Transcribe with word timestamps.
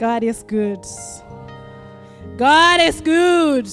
God 0.00 0.24
is 0.24 0.42
good. 0.42 0.82
God 2.38 2.80
is 2.80 3.02
good. 3.02 3.68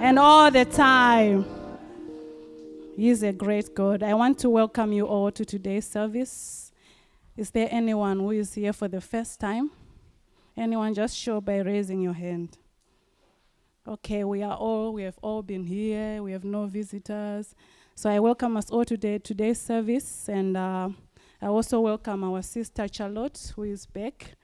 And 0.00 0.18
all 0.18 0.50
the 0.50 0.64
time. 0.64 1.46
He's 2.96 3.22
a 3.22 3.32
great 3.32 3.76
God. 3.76 4.02
I 4.02 4.14
want 4.14 4.40
to 4.40 4.50
welcome 4.50 4.92
you 4.92 5.06
all 5.06 5.30
to 5.30 5.44
today's 5.44 5.86
service. 5.86 6.72
Is 7.36 7.50
there 7.50 7.68
anyone 7.70 8.18
who 8.18 8.32
is 8.32 8.54
here 8.54 8.72
for 8.72 8.88
the 8.88 9.00
first 9.00 9.38
time? 9.38 9.70
Anyone 10.56 10.94
just 10.94 11.16
show 11.16 11.40
by 11.40 11.58
raising 11.58 12.00
your 12.00 12.14
hand. 12.14 12.58
Okay, 13.86 14.24
we 14.24 14.42
are 14.42 14.56
all, 14.56 14.92
we 14.92 15.04
have 15.04 15.18
all 15.22 15.42
been 15.42 15.62
here. 15.62 16.24
We 16.24 16.32
have 16.32 16.42
no 16.42 16.66
visitors. 16.66 17.54
So 17.94 18.10
I 18.10 18.18
welcome 18.18 18.56
us 18.56 18.68
all 18.68 18.84
today 18.84 19.18
today's 19.18 19.60
service, 19.60 20.28
and 20.28 20.56
uh, 20.56 20.88
I 21.40 21.46
also 21.46 21.78
welcome 21.78 22.24
our 22.24 22.42
sister 22.42 22.88
Charlotte, 22.90 23.52
who 23.54 23.62
is 23.62 23.86
back. 23.86 24.34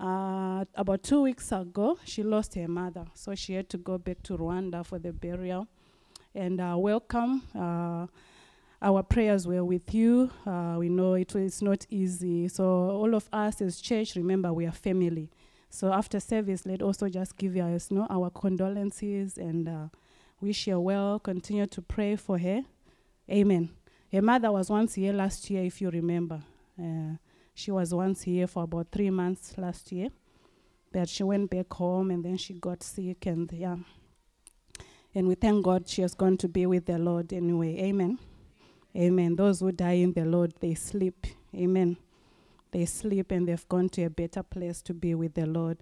Uh, 0.00 0.64
about 0.76 1.02
two 1.02 1.20
weeks 1.20 1.52
ago, 1.52 1.98
she 2.06 2.22
lost 2.22 2.54
her 2.54 2.66
mother, 2.66 3.04
so 3.12 3.34
she 3.34 3.52
had 3.52 3.68
to 3.68 3.76
go 3.76 3.98
back 3.98 4.22
to 4.22 4.34
Rwanda 4.34 4.84
for 4.84 4.98
the 4.98 5.12
burial. 5.12 5.68
And 6.34 6.58
uh, 6.58 6.74
welcome. 6.78 7.42
Uh, 7.54 8.06
our 8.80 9.02
prayers 9.02 9.46
were 9.46 9.62
with 9.62 9.92
you. 9.92 10.30
Uh, 10.46 10.76
we 10.78 10.88
know 10.88 11.14
it 11.14 11.34
was 11.34 11.60
not 11.60 11.84
easy. 11.90 12.48
So 12.48 12.64
all 12.64 13.14
of 13.14 13.28
us 13.30 13.60
as 13.60 13.78
church, 13.78 14.16
remember 14.16 14.54
we 14.54 14.64
are 14.64 14.72
family. 14.72 15.28
So 15.68 15.92
after 15.92 16.18
service, 16.18 16.64
let 16.64 16.80
also 16.80 17.10
just 17.10 17.36
give 17.36 17.54
you 17.54 17.78
know, 17.90 18.06
our 18.08 18.30
condolences 18.30 19.36
and 19.36 19.68
uh, 19.68 19.88
wish 20.40 20.64
her 20.64 20.80
well. 20.80 21.18
Continue 21.18 21.66
to 21.66 21.82
pray 21.82 22.16
for 22.16 22.38
her. 22.38 22.62
Amen. 23.30 23.68
Her 24.10 24.22
mother 24.22 24.50
was 24.50 24.70
once 24.70 24.94
here 24.94 25.12
last 25.12 25.50
year, 25.50 25.62
if 25.64 25.82
you 25.82 25.90
remember. 25.90 26.40
She 27.60 27.70
was 27.70 27.92
once 27.92 28.22
here 28.22 28.46
for 28.46 28.62
about 28.62 28.86
three 28.90 29.10
months 29.10 29.58
last 29.58 29.92
year. 29.92 30.08
But 30.90 31.10
she 31.10 31.22
went 31.22 31.50
back 31.50 31.70
home 31.74 32.10
and 32.10 32.24
then 32.24 32.38
she 32.38 32.54
got 32.54 32.82
sick 32.82 33.26
and 33.26 33.52
yeah. 33.52 33.76
And 35.14 35.28
we 35.28 35.34
thank 35.34 35.62
God 35.62 35.86
she 35.86 36.00
has 36.00 36.14
gone 36.14 36.38
to 36.38 36.48
be 36.48 36.64
with 36.64 36.86
the 36.86 36.96
Lord 36.96 37.34
anyway. 37.34 37.76
Amen. 37.80 38.18
Amen. 38.96 39.36
Those 39.36 39.60
who 39.60 39.72
die 39.72 40.00
in 40.00 40.14
the 40.14 40.24
Lord, 40.24 40.54
they 40.60 40.72
sleep. 40.72 41.26
Amen. 41.54 41.98
They 42.70 42.86
sleep 42.86 43.30
and 43.30 43.46
they've 43.46 43.68
gone 43.68 43.90
to 43.90 44.04
a 44.04 44.10
better 44.10 44.42
place 44.42 44.80
to 44.80 44.94
be 44.94 45.14
with 45.14 45.34
the 45.34 45.44
Lord. 45.44 45.76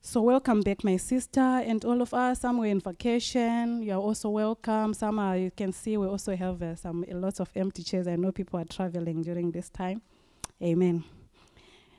So, 0.00 0.22
welcome 0.22 0.60
back, 0.60 0.84
my 0.84 0.96
sister, 0.96 1.40
and 1.40 1.84
all 1.84 2.02
of 2.02 2.14
us. 2.14 2.40
Some 2.40 2.58
were 2.58 2.66
in 2.66 2.78
vacation. 2.78 3.82
You're 3.82 4.00
also 4.00 4.30
welcome. 4.30 4.94
Some 4.94 5.18
are, 5.18 5.36
you 5.36 5.50
can 5.50 5.72
see, 5.72 5.96
we 5.96 6.06
also 6.06 6.36
have 6.36 6.62
uh, 6.62 6.76
some 6.76 7.04
a 7.10 7.14
lot 7.14 7.40
of 7.40 7.50
empty 7.56 7.82
chairs. 7.82 8.06
I 8.06 8.14
know 8.14 8.30
people 8.30 8.60
are 8.60 8.64
traveling 8.64 9.22
during 9.22 9.50
this 9.50 9.68
time. 9.68 10.02
Amen. 10.62 11.02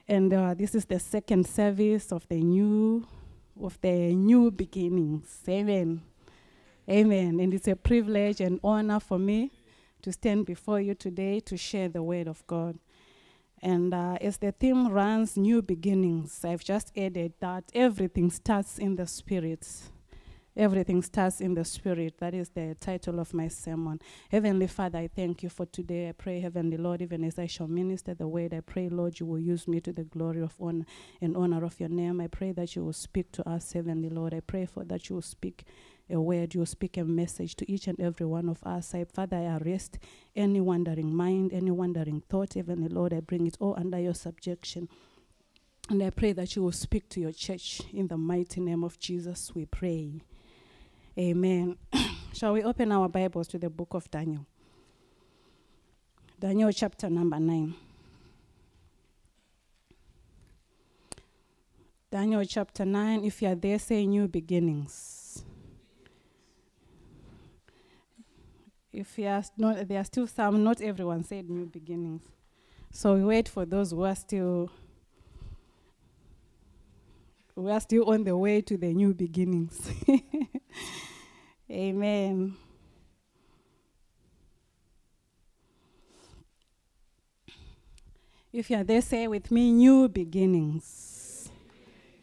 And 0.08 0.34
uh, 0.34 0.54
this 0.54 0.74
is 0.74 0.86
the 0.86 1.00
second 1.00 1.46
service 1.48 2.14
of 2.14 2.28
the 2.30 2.42
new, 2.42 3.06
of 3.62 3.80
the 3.82 4.16
new 4.16 4.52
beginnings. 4.52 5.42
Amen. 5.50 6.02
Amen. 6.90 7.40
And 7.40 7.54
it's 7.54 7.68
a 7.68 7.76
privilege 7.76 8.40
and 8.40 8.60
honor 8.64 9.00
for 9.00 9.20
me 9.20 9.52
to 10.02 10.12
stand 10.12 10.46
before 10.46 10.80
you 10.80 10.94
today 10.94 11.40
to 11.42 11.58
share 11.58 11.90
the 11.90 12.04
word 12.04 12.28
of 12.28 12.46
God. 12.48 12.78
And 13.62 13.94
uh, 13.94 14.18
as 14.20 14.38
the 14.38 14.52
theme 14.52 14.90
runs, 14.90 15.38
new 15.38 15.62
beginnings, 15.62 16.44
I've 16.44 16.64
just 16.64 16.92
added 16.98 17.34
that 17.40 17.64
everything 17.74 18.30
starts 18.30 18.78
in 18.78 18.96
the 18.96 19.08
spirit. 19.08 19.66
Everything 20.56 21.02
starts 21.02 21.42
in 21.42 21.56
the 21.56 21.66
spirit. 21.66 22.20
That 22.20 22.36
is 22.36 22.50
the 22.50 22.76
title 22.80 23.20
of 23.20 23.34
my 23.34 23.48
sermon. 23.48 24.00
Heavenly 24.30 24.68
Father, 24.68 25.00
I 25.00 25.08
thank 25.08 25.42
you 25.42 25.50
for 25.50 25.66
today. 25.66 26.10
I 26.10 26.12
pray, 26.12 26.40
Heavenly 26.42 26.78
Lord, 26.78 27.02
even 27.02 27.24
as 27.24 27.40
I 27.40 27.48
shall 27.48 27.68
minister 27.68 28.14
the 28.14 28.28
word, 28.28 28.54
I 28.54 28.60
pray, 28.60 28.88
Lord, 28.88 29.20
you 29.20 29.26
will 29.26 29.40
use 29.40 29.68
me 29.68 29.80
to 29.82 29.92
the 29.92 30.04
glory 30.04 30.44
of 30.44 30.54
honor 30.62 30.86
and 31.20 31.36
honor 31.36 31.66
of 31.66 31.80
your 31.80 31.90
name. 31.90 32.22
I 32.22 32.28
pray 32.28 32.52
that 32.52 32.76
you 32.76 32.86
will 32.86 32.94
speak 32.94 33.32
to 33.32 33.50
us, 33.50 33.74
Heavenly 33.74 34.10
Lord. 34.10 34.36
I 34.36 34.42
pray 34.42 34.68
for 34.68 34.84
that 34.86 35.10
you 35.10 35.16
will 35.16 35.24
speak 35.24 35.64
a 36.08 36.22
word, 36.22 36.54
you 36.54 36.60
will 36.60 36.68
speak 36.68 36.98
a 36.98 37.04
message 37.04 37.56
to 37.56 37.72
each 37.72 37.88
and 37.88 38.00
every 38.00 38.28
one 38.28 38.48
of 38.48 38.62
us. 38.64 38.94
I, 38.94 39.06
Father, 39.06 39.38
I 39.38 39.58
arrest 39.58 39.98
any 40.36 40.62
wandering 40.62 41.16
mind, 41.16 41.52
any 41.52 41.72
wandering 41.72 42.22
thought, 42.30 42.54
Heavenly 42.54 42.90
Lord, 42.90 43.12
I 43.12 43.22
bring 43.22 43.48
it 43.48 43.58
all 43.60 43.74
under 43.76 44.00
your 44.00 44.14
subjection. 44.14 44.88
And 45.90 46.04
I 46.04 46.12
pray 46.12 46.34
that 46.34 46.56
you 46.56 46.62
will 46.62 46.72
speak 46.72 47.10
to 47.10 47.20
your 47.20 47.32
church 47.32 47.82
in 47.92 48.08
the 48.08 48.18
mighty 48.18 48.62
name 48.62 48.84
of 48.84 49.00
Jesus, 49.00 49.56
we 49.56 49.66
pray. 49.66 50.22
Amen. 51.18 51.78
Shall 52.34 52.54
we 52.54 52.64
open 52.64 52.92
our 52.92 53.08
Bibles 53.08 53.48
to 53.50 53.60
the 53.60 53.70
book 53.70 53.94
of 53.94 54.10
Daniel? 54.10 54.48
Daniel 56.40 56.72
chapter 56.72 57.08
number 57.08 57.40
9. 57.40 57.76
Daniel 62.10 62.44
chapter 62.46 62.84
9, 62.84 63.26
if 63.26 63.42
you 63.42 63.48
are 63.48 63.56
there, 63.56 63.78
say 63.78 64.06
new 64.08 64.28
beginnings. 64.28 65.44
If 68.92 69.18
you 69.18 69.28
are 69.28 69.44
not, 69.58 69.88
there 69.88 70.00
are 70.00 70.04
still 70.04 70.28
some, 70.28 70.64
not 70.64 70.82
everyone 70.82 71.24
said 71.24 71.50
new 71.50 71.66
beginnings. 71.66 72.24
So 72.92 73.16
we 73.16 73.24
wait 73.24 73.48
for 73.48 73.66
those 73.66 73.92
who 73.92 74.04
are 74.04 74.16
still 74.16 74.70
we 77.56 77.72
are 77.72 77.80
still 77.80 78.10
on 78.10 78.24
the 78.24 78.36
way 78.36 78.62
to 78.62 78.78
the 78.78 78.94
new 78.94 79.14
beginnings. 79.14 79.92
Amen. 81.70 82.56
If 88.52 88.70
you're 88.70 88.84
there, 88.84 89.02
say 89.02 89.28
with 89.28 89.50
me, 89.50 89.72
new 89.72 90.08
beginnings. 90.08 91.50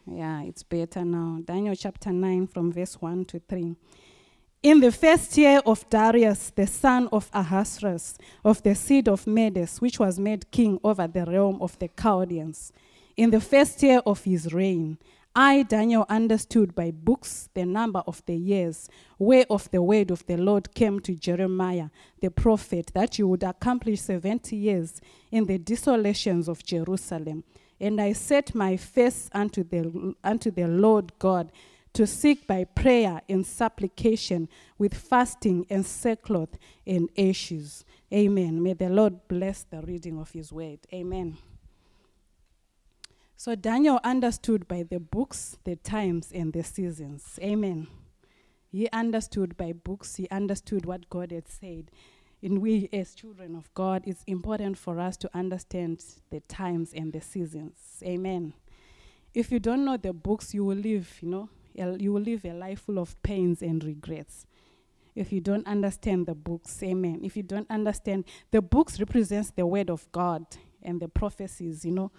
Yeah, 0.05 0.43
it's 0.43 0.63
better 0.63 1.03
now. 1.03 1.39
Daniel 1.43 1.75
chapter 1.75 2.11
9, 2.11 2.47
from 2.47 2.71
verse 2.71 2.95
1 3.01 3.25
to 3.25 3.39
3. 3.39 3.75
In 4.63 4.79
the 4.79 4.91
first 4.91 5.35
year 5.37 5.59
of 5.65 5.89
Darius, 5.89 6.51
the 6.51 6.67
son 6.67 7.09
of 7.11 7.29
Ahasuerus, 7.33 8.17
of 8.45 8.61
the 8.61 8.75
seed 8.75 9.09
of 9.09 9.25
Medes, 9.25 9.81
which 9.81 9.99
was 9.99 10.19
made 10.19 10.49
king 10.51 10.79
over 10.83 11.07
the 11.07 11.25
realm 11.25 11.61
of 11.61 11.77
the 11.79 11.89
Chaldeans, 11.99 12.71
in 13.17 13.31
the 13.31 13.41
first 13.41 13.81
year 13.83 14.01
of 14.05 14.23
his 14.23 14.53
reign, 14.53 14.97
I, 15.35 15.63
Daniel, 15.63 16.05
understood 16.09 16.75
by 16.75 16.91
books 16.91 17.47
the 17.53 17.65
number 17.65 18.03
of 18.05 18.21
the 18.25 18.35
years 18.35 18.89
whereof 19.17 19.69
the 19.71 19.81
word 19.81 20.11
of 20.11 20.25
the 20.25 20.35
Lord 20.35 20.73
came 20.73 20.99
to 21.01 21.15
Jeremiah 21.15 21.87
the 22.19 22.29
prophet 22.29 22.91
that 22.93 23.17
you 23.17 23.27
would 23.29 23.43
accomplish 23.43 24.01
70 24.01 24.55
years 24.57 24.99
in 25.31 25.45
the 25.45 25.57
desolations 25.57 26.49
of 26.49 26.63
Jerusalem. 26.63 27.45
And 27.79 28.01
I 28.01 28.11
set 28.11 28.53
my 28.53 28.75
face 28.75 29.29
unto 29.31 29.63
the, 29.63 30.15
unto 30.21 30.51
the 30.51 30.67
Lord 30.67 31.13
God 31.17 31.51
to 31.93 32.05
seek 32.05 32.45
by 32.45 32.65
prayer 32.65 33.21
and 33.29 33.45
supplication 33.45 34.49
with 34.77 34.93
fasting 34.93 35.65
and 35.69 35.85
sackcloth 35.85 36.57
and 36.85 37.09
ashes. 37.17 37.85
Amen. 38.13 38.61
May 38.61 38.73
the 38.73 38.89
Lord 38.89 39.27
bless 39.29 39.63
the 39.63 39.81
reading 39.81 40.19
of 40.19 40.31
his 40.31 40.51
word. 40.51 40.79
Amen. 40.93 41.37
So 43.43 43.55
Daniel 43.55 43.99
understood 44.03 44.67
by 44.67 44.83
the 44.83 44.99
books, 44.99 45.57
the 45.63 45.75
times, 45.75 46.31
and 46.31 46.53
the 46.53 46.63
seasons. 46.63 47.39
Amen. 47.41 47.87
He 48.71 48.87
understood 48.91 49.57
by 49.57 49.73
books, 49.73 50.17
he 50.17 50.29
understood 50.29 50.85
what 50.85 51.09
God 51.09 51.31
had 51.31 51.47
said. 51.47 51.89
And 52.43 52.61
we, 52.61 52.87
as 52.93 53.15
children 53.15 53.55
of 53.55 53.73
God, 53.73 54.03
it's 54.05 54.23
important 54.27 54.77
for 54.77 54.99
us 54.99 55.17
to 55.17 55.29
understand 55.33 56.05
the 56.29 56.41
times 56.41 56.93
and 56.93 57.11
the 57.13 57.19
seasons. 57.19 57.73
Amen. 58.03 58.53
If 59.33 59.51
you 59.51 59.59
don't 59.59 59.85
know 59.85 59.97
the 59.97 60.13
books, 60.13 60.53
you 60.53 60.63
will 60.63 60.77
live, 60.77 61.17
you 61.19 61.29
know, 61.29 61.49
you 61.97 62.13
will 62.13 62.21
live 62.21 62.45
a 62.45 62.53
life 62.53 62.81
full 62.81 62.99
of 62.99 63.19
pains 63.23 63.63
and 63.63 63.83
regrets. 63.83 64.45
If 65.15 65.33
you 65.33 65.41
don't 65.41 65.65
understand 65.65 66.27
the 66.27 66.35
books, 66.35 66.83
amen. 66.83 67.21
If 67.23 67.35
you 67.35 67.41
don't 67.41 67.71
understand, 67.71 68.25
the 68.51 68.61
books 68.61 68.99
represents 68.99 69.49
the 69.49 69.65
word 69.65 69.89
of 69.89 70.11
God 70.11 70.45
and 70.83 71.01
the 71.01 71.07
prophecies, 71.07 71.83
you 71.83 71.91
know, 71.91 72.11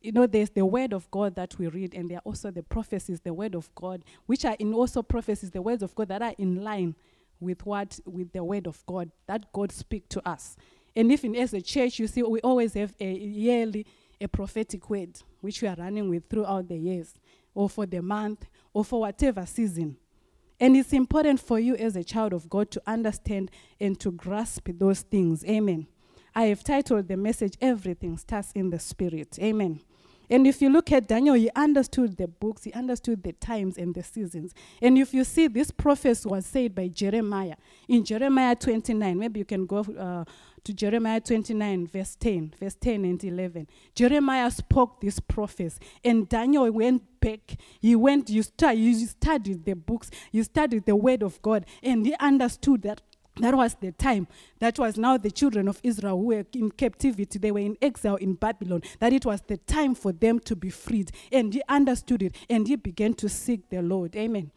you 0.00 0.12
know, 0.12 0.26
there's 0.26 0.50
the 0.50 0.64
word 0.64 0.92
of 0.92 1.10
God 1.10 1.34
that 1.36 1.58
we 1.58 1.66
read, 1.66 1.94
and 1.94 2.10
there 2.10 2.18
are 2.18 2.24
also 2.24 2.50
the 2.50 2.62
prophecies, 2.62 3.20
the 3.20 3.34
word 3.34 3.54
of 3.54 3.74
God, 3.74 4.04
which 4.26 4.44
are 4.44 4.56
in 4.58 4.72
also 4.72 5.02
prophecies, 5.02 5.50
the 5.50 5.62
words 5.62 5.82
of 5.82 5.94
God 5.94 6.08
that 6.08 6.22
are 6.22 6.34
in 6.38 6.62
line 6.62 6.94
with 7.40 7.64
what 7.66 7.98
with 8.04 8.32
the 8.32 8.42
word 8.42 8.66
of 8.66 8.84
God 8.86 9.10
that 9.26 9.52
God 9.52 9.72
speak 9.72 10.08
to 10.10 10.28
us. 10.28 10.56
And 10.96 11.12
even 11.12 11.36
as 11.36 11.54
a 11.54 11.60
church, 11.60 11.98
you 11.98 12.06
see, 12.06 12.22
we 12.22 12.40
always 12.40 12.74
have 12.74 12.94
a 13.00 13.12
yearly 13.12 13.86
a 14.20 14.26
prophetic 14.26 14.90
word 14.90 15.10
which 15.40 15.62
we 15.62 15.68
are 15.68 15.76
running 15.76 16.08
with 16.08 16.28
throughout 16.28 16.68
the 16.68 16.76
years, 16.76 17.14
or 17.54 17.68
for 17.68 17.86
the 17.86 18.02
month, 18.02 18.46
or 18.72 18.84
for 18.84 19.00
whatever 19.00 19.46
season. 19.46 19.96
And 20.60 20.76
it's 20.76 20.92
important 20.92 21.38
for 21.38 21.60
you 21.60 21.76
as 21.76 21.94
a 21.94 22.02
child 22.02 22.32
of 22.32 22.50
God 22.50 22.70
to 22.72 22.82
understand 22.86 23.50
and 23.80 23.98
to 24.00 24.10
grasp 24.10 24.68
those 24.74 25.02
things. 25.02 25.44
Amen. 25.44 25.86
I 26.34 26.44
have 26.46 26.64
titled 26.64 27.08
the 27.08 27.16
message, 27.16 27.56
Everything 27.60 28.16
Starts 28.18 28.52
in 28.52 28.70
the 28.70 28.78
Spirit. 28.78 29.38
Amen. 29.40 29.80
And 30.30 30.46
if 30.46 30.60
you 30.60 30.70
look 30.70 30.92
at 30.92 31.08
Daniel, 31.08 31.34
he 31.34 31.50
understood 31.56 32.16
the 32.16 32.28
books, 32.28 32.64
he 32.64 32.72
understood 32.72 33.22
the 33.22 33.32
times 33.32 33.78
and 33.78 33.94
the 33.94 34.02
seasons. 34.02 34.54
And 34.82 34.98
if 34.98 35.14
you 35.14 35.24
see, 35.24 35.48
this 35.48 35.70
prophecy 35.70 36.28
was 36.28 36.46
said 36.46 36.74
by 36.74 36.88
Jeremiah 36.88 37.56
in 37.88 38.04
Jeremiah 38.04 38.54
29. 38.54 39.18
Maybe 39.18 39.40
you 39.40 39.44
can 39.44 39.66
go 39.66 39.80
uh, 39.80 40.24
to 40.64 40.74
Jeremiah 40.74 41.20
29, 41.20 41.86
verse 41.86 42.14
10, 42.16 42.54
verse 42.60 42.74
10 42.74 43.04
and 43.04 43.22
11. 43.24 43.66
Jeremiah 43.94 44.50
spoke 44.50 45.00
this 45.00 45.18
prophecy, 45.20 45.78
and 46.04 46.28
Daniel 46.28 46.70
went 46.70 47.02
back. 47.20 47.56
He 47.80 47.96
went, 47.96 48.28
you, 48.28 48.42
start, 48.42 48.76
you 48.76 48.94
studied 49.06 49.64
the 49.64 49.74
books, 49.74 50.10
you 50.30 50.44
studied 50.44 50.84
the 50.84 50.96
word 50.96 51.22
of 51.22 51.40
God, 51.42 51.64
and 51.82 52.04
he 52.04 52.14
understood 52.20 52.82
that 52.82 53.00
that 53.40 53.54
was 53.54 53.74
the 53.74 53.92
time. 53.92 54.26
That 54.58 54.78
was 54.78 54.96
now 54.96 55.16
the 55.16 55.30
children 55.30 55.68
of 55.68 55.80
Israel 55.82 56.16
who 56.16 56.26
were 56.26 56.44
in 56.52 56.70
captivity. 56.70 57.38
They 57.38 57.50
were 57.50 57.60
in 57.60 57.76
exile 57.80 58.16
in 58.16 58.34
Babylon. 58.34 58.82
That 58.98 59.12
it 59.12 59.24
was 59.24 59.42
the 59.42 59.56
time 59.58 59.94
for 59.94 60.12
them 60.12 60.40
to 60.40 60.56
be 60.56 60.70
freed. 60.70 61.12
And 61.32 61.52
he 61.52 61.62
understood 61.68 62.22
it 62.22 62.34
and 62.48 62.66
he 62.66 62.76
began 62.76 63.14
to 63.14 63.28
seek 63.28 63.68
the 63.70 63.82
Lord. 63.82 64.16
Amen. 64.16 64.50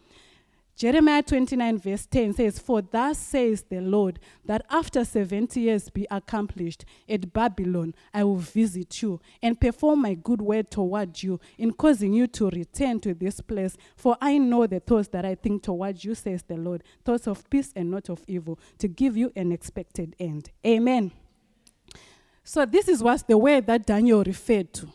Jeremiah 0.81 1.21
29, 1.21 1.77
verse 1.77 2.07
10 2.07 2.33
says, 2.33 2.57
For 2.57 2.81
thus 2.81 3.19
says 3.19 3.63
the 3.69 3.81
Lord, 3.81 4.19
that 4.45 4.65
after 4.67 5.05
70 5.05 5.61
years 5.61 5.91
be 5.91 6.07
accomplished 6.09 6.85
at 7.07 7.31
Babylon, 7.31 7.93
I 8.11 8.23
will 8.23 8.37
visit 8.37 8.99
you 9.03 9.19
and 9.43 9.61
perform 9.61 10.01
my 10.01 10.15
good 10.15 10.41
word 10.41 10.71
toward 10.71 11.21
you 11.21 11.39
in 11.59 11.73
causing 11.73 12.13
you 12.13 12.25
to 12.25 12.49
return 12.49 12.99
to 13.01 13.13
this 13.13 13.41
place. 13.41 13.77
For 13.95 14.17
I 14.19 14.39
know 14.39 14.65
the 14.65 14.79
thoughts 14.79 15.09
that 15.09 15.23
I 15.23 15.35
think 15.35 15.61
toward 15.61 16.03
you, 16.03 16.15
says 16.15 16.41
the 16.41 16.57
Lord, 16.57 16.83
thoughts 17.05 17.27
of 17.27 17.47
peace 17.51 17.71
and 17.75 17.91
not 17.91 18.09
of 18.09 18.23
evil, 18.25 18.57
to 18.79 18.87
give 18.87 19.15
you 19.15 19.31
an 19.35 19.51
expected 19.51 20.15
end. 20.19 20.49
Amen. 20.65 21.11
So, 22.43 22.65
this 22.65 22.87
is 22.87 23.03
what 23.03 23.27
the 23.27 23.37
word 23.37 23.67
that 23.67 23.85
Daniel 23.85 24.23
referred 24.23 24.73
to. 24.73 24.87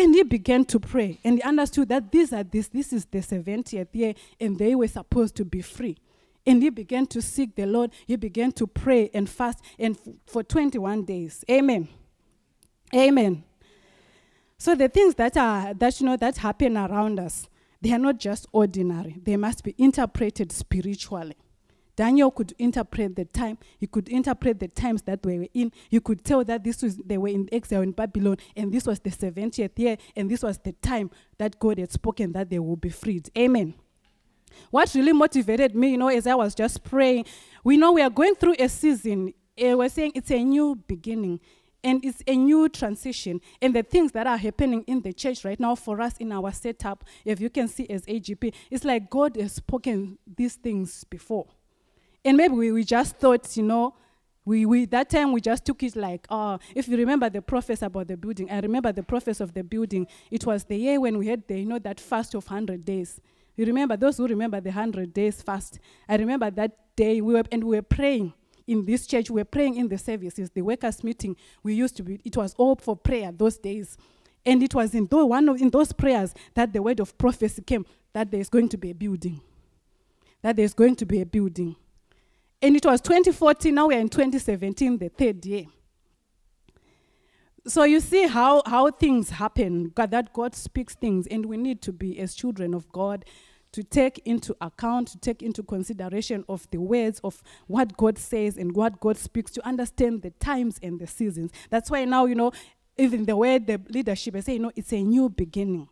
And 0.00 0.14
he 0.14 0.22
began 0.22 0.64
to 0.64 0.80
pray. 0.80 1.18
And 1.22 1.36
he 1.36 1.42
understood 1.42 1.90
that 1.90 2.10
these 2.10 2.32
are 2.32 2.42
this, 2.42 2.68
this 2.68 2.90
is 2.90 3.04
the 3.04 3.18
70th 3.18 3.88
year, 3.92 4.14
and 4.40 4.58
they 4.58 4.74
were 4.74 4.88
supposed 4.88 5.36
to 5.36 5.44
be 5.44 5.60
free. 5.60 5.98
And 6.46 6.62
he 6.62 6.70
began 6.70 7.06
to 7.08 7.20
seek 7.20 7.54
the 7.54 7.66
Lord. 7.66 7.90
He 8.06 8.16
began 8.16 8.50
to 8.52 8.66
pray 8.66 9.10
and 9.12 9.28
fast 9.28 9.62
and 9.78 9.98
f- 9.98 10.14
for 10.24 10.42
21 10.42 11.04
days. 11.04 11.44
Amen. 11.50 11.86
Amen. 12.94 13.44
So 14.56 14.74
the 14.74 14.88
things 14.88 15.16
that 15.16 15.36
are 15.36 15.74
that 15.74 16.00
you 16.00 16.06
know 16.06 16.16
that 16.16 16.38
happen 16.38 16.78
around 16.78 17.20
us, 17.20 17.50
they 17.82 17.92
are 17.92 17.98
not 17.98 18.18
just 18.18 18.46
ordinary. 18.52 19.20
They 19.22 19.36
must 19.36 19.62
be 19.62 19.74
interpreted 19.76 20.50
spiritually. 20.50 21.36
Daniel 21.96 22.30
could 22.30 22.54
interpret 22.58 23.16
the 23.16 23.24
time. 23.24 23.58
He 23.78 23.86
could 23.86 24.08
interpret 24.08 24.58
the 24.60 24.68
times 24.68 25.02
that 25.02 25.22
they 25.22 25.38
were 25.38 25.46
in. 25.54 25.72
You 25.90 26.00
could 26.00 26.24
tell 26.24 26.44
that 26.44 26.64
this 26.64 26.82
was 26.82 26.96
they 26.96 27.18
were 27.18 27.28
in 27.28 27.48
exile 27.52 27.82
in 27.82 27.92
Babylon, 27.92 28.38
and 28.56 28.72
this 28.72 28.86
was 28.86 29.00
the 29.00 29.10
70th 29.10 29.78
year, 29.78 29.96
and 30.16 30.30
this 30.30 30.42
was 30.42 30.58
the 30.58 30.72
time 30.72 31.10
that 31.38 31.58
God 31.58 31.78
had 31.78 31.92
spoken 31.92 32.32
that 32.32 32.50
they 32.50 32.58
will 32.58 32.76
be 32.76 32.90
freed. 32.90 33.30
Amen. 33.36 33.74
What 34.70 34.92
really 34.94 35.12
motivated 35.12 35.74
me, 35.74 35.90
you 35.90 35.98
know, 35.98 36.08
as 36.08 36.26
I 36.26 36.34
was 36.34 36.54
just 36.54 36.84
praying, 36.84 37.26
we 37.64 37.76
know 37.76 37.92
we 37.92 38.02
are 38.02 38.10
going 38.10 38.34
through 38.34 38.56
a 38.58 38.68
season. 38.68 39.32
Uh, 39.60 39.76
we're 39.76 39.88
saying 39.88 40.12
it's 40.14 40.30
a 40.30 40.42
new 40.42 40.76
beginning 40.86 41.40
and 41.82 42.04
it's 42.04 42.22
a 42.26 42.36
new 42.36 42.68
transition. 42.68 43.40
And 43.60 43.74
the 43.74 43.82
things 43.82 44.12
that 44.12 44.26
are 44.26 44.36
happening 44.36 44.84
in 44.86 45.02
the 45.02 45.12
church 45.12 45.44
right 45.44 45.58
now 45.58 45.74
for 45.74 46.00
us 46.00 46.16
in 46.18 46.32
our 46.32 46.52
setup, 46.52 47.04
if 47.24 47.40
you 47.40 47.50
can 47.50 47.68
see 47.68 47.88
as 47.88 48.02
AGP, 48.06 48.52
it's 48.70 48.84
like 48.84 49.10
God 49.10 49.36
has 49.36 49.52
spoken 49.52 50.18
these 50.26 50.54
things 50.54 51.04
before. 51.04 51.46
And 52.24 52.36
maybe 52.36 52.54
we, 52.54 52.72
we 52.72 52.84
just 52.84 53.16
thought, 53.16 53.56
you 53.56 53.62
know, 53.62 53.94
we, 54.44 54.66
we 54.66 54.84
that 54.86 55.10
time 55.10 55.32
we 55.32 55.40
just 55.40 55.64
took 55.64 55.82
it 55.82 55.96
like, 55.96 56.26
oh, 56.30 56.58
if 56.74 56.88
you 56.88 56.96
remember 56.96 57.28
the 57.30 57.42
prophecy 57.42 57.84
about 57.84 58.08
the 58.08 58.16
building, 58.16 58.50
I 58.50 58.60
remember 58.60 58.92
the 58.92 59.02
prophecy 59.02 59.42
of 59.44 59.54
the 59.54 59.62
building. 59.62 60.06
It 60.30 60.44
was 60.46 60.64
the 60.64 60.76
year 60.76 61.00
when 61.00 61.18
we 61.18 61.28
had 61.28 61.46
the, 61.46 61.58
you 61.58 61.66
know, 61.66 61.78
that 61.78 62.00
fast 62.00 62.34
of 62.34 62.44
100 62.46 62.84
days. 62.84 63.20
You 63.56 63.66
remember, 63.66 63.96
those 63.96 64.16
who 64.16 64.26
remember 64.26 64.60
the 64.60 64.70
100 64.70 65.12
days 65.12 65.42
fast, 65.42 65.78
I 66.08 66.16
remember 66.16 66.50
that 66.50 66.96
day 66.96 67.20
we 67.20 67.34
were, 67.34 67.44
and 67.52 67.62
we 67.62 67.76
were 67.76 67.82
praying 67.82 68.32
in 68.66 68.84
this 68.84 69.06
church, 69.06 69.30
we 69.30 69.40
were 69.40 69.44
praying 69.44 69.76
in 69.76 69.88
the 69.88 69.98
services, 69.98 70.50
the 70.50 70.62
workers' 70.62 71.02
meeting. 71.02 71.36
We 71.62 71.74
used 71.74 71.96
to 71.96 72.02
be, 72.02 72.20
it 72.24 72.36
was 72.36 72.54
all 72.56 72.76
for 72.76 72.96
prayer 72.96 73.32
those 73.32 73.58
days. 73.58 73.96
And 74.46 74.62
it 74.62 74.74
was 74.74 74.94
in, 74.94 75.06
those, 75.06 75.26
one 75.26 75.48
of, 75.48 75.60
in 75.60 75.70
those 75.70 75.92
prayers 75.92 76.32
that 76.54 76.72
the 76.72 76.80
word 76.80 77.00
of 77.00 77.16
prophecy 77.18 77.62
came 77.62 77.84
that 78.12 78.30
there's 78.30 78.48
going 78.48 78.68
to 78.70 78.78
be 78.78 78.90
a 78.90 78.94
building. 78.94 79.40
That 80.42 80.56
there's 80.56 80.72
going 80.72 80.96
to 80.96 81.04
be 81.06 81.20
a 81.20 81.26
building. 81.26 81.76
And 82.62 82.76
it 82.76 82.84
was 82.84 83.00
2014, 83.00 83.74
now 83.74 83.88
we're 83.88 83.98
in 83.98 84.08
2017, 84.08 84.98
the 84.98 85.08
third 85.08 85.44
year. 85.46 85.64
So 87.66 87.84
you 87.84 88.00
see 88.00 88.26
how, 88.26 88.62
how 88.66 88.90
things 88.90 89.30
happen, 89.30 89.92
God, 89.94 90.10
that 90.10 90.32
God 90.32 90.54
speaks 90.54 90.94
things, 90.94 91.26
and 91.26 91.46
we 91.46 91.56
need 91.56 91.82
to 91.82 91.92
be, 91.92 92.18
as 92.18 92.34
children 92.34 92.74
of 92.74 92.90
God, 92.92 93.24
to 93.72 93.82
take 93.84 94.18
into 94.24 94.56
account, 94.60 95.08
to 95.08 95.18
take 95.18 95.42
into 95.42 95.62
consideration 95.62 96.44
of 96.48 96.68
the 96.70 96.80
words 96.80 97.20
of 97.22 97.42
what 97.66 97.96
God 97.96 98.18
says 98.18 98.56
and 98.56 98.74
what 98.74 99.00
God 99.00 99.16
speaks, 99.16 99.52
to 99.52 99.66
understand 99.66 100.22
the 100.22 100.30
times 100.30 100.78
and 100.82 100.98
the 100.98 101.06
seasons. 101.06 101.52
That's 101.70 101.90
why 101.90 102.04
now, 102.04 102.26
you 102.26 102.34
know, 102.34 102.52
even 102.96 103.24
the 103.24 103.36
way 103.36 103.58
the 103.58 103.80
leadership 103.88 104.36
is 104.36 104.44
saying, 104.44 104.58
you 104.58 104.62
know, 104.64 104.72
it's 104.74 104.92
a 104.92 105.02
new 105.02 105.28
beginning. 105.28 105.88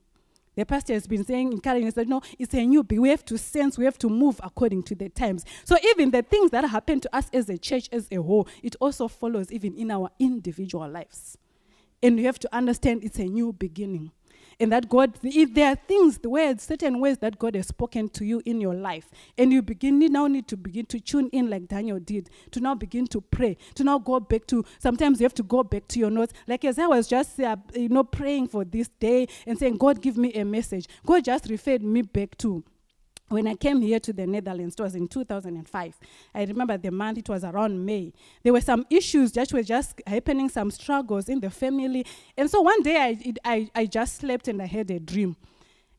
The 0.59 0.67
pastor 0.67 0.95
has 0.95 1.07
been 1.07 1.25
saying, 1.25 1.53
encouraging 1.53 1.87
us 1.87 1.95
that 1.95 2.09
no, 2.09 2.21
it's 2.37 2.53
a 2.53 2.67
new 2.67 2.83
beginning. 2.83 3.03
We 3.03 3.09
have 3.11 3.25
to 3.27 3.39
sense, 3.39 3.79
we 3.79 3.85
have 3.85 3.97
to 3.99 4.09
move 4.09 4.41
according 4.43 4.83
to 4.85 4.97
the 4.97 5.09
times. 5.09 5.45
So 5.63 5.77
even 5.85 6.11
the 6.11 6.23
things 6.23 6.51
that 6.51 6.65
happen 6.65 6.99
to 6.99 7.17
us 7.17 7.31
as 7.33 7.49
a 7.49 7.57
church 7.57 7.89
as 7.93 8.09
a 8.11 8.17
whole, 8.17 8.49
it 8.61 8.75
also 8.81 9.07
follows 9.07 9.53
even 9.53 9.77
in 9.77 9.93
our 9.93 10.11
individual 10.19 10.89
lives. 10.89 11.39
And 12.03 12.17
we 12.17 12.25
have 12.25 12.41
to 12.41 12.53
understand 12.53 13.05
it's 13.05 13.21
a 13.21 13.27
new 13.27 13.53
beginning 13.53 14.11
and 14.61 14.73
that 14.73 14.89
God, 14.89 15.15
if 15.23 15.55
there 15.55 15.71
are 15.71 15.77
things, 15.77 16.19
the 16.19 16.31
words, 16.31 16.65
certain 16.65 17.01
ways 17.01 17.19
that 17.19 17.39
God 17.39 17.55
has 17.55 17.69
spoken 17.69 18.09
to 18.11 18.25
you 18.25 18.43
in 18.45 18.61
your 18.61 18.75
life, 18.75 19.11
and 19.37 19.53
you 19.53 19.63
begin, 19.63 20.01
you 20.01 20.09
now 20.09 20.27
need 20.27 20.49
to 20.49 20.57
begin 20.57 20.87
to 20.87 21.01
tune 21.01 21.29
in 21.33 21.49
like 21.49 21.69
Daniel 21.69 21.99
did, 22.01 22.31
to 22.51 22.61
now 22.61 22.75
begin 22.75 23.07
to 23.09 23.21
pray, 23.21 23.57
to 23.75 23.85
now 23.85 23.99
go 23.99 24.19
back 24.21 24.47
to, 24.49 24.65
sometimes 24.79 25.21
you 25.21 25.25
have 25.25 25.35
to 25.35 25.43
go 25.43 25.63
back 25.63 25.87
to 25.89 25.99
your 25.99 26.11
notes. 26.11 26.33
Like 26.47 26.65
as 26.65 26.79
I 26.79 26.87
was 26.87 27.07
just, 27.07 27.39
uh, 27.41 27.57
you 27.75 27.89
know, 27.89 28.05
praying 28.05 28.49
for 28.49 28.65
this 28.65 28.89
day 29.01 29.29
and 29.47 29.59
saying, 29.59 29.77
God, 29.77 30.03
give 30.03 30.17
me 30.17 30.33
a 30.35 30.45
message. 30.45 30.89
God 31.07 31.25
just 31.25 31.49
referred 31.49 31.83
me 31.83 32.03
back 32.03 32.37
to 32.39 32.65
when 33.29 33.47
I 33.47 33.55
came 33.55 33.81
here 33.81 34.01
to 34.01 34.13
the 34.13 34.27
Netherlands, 34.27 34.75
it 34.79 34.83
was 34.83 34.95
in 34.95 35.09
2005. 35.09 35.99
I 36.35 36.45
remember 36.45 36.77
the 36.79 36.91
month, 36.91 37.19
it 37.19 37.29
was 37.29 37.45
around 37.45 37.85
May. 37.85 38.13
There 38.43 38.53
were 38.53 38.61
some 38.61 38.87
issues 38.91 39.33
that 39.33 39.53
were 39.53 39.63
just 39.63 40.01
happening, 40.07 40.49
some 40.49 40.71
struggles 40.71 41.29
in 41.29 41.41
the 41.41 41.51
family. 41.51 42.07
And 42.37 42.51
so 42.51 42.61
one 42.63 42.83
day 42.83 42.97
I, 42.97 43.35
I, 43.45 43.71
I 43.75 43.87
just 43.87 44.17
slept 44.17 44.49
and 44.49 44.63
I 44.63 44.67
had 44.67 44.91
a 44.91 44.99
dream. 44.99 45.37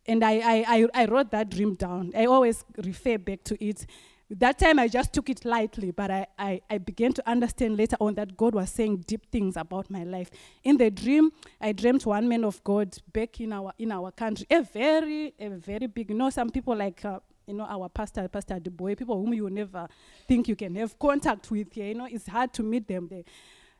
And 0.07 0.23
I, 0.23 0.63
I, 0.67 0.87
I 0.93 1.05
wrote 1.05 1.29
that 1.31 1.49
dream 1.49 1.75
down. 1.75 2.11
I 2.15 2.25
always 2.25 2.65
refer 2.77 3.17
back 3.17 3.43
to 3.43 3.63
it. 3.63 3.85
That 4.31 4.59
time 4.59 4.77
I 4.77 4.87
just 4.87 5.11
took 5.11 5.27
it 5.29 5.43
lightly, 5.43 5.89
but 5.89 6.11
I, 6.11 6.27
I, 6.37 6.61
I, 6.69 6.77
began 6.77 7.13
to 7.13 7.27
understand 7.27 7.77
later 7.77 7.97
on 7.99 8.13
that 8.13 8.37
God 8.37 8.53
was 8.53 8.69
saying 8.69 9.05
deep 9.07 9.31
things 9.31 9.57
about 9.57 9.89
my 9.89 10.03
life. 10.03 10.29
In 10.63 10.77
the 10.77 10.91
dream, 10.91 11.31
I 11.59 11.71
dreamt 11.71 12.05
one 12.05 12.29
man 12.29 12.43
of 12.43 12.63
God 12.63 12.95
back 13.11 13.41
in 13.41 13.51
our 13.51 13.73
in 13.79 13.91
our 13.91 14.11
country, 14.11 14.45
a 14.51 14.61
very, 14.61 15.33
a 15.39 15.49
very 15.49 15.87
big, 15.87 16.11
you 16.11 16.15
know, 16.15 16.29
some 16.29 16.51
people 16.51 16.75
like 16.75 17.03
uh, 17.03 17.19
you 17.47 17.55
know, 17.55 17.65
our 17.65 17.89
pastor, 17.89 18.27
Pastor 18.27 18.59
Dubois, 18.59 18.93
people 18.93 19.19
whom 19.19 19.33
you 19.33 19.49
never 19.49 19.87
think 20.27 20.47
you 20.47 20.55
can 20.55 20.75
have 20.75 20.97
contact 20.99 21.49
with 21.49 21.75
you 21.75 21.95
know, 21.95 22.07
it's 22.09 22.27
hard 22.27 22.53
to 22.53 22.61
meet 22.61 22.87
them 22.87 23.07
there. 23.09 23.23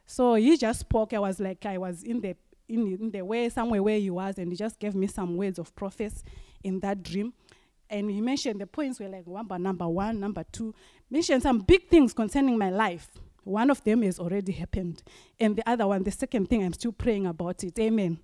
So 0.07 0.33
he 0.33 0.57
just 0.57 0.79
spoke. 0.79 1.13
I 1.13 1.19
was 1.19 1.39
like, 1.39 1.63
I 1.67 1.77
was 1.77 2.01
in 2.01 2.21
the 2.21 2.35
in, 2.67 2.97
in 2.99 3.11
the 3.11 3.21
way, 3.21 3.49
somewhere 3.49 3.83
where 3.83 3.99
he 3.99 4.09
was, 4.09 4.39
and 4.39 4.51
he 4.51 4.55
just 4.55 4.79
gave 4.79 4.95
me 4.95 5.05
some 5.05 5.37
words 5.37 5.59
of 5.59 5.75
prophecy 5.75 6.23
in 6.63 6.79
that 6.79 7.03
dream. 7.03 7.33
And 7.89 8.09
he 8.09 8.21
mentioned 8.21 8.61
the 8.61 8.67
points 8.67 8.99
were 8.99 9.09
like 9.09 9.27
number, 9.27 9.57
number 9.57 9.87
one, 9.87 10.19
number 10.19 10.43
two, 10.51 10.73
mentioned 11.09 11.41
some 11.41 11.59
big 11.59 11.89
things 11.89 12.13
concerning 12.13 12.57
my 12.57 12.69
life. 12.69 13.09
One 13.43 13.71
of 13.71 13.83
them 13.83 14.03
has 14.03 14.19
already 14.19 14.51
happened. 14.51 15.01
And 15.39 15.55
the 15.55 15.67
other 15.67 15.87
one, 15.87 16.03
the 16.03 16.11
second 16.11 16.49
thing, 16.49 16.63
I'm 16.63 16.73
still 16.73 16.91
praying 16.91 17.25
about 17.25 17.63
it. 17.63 17.79
Amen. 17.79 18.19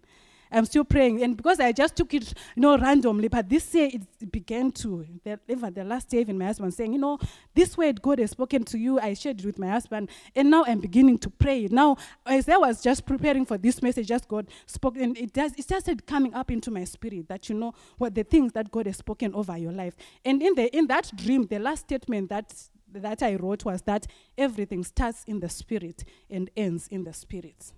I'm 0.55 0.65
still 0.65 0.85
praying. 0.85 1.21
And 1.21 1.35
because 1.35 1.59
I 1.59 1.71
just 1.71 1.95
took 1.95 2.13
it, 2.13 2.33
you 2.55 2.61
know, 2.61 2.77
randomly, 2.77 3.27
but 3.27 3.49
this 3.49 3.73
year 3.75 3.89
it 3.91 4.31
began 4.31 4.71
to, 4.73 5.05
the, 5.23 5.39
even 5.47 5.73
the 5.73 5.83
last 5.83 6.09
day, 6.09 6.21
even 6.21 6.37
my 6.37 6.45
husband 6.45 6.73
saying, 6.73 6.93
you 6.93 6.99
know, 6.99 7.19
this 7.53 7.77
word 7.77 8.01
God 8.01 8.19
has 8.19 8.31
spoken 8.31 8.63
to 8.65 8.77
you, 8.77 8.99
I 8.99 9.13
shared 9.13 9.41
it 9.41 9.45
with 9.45 9.59
my 9.59 9.67
husband, 9.67 10.09
and 10.35 10.49
now 10.49 10.63
I'm 10.65 10.79
beginning 10.79 11.17
to 11.19 11.29
pray. 11.29 11.67
Now, 11.69 11.97
as 12.25 12.47
I 12.47 12.57
was 12.57 12.81
just 12.81 13.05
preparing 13.05 13.45
for 13.45 13.57
this 13.57 13.81
message, 13.81 14.07
just 14.07 14.27
God 14.27 14.47
spoke, 14.65 14.97
and 14.97 15.17
it 15.17 15.33
does, 15.33 15.51
it 15.57 15.63
started 15.63 16.05
coming 16.07 16.33
up 16.33 16.49
into 16.49 16.71
my 16.71 16.85
spirit 16.85 17.27
that 17.27 17.49
you 17.49 17.55
know 17.55 17.73
what 17.97 18.15
the 18.15 18.23
things 18.23 18.53
that 18.53 18.71
God 18.71 18.85
has 18.85 18.97
spoken 18.97 19.35
over 19.35 19.57
your 19.57 19.73
life. 19.73 19.95
And 20.23 20.41
in 20.41 20.55
the 20.55 20.75
in 20.75 20.87
that 20.87 21.11
dream, 21.15 21.47
the 21.47 21.59
last 21.59 21.81
statement 21.81 22.29
that 22.29 22.53
that 22.93 23.21
I 23.21 23.35
wrote 23.35 23.65
was 23.65 23.81
that 23.83 24.07
everything 24.37 24.83
starts 24.83 25.23
in 25.25 25.39
the 25.39 25.49
spirit 25.49 26.03
and 26.29 26.49
ends 26.55 26.87
in 26.87 27.03
the 27.03 27.13
spirit. 27.13 27.73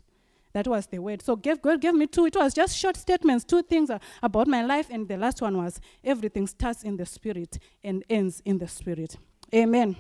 That 0.58 0.68
was 0.68 0.88
the 0.88 0.98
word. 0.98 1.22
So 1.22 1.36
gave, 1.36 1.62
God 1.62 1.80
gave 1.80 1.94
me 1.94 2.08
two. 2.08 2.26
It 2.26 2.36
was 2.36 2.52
just 2.52 2.76
short 2.76 2.98
statements, 2.98 3.46
two 3.46 3.62
things 3.62 3.92
about 4.24 4.48
my 4.48 4.66
life. 4.66 4.88
And 4.90 5.08
the 5.08 5.16
last 5.16 5.40
one 5.40 5.56
was 5.56 5.80
everything 6.04 6.48
starts 6.48 6.82
in 6.82 6.98
the 6.98 7.06
spirit 7.06 7.60
and 7.84 8.04
ends 8.10 8.42
in 8.44 8.58
the 8.58 8.68
spirit. 8.68 9.18
Amen. 9.54 9.96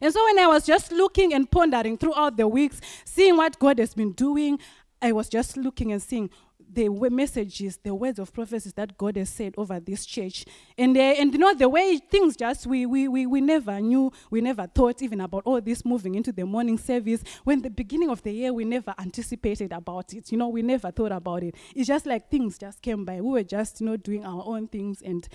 And 0.00 0.14
so 0.14 0.24
when 0.24 0.38
I 0.38 0.46
was 0.46 0.64
just 0.64 0.92
looking 0.92 1.34
and 1.34 1.50
pondering 1.50 1.98
throughout 1.98 2.38
the 2.38 2.48
weeks, 2.48 2.80
seeing 3.04 3.36
what 3.36 3.58
God 3.58 3.78
has 3.78 3.92
been 3.92 4.12
doing, 4.12 4.58
I 5.02 5.12
was 5.12 5.28
just 5.28 5.58
looking 5.58 5.92
and 5.92 6.00
seeing 6.00 6.30
the 6.76 6.90
messages, 7.10 7.78
the 7.82 7.94
words 7.94 8.18
of 8.18 8.32
prophecies 8.32 8.74
that 8.74 8.98
God 8.98 9.16
has 9.16 9.30
said 9.30 9.54
over 9.56 9.80
this 9.80 10.04
church. 10.04 10.44
And, 10.76 10.94
uh, 10.96 11.00
and 11.00 11.32
you 11.32 11.38
know, 11.38 11.54
the 11.54 11.68
way 11.68 11.96
things 11.96 12.36
just, 12.36 12.66
we, 12.66 12.84
we, 12.84 13.08
we, 13.08 13.24
we 13.26 13.40
never 13.40 13.80
knew, 13.80 14.12
we 14.30 14.42
never 14.42 14.66
thought 14.66 15.00
even 15.00 15.22
about 15.22 15.42
all 15.46 15.60
this 15.60 15.86
moving 15.86 16.14
into 16.14 16.32
the 16.32 16.44
morning 16.44 16.76
service. 16.76 17.24
When 17.44 17.62
the 17.62 17.70
beginning 17.70 18.10
of 18.10 18.22
the 18.22 18.30
year, 18.30 18.52
we 18.52 18.66
never 18.66 18.94
anticipated 18.98 19.72
about 19.72 20.12
it. 20.12 20.30
You 20.30 20.36
know, 20.36 20.48
we 20.48 20.60
never 20.60 20.90
thought 20.90 21.12
about 21.12 21.42
it. 21.42 21.54
It's 21.74 21.88
just 21.88 22.04
like 22.04 22.30
things 22.30 22.58
just 22.58 22.82
came 22.82 23.06
by. 23.06 23.22
We 23.22 23.30
were 23.30 23.42
just, 23.42 23.80
you 23.80 23.86
know, 23.86 23.96
doing 23.96 24.26
our 24.26 24.42
own 24.44 24.68
things 24.68 25.00
and, 25.00 25.26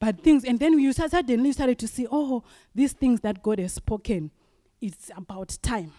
but 0.00 0.22
things, 0.22 0.44
and 0.44 0.58
then 0.58 0.78
you 0.78 0.94
suddenly 0.94 1.52
started 1.52 1.78
to 1.78 1.86
see, 1.86 2.06
oh, 2.10 2.42
these 2.74 2.92
things 2.92 3.20
that 3.20 3.42
God 3.42 3.58
has 3.58 3.74
spoken, 3.74 4.30
it's 4.80 5.10
about 5.14 5.58
time 5.62 5.92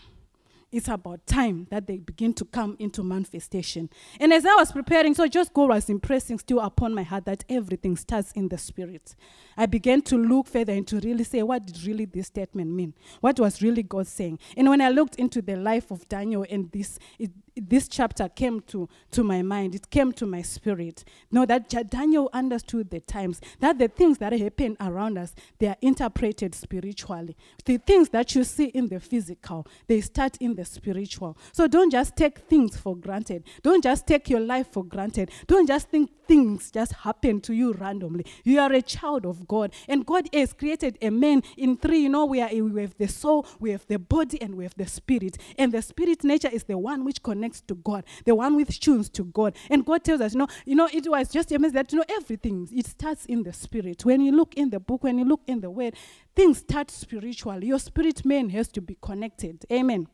it's 0.71 0.89
about 0.89 1.25
time 1.25 1.67
that 1.69 1.87
they 1.87 1.97
begin 1.97 2.33
to 2.33 2.45
come 2.45 2.75
into 2.79 3.03
manifestation. 3.03 3.89
And 4.19 4.33
as 4.33 4.45
I 4.45 4.55
was 4.55 4.71
preparing, 4.71 5.13
so 5.13 5.27
just 5.27 5.53
God 5.53 5.69
was 5.69 5.89
impressing 5.89 6.39
still 6.39 6.59
upon 6.59 6.93
my 6.93 7.03
heart 7.03 7.25
that 7.25 7.45
everything 7.47 7.95
starts 7.95 8.31
in 8.33 8.49
the 8.49 8.57
spirit. 8.57 9.15
I 9.55 9.65
began 9.65 10.01
to 10.03 10.17
look 10.17 10.47
further 10.47 10.73
and 10.73 10.85
to 10.87 10.99
really 10.99 11.23
say, 11.23 11.41
what 11.41 11.65
did 11.65 11.83
really 11.83 12.05
this 12.05 12.27
statement 12.27 12.71
mean? 12.71 12.93
What 13.21 13.39
was 13.39 13.61
really 13.61 13.83
God 13.83 14.07
saying? 14.07 14.39
And 14.57 14.69
when 14.69 14.81
I 14.81 14.89
looked 14.89 15.15
into 15.15 15.41
the 15.41 15.55
life 15.55 15.89
of 15.89 16.07
Daniel 16.09 16.45
and 16.49 16.71
this, 16.71 16.99
it, 17.17 17.31
this 17.61 17.87
chapter 17.87 18.29
came 18.29 18.61
to, 18.61 18.87
to 19.11 19.23
my 19.23 19.41
mind, 19.41 19.75
it 19.75 19.89
came 19.89 20.11
to 20.13 20.25
my 20.25 20.41
spirit. 20.41 21.03
Know 21.31 21.45
that 21.45 21.69
Daniel 21.89 22.29
understood 22.33 22.89
the 22.89 22.99
times, 22.99 23.41
that 23.59 23.77
the 23.77 23.87
things 23.87 24.17
that 24.19 24.33
happen 24.33 24.77
around 24.79 25.17
us, 25.17 25.33
they 25.59 25.67
are 25.67 25.77
interpreted 25.81 26.53
spiritually. 26.55 27.35
The 27.65 27.77
things 27.77 28.09
that 28.09 28.35
you 28.35 28.43
see 28.43 28.65
in 28.65 28.87
the 28.87 28.99
physical, 28.99 29.67
they 29.87 30.01
start 30.01 30.37
in 30.37 30.55
the 30.55 30.65
spiritual. 30.65 31.37
So 31.51 31.67
don't 31.67 31.91
just 31.91 32.15
take 32.15 32.39
things 32.39 32.77
for 32.77 32.95
granted. 32.95 33.43
Don't 33.63 33.83
just 33.83 34.07
take 34.07 34.29
your 34.29 34.39
life 34.41 34.67
for 34.71 34.83
granted. 34.83 35.31
Don't 35.47 35.67
just 35.67 35.89
think 35.89 36.11
things 36.27 36.71
just 36.71 36.93
happen 36.93 37.41
to 37.41 37.53
you 37.53 37.73
randomly. 37.73 38.25
You 38.43 38.59
are 38.59 38.71
a 38.71 38.81
child 38.81 39.25
of 39.25 39.47
God, 39.47 39.73
and 39.87 40.05
God 40.05 40.29
has 40.33 40.53
created 40.53 40.97
a 41.01 41.09
man 41.09 41.43
in 41.57 41.77
three. 41.77 41.99
You 41.99 42.09
know, 42.09 42.25
we, 42.25 42.41
are, 42.41 42.49
we 42.49 42.81
have 42.81 42.97
the 42.97 43.07
soul, 43.07 43.45
we 43.59 43.71
have 43.71 43.85
the 43.87 43.99
body, 43.99 44.41
and 44.41 44.55
we 44.55 44.63
have 44.65 44.75
the 44.75 44.87
spirit. 44.87 45.37
And 45.57 45.71
the 45.71 45.81
spirit 45.81 46.23
nature 46.23 46.49
is 46.51 46.63
the 46.63 46.77
one 46.77 47.05
which 47.05 47.21
connects 47.23 47.61
to 47.61 47.75
God, 47.75 48.05
the 48.25 48.35
one 48.35 48.55
which 48.55 48.79
tunes 48.79 49.09
to 49.11 49.23
God. 49.25 49.55
And 49.69 49.85
God 49.85 50.03
tells 50.03 50.21
us, 50.21 50.33
you 50.33 50.39
know, 50.39 50.47
you 50.65 50.75
know, 50.75 50.89
it 50.91 51.07
was 51.09 51.29
just 51.29 51.51
amazing 51.51 51.75
that 51.75 51.91
you 51.91 51.99
know 51.99 52.05
everything 52.09 52.67
it 52.71 52.85
starts 52.87 53.25
in 53.25 53.43
the 53.43 53.53
spirit. 53.53 54.05
When 54.05 54.21
you 54.21 54.31
look 54.31 54.53
in 54.55 54.69
the 54.69 54.79
book, 54.79 55.03
when 55.03 55.17
you 55.17 55.25
look 55.25 55.41
in 55.47 55.61
the 55.61 55.69
word, 55.69 55.95
things 56.35 56.59
start 56.59 56.91
spiritually. 56.91 57.67
Your 57.67 57.79
spirit 57.79 58.25
man 58.25 58.49
has 58.49 58.67
to 58.69 58.81
be 58.81 58.97
connected. 59.01 59.65
Amen. 59.71 60.07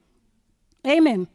Amen. 0.86 1.28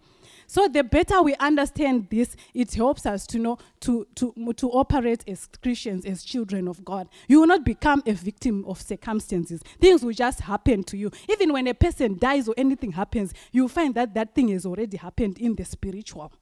So 0.50 0.67
the 0.67 0.83
better 0.83 1.21
we 1.21 1.35
understand 1.35 2.09
this, 2.09 2.35
it 2.55 2.73
helps 2.73 3.05
us 3.05 3.26
to 3.26 3.38
know 3.38 3.59
to, 3.81 4.07
to, 4.14 4.33
to 4.57 4.71
operate 4.71 5.23
as 5.28 5.47
Christians, 5.62 6.07
as 6.07 6.25
children 6.25 6.67
of 6.67 6.83
God. 6.87 7.07
You 7.28 7.40
will 7.40 7.47
not 7.47 7.67
become 7.67 8.02
a 8.07 8.12
victim 8.12 8.64
of 8.67 8.81
circumstances. 8.81 9.61
Things 9.78 10.02
will 10.02 10.14
just 10.14 10.40
happen 10.40 10.85
to 10.85 10.97
you. 10.97 11.11
Even 11.28 11.52
when 11.52 11.67
a 11.67 11.75
person 11.75 12.19
dies 12.19 12.49
or 12.49 12.55
anything 12.57 12.93
happens, 12.93 13.35
you 13.52 13.69
find 13.69 13.95
that 13.97 14.14
that 14.14 14.35
thing 14.35 14.49
has 14.49 14.64
already 14.64 14.97
happened 14.97 15.37
in 15.38 15.55
the 15.55 15.67
spiritual. 15.67 16.33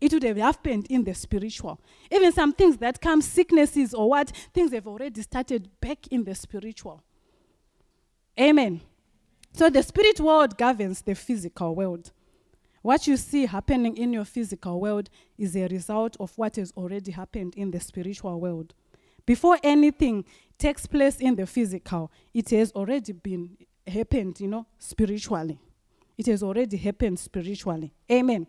It 0.00 0.12
would 0.12 0.24
have 0.24 0.36
happened 0.36 0.88
in 0.90 1.04
the 1.04 1.14
spiritual. 1.14 1.80
Even 2.10 2.32
some 2.32 2.52
things 2.52 2.76
that 2.78 3.00
come, 3.00 3.22
sicknesses 3.22 3.94
or 3.94 4.10
what, 4.10 4.32
things 4.52 4.72
have 4.72 4.88
already 4.88 5.22
started 5.22 5.70
back 5.80 6.08
in 6.08 6.24
the 6.24 6.34
spiritual. 6.34 7.04
Amen. 8.38 8.80
So 9.52 9.70
the 9.70 9.84
spirit 9.84 10.18
world 10.18 10.58
governs 10.58 11.02
the 11.02 11.14
physical 11.14 11.76
world. 11.76 12.10
What 12.82 13.06
you 13.06 13.16
see 13.16 13.46
happening 13.46 13.96
in 13.96 14.12
your 14.12 14.24
physical 14.24 14.80
world 14.80 15.10
is 15.36 15.56
a 15.56 15.66
result 15.68 16.16
of 16.20 16.36
what 16.36 16.56
has 16.56 16.72
already 16.76 17.12
happened 17.12 17.54
in 17.56 17.70
the 17.70 17.80
spiritual 17.80 18.40
world. 18.40 18.74
Before 19.26 19.58
anything 19.62 20.24
takes 20.58 20.86
place 20.86 21.18
in 21.20 21.36
the 21.36 21.46
physical, 21.46 22.10
it 22.32 22.50
has 22.50 22.72
already 22.72 23.12
been 23.12 23.56
happened, 23.86 24.40
you 24.40 24.48
know, 24.48 24.66
spiritually. 24.78 25.58
It 26.16 26.26
has 26.26 26.42
already 26.42 26.76
happened 26.76 27.18
spiritually. 27.18 27.92
Amen. 28.10 28.46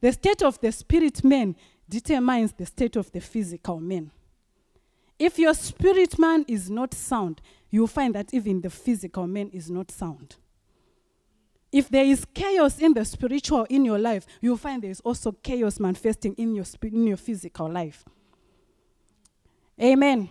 The 0.00 0.12
state 0.12 0.42
of 0.42 0.60
the 0.60 0.72
spirit 0.72 1.22
man 1.24 1.56
determines 1.88 2.52
the 2.52 2.66
state 2.66 2.96
of 2.96 3.10
the 3.12 3.20
physical 3.20 3.80
man. 3.80 4.10
If 5.18 5.38
your 5.38 5.54
spirit 5.54 6.18
man 6.18 6.44
is 6.48 6.70
not 6.70 6.94
sound, 6.94 7.42
you'll 7.68 7.86
find 7.86 8.14
that 8.14 8.32
even 8.32 8.60
the 8.60 8.70
physical 8.70 9.26
man 9.26 9.50
is 9.52 9.70
not 9.70 9.90
sound. 9.90 10.36
If 11.72 11.88
there 11.88 12.04
is 12.04 12.26
chaos 12.34 12.80
in 12.80 12.94
the 12.94 13.04
spiritual 13.04 13.64
in 13.64 13.84
your 13.84 13.98
life, 13.98 14.26
you'll 14.40 14.56
find 14.56 14.82
there 14.82 14.90
is 14.90 15.00
also 15.00 15.32
chaos 15.32 15.78
manifesting 15.78 16.34
in 16.34 16.54
your, 16.54 16.64
in 16.82 17.06
your 17.06 17.16
physical 17.16 17.70
life. 17.70 18.04
Amen. 19.80 20.28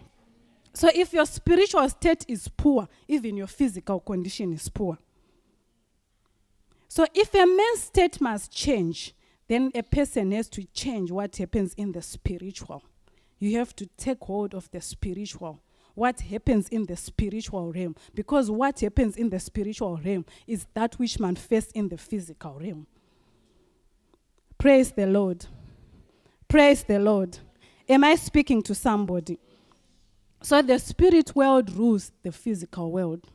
So 0.74 0.90
if 0.94 1.14
your 1.14 1.26
spiritual 1.26 1.88
state 1.90 2.26
is 2.28 2.48
poor, 2.48 2.88
even 3.08 3.38
your 3.38 3.48
physical 3.48 4.00
condition 4.00 4.54
is 4.54 4.70
poor. 4.70 4.98
So 6.88 7.06
if 7.14 7.34
a 7.34 7.46
man's 7.46 7.84
state 7.84 8.20
must 8.20 8.52
change, 8.52 9.16
then 9.48 9.72
a 9.74 9.82
person 9.82 10.32
has 10.32 10.50
to 10.50 10.64
change 10.74 11.10
what 11.10 11.38
happens 11.38 11.74
in 11.76 11.92
the 11.92 12.02
spiritual. 12.02 12.84
You 13.40 13.58
have 13.58 13.76
to 13.78 13.88
take 13.98 14.20
hold 14.22 14.54
of 14.54 14.70
the 14.72 14.82
spiritual 14.82 15.62
what 16.00 16.22
happens 16.22 16.70
in 16.70 16.86
the 16.86 16.96
spiritual 16.96 17.74
realm. 17.74 17.94
Because 18.16 18.50
what 18.50 18.80
happens 18.80 19.18
in 19.18 19.30
the 19.30 19.40
spiritual 19.40 19.98
realm 19.98 20.26
is 20.48 20.66
that 20.74 20.96
which 20.96 21.20
manifests 21.20 21.74
in 21.74 21.90
the 21.90 21.98
physical 21.98 22.58
realm. 22.58 22.88
Praise 24.58 24.92
the 24.92 25.06
Lord. 25.06 25.46
Praise 26.48 26.84
the 26.84 27.00
Lord. 27.00 27.38
Am 27.88 28.06
I 28.06 28.16
speaking 28.16 28.62
to 28.64 28.74
somebody? 28.74 29.38
So 30.42 30.62
the 30.62 30.80
spirit 30.80 31.36
world 31.36 31.70
rules 31.76 32.14
the 32.24 32.32
physical 32.32 32.92
world. 32.92 33.28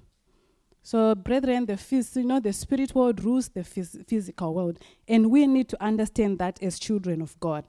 So, 0.83 1.15
brethren, 1.15 1.65
the 1.65 1.75
phys- 1.75 2.17
you 2.17 2.25
know 2.25 2.41
the 2.41 2.53
spirit 2.53 2.95
world 2.95 3.23
rules 3.25 3.49
the 3.49 3.61
phys- 3.61 4.07
physical 4.07 4.55
world, 4.55 4.79
and 5.09 5.31
we 5.31 5.47
need 5.47 5.69
to 5.71 5.83
understand 5.83 6.39
that 6.41 6.63
as 6.63 6.79
children 6.79 7.23
of 7.23 7.39
God. 7.41 7.65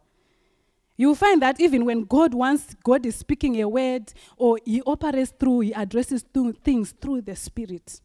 You 0.98 1.10
will 1.10 1.16
find 1.16 1.42
that 1.42 1.60
even 1.60 1.84
when 1.86 2.04
God 2.06 2.34
wants, 2.34 2.76
God 2.84 3.06
is 3.06 3.16
speaking 3.16 3.62
a 3.62 3.68
word 3.68 4.14
or 4.38 4.60
He 4.66 4.82
operates 4.84 5.34
through, 5.38 5.62
He 5.62 5.74
addresses 5.74 6.24
through 6.34 6.54
things 6.54 6.94
through 7.02 7.22
the 7.22 7.36
Spirit. 7.36 8.02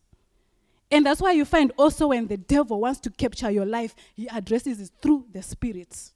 And 0.90 1.06
that's 1.06 1.20
why 1.20 1.32
you 1.32 1.44
find 1.44 1.72
also 1.76 2.08
when 2.08 2.26
the 2.26 2.36
devil 2.36 2.80
wants 2.80 2.98
to 3.00 3.10
capture 3.10 3.50
your 3.50 3.64
life, 3.66 3.94
he 4.16 4.28
addresses 4.28 4.80
it 4.80 4.90
through 5.00 5.26
the 5.32 5.42
Spirit. 5.42 6.12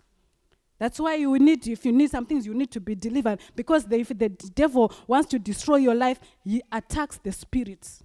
That's 0.78 0.98
why 0.98 1.14
you 1.14 1.38
need, 1.38 1.66
if 1.68 1.86
you 1.86 1.92
need 1.92 2.10
some 2.10 2.26
things, 2.26 2.44
you 2.44 2.54
need 2.54 2.72
to 2.72 2.80
be 2.80 2.96
delivered. 2.96 3.38
Because 3.54 3.84
the, 3.84 4.00
if 4.00 4.08
the 4.08 4.28
devil 4.28 4.92
wants 5.06 5.28
to 5.28 5.38
destroy 5.38 5.76
your 5.76 5.94
life, 5.94 6.18
he 6.42 6.60
attacks 6.72 7.18
the 7.18 7.30
spirits. 7.30 8.02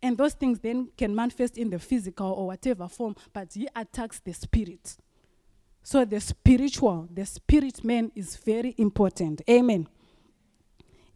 And 0.00 0.16
those 0.16 0.34
things 0.34 0.60
then 0.60 0.88
can 0.96 1.14
manifest 1.14 1.58
in 1.58 1.68
the 1.68 1.78
physical 1.78 2.30
or 2.30 2.46
whatever 2.46 2.88
form, 2.88 3.16
but 3.32 3.52
he 3.52 3.68
attacks 3.74 4.20
the 4.20 4.32
spirit. 4.32 4.96
So 5.90 6.04
the 6.04 6.20
spiritual, 6.20 7.08
the 7.12 7.26
spirit 7.26 7.82
man 7.82 8.12
is 8.14 8.36
very 8.36 8.76
important. 8.78 9.42
Amen. 9.50 9.88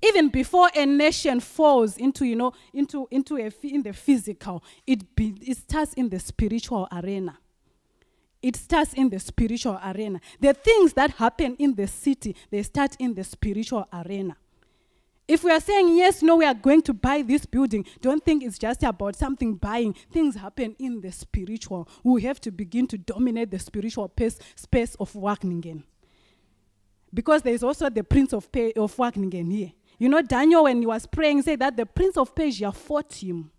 Even 0.02 0.30
before 0.30 0.68
a 0.74 0.84
nation 0.84 1.38
falls 1.38 1.96
into, 1.96 2.24
you 2.24 2.34
know, 2.34 2.52
into, 2.72 3.06
into 3.12 3.36
a, 3.36 3.52
in 3.62 3.84
the 3.84 3.92
physical, 3.92 4.64
it, 4.84 5.14
be, 5.14 5.36
it 5.42 5.58
starts 5.58 5.92
in 5.94 6.08
the 6.08 6.18
spiritual 6.18 6.88
arena. 6.90 7.38
It 8.42 8.56
starts 8.56 8.94
in 8.94 9.10
the 9.10 9.20
spiritual 9.20 9.78
arena. 9.80 10.20
The 10.40 10.54
things 10.54 10.92
that 10.94 11.12
happen 11.12 11.54
in 11.60 11.76
the 11.76 11.86
city, 11.86 12.34
they 12.50 12.64
start 12.64 12.96
in 12.98 13.14
the 13.14 13.22
spiritual 13.22 13.86
arena. 13.92 14.36
If 15.26 15.42
we 15.42 15.50
are 15.50 15.60
saying, 15.60 15.96
yes, 15.96 16.22
no, 16.22 16.36
we 16.36 16.44
are 16.44 16.54
going 16.54 16.82
to 16.82 16.92
buy 16.92 17.22
this 17.22 17.46
building, 17.46 17.86
don't 18.02 18.22
think 18.22 18.42
it's 18.42 18.58
just 18.58 18.82
about 18.82 19.16
something 19.16 19.54
buying. 19.54 19.94
Things 20.12 20.36
happen 20.36 20.76
in 20.78 21.00
the 21.00 21.10
spiritual. 21.12 21.88
We 22.02 22.22
have 22.22 22.40
to 22.42 22.50
begin 22.50 22.86
to 22.88 22.98
dominate 22.98 23.50
the 23.50 23.58
spiritual 23.58 24.08
pace, 24.08 24.38
space 24.54 24.94
of 24.96 25.12
Wageningen. 25.14 25.82
Because 27.12 27.40
there 27.42 27.54
is 27.54 27.64
also 27.64 27.88
the 27.88 28.04
prince 28.04 28.34
of, 28.34 28.52
pa- 28.52 28.72
of 28.76 28.94
here. 28.96 29.72
You 29.98 30.08
know, 30.08 30.20
Daniel, 30.20 30.64
when 30.64 30.80
he 30.80 30.86
was 30.86 31.06
praying, 31.06 31.42
said 31.42 31.60
that 31.60 31.76
the 31.76 31.86
prince 31.86 32.18
of 32.18 32.34
Persia 32.34 32.70
fought 32.72 33.14
him. 33.14 33.50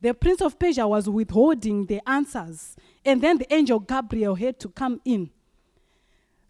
The 0.00 0.14
prince 0.14 0.40
of 0.40 0.58
Persia 0.58 0.86
was 0.86 1.08
withholding 1.10 1.84
the 1.84 2.00
answers. 2.08 2.76
And 3.04 3.20
then 3.20 3.38
the 3.38 3.52
angel 3.52 3.80
Gabriel 3.80 4.36
had 4.36 4.58
to 4.60 4.68
come 4.68 5.00
in 5.04 5.30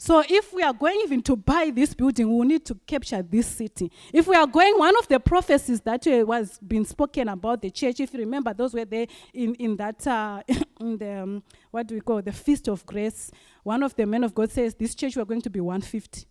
so 0.01 0.23
if 0.29 0.55
we 0.55 0.63
are 0.63 0.73
going 0.73 1.01
even 1.03 1.21
to 1.23 1.35
buy 1.35 1.73
this 1.75 1.93
building, 1.93 2.39
we 2.39 2.47
need 2.47 2.65
to 2.67 2.77
capture 2.87 3.21
this 3.21 3.49
city. 3.49 3.91
If 4.13 4.29
we 4.29 4.37
are 4.37 4.47
going, 4.47 4.79
one 4.79 4.97
of 4.97 5.09
the 5.09 5.19
prophecies 5.19 5.81
that 5.81 6.07
uh, 6.07 6.25
was 6.25 6.57
being 6.65 6.85
spoken 6.85 7.29
about 7.29 7.63
the 7.63 7.71
church, 7.71 7.99
if 7.99 8.15
you 8.15 8.21
remember, 8.21 8.55
those 8.55 8.75
were 8.75 8.85
there 8.85 9.09
in, 9.35 9.57
in 9.57 9.77
that, 9.77 10.07
uh, 10.07 10.41
in 10.81 10.99
the, 10.99 11.23
um, 11.23 11.43
what 11.73 11.89
do 11.89 11.97
we 11.97 12.01
call, 12.01 12.23
the 12.23 12.31
Feast 12.31 12.69
of 12.69 12.87
Grace. 12.87 13.33
One 13.65 13.83
of 13.83 13.97
the 13.97 14.07
men 14.07 14.23
of 14.23 14.37
God 14.37 14.53
says, 14.53 14.73
this 14.77 14.95
church 14.95 15.17
we're 15.17 15.25
going 15.25 15.43
to 15.43 15.51
be 15.51 15.61
150. 15.61 16.27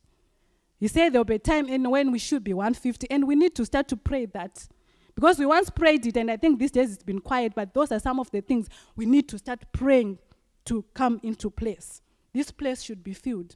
He 0.80 0.88
said 0.88 1.12
there 1.12 1.20
will 1.20 1.26
be 1.26 1.36
a 1.36 1.40
time 1.40 1.68
in 1.68 1.90
when 1.90 2.10
we 2.10 2.20
should 2.20 2.46
be 2.46 2.54
150, 2.54 3.12
and 3.12 3.28
we 3.28 3.36
need 3.36 3.54
to 3.56 3.66
start 3.66 3.90
to 3.90 3.98
pray 3.98 4.28
that. 4.28 4.66
Because 5.14 5.40
we 5.40 5.46
once 5.46 5.70
prayed 5.70 6.06
it, 6.06 6.16
and 6.16 6.32
I 6.32 6.38
think 6.38 6.58
these 6.58 6.72
days 6.72 6.94
it's 6.94 7.04
been 7.04 7.20
quiet, 7.20 7.54
but 7.54 7.74
those 7.74 7.92
are 7.92 8.00
some 8.00 8.20
of 8.22 8.32
the 8.32 8.40
things 8.40 8.70
we 8.96 9.06
need 9.06 9.28
to 9.28 9.38
start 9.38 9.60
praying 9.74 10.20
to 10.66 10.86
come 10.94 11.20
into 11.22 11.50
place. 11.50 12.02
This 12.38 12.52
place 12.52 12.84
should 12.84 13.04
be 13.04 13.14
filled. 13.14 13.56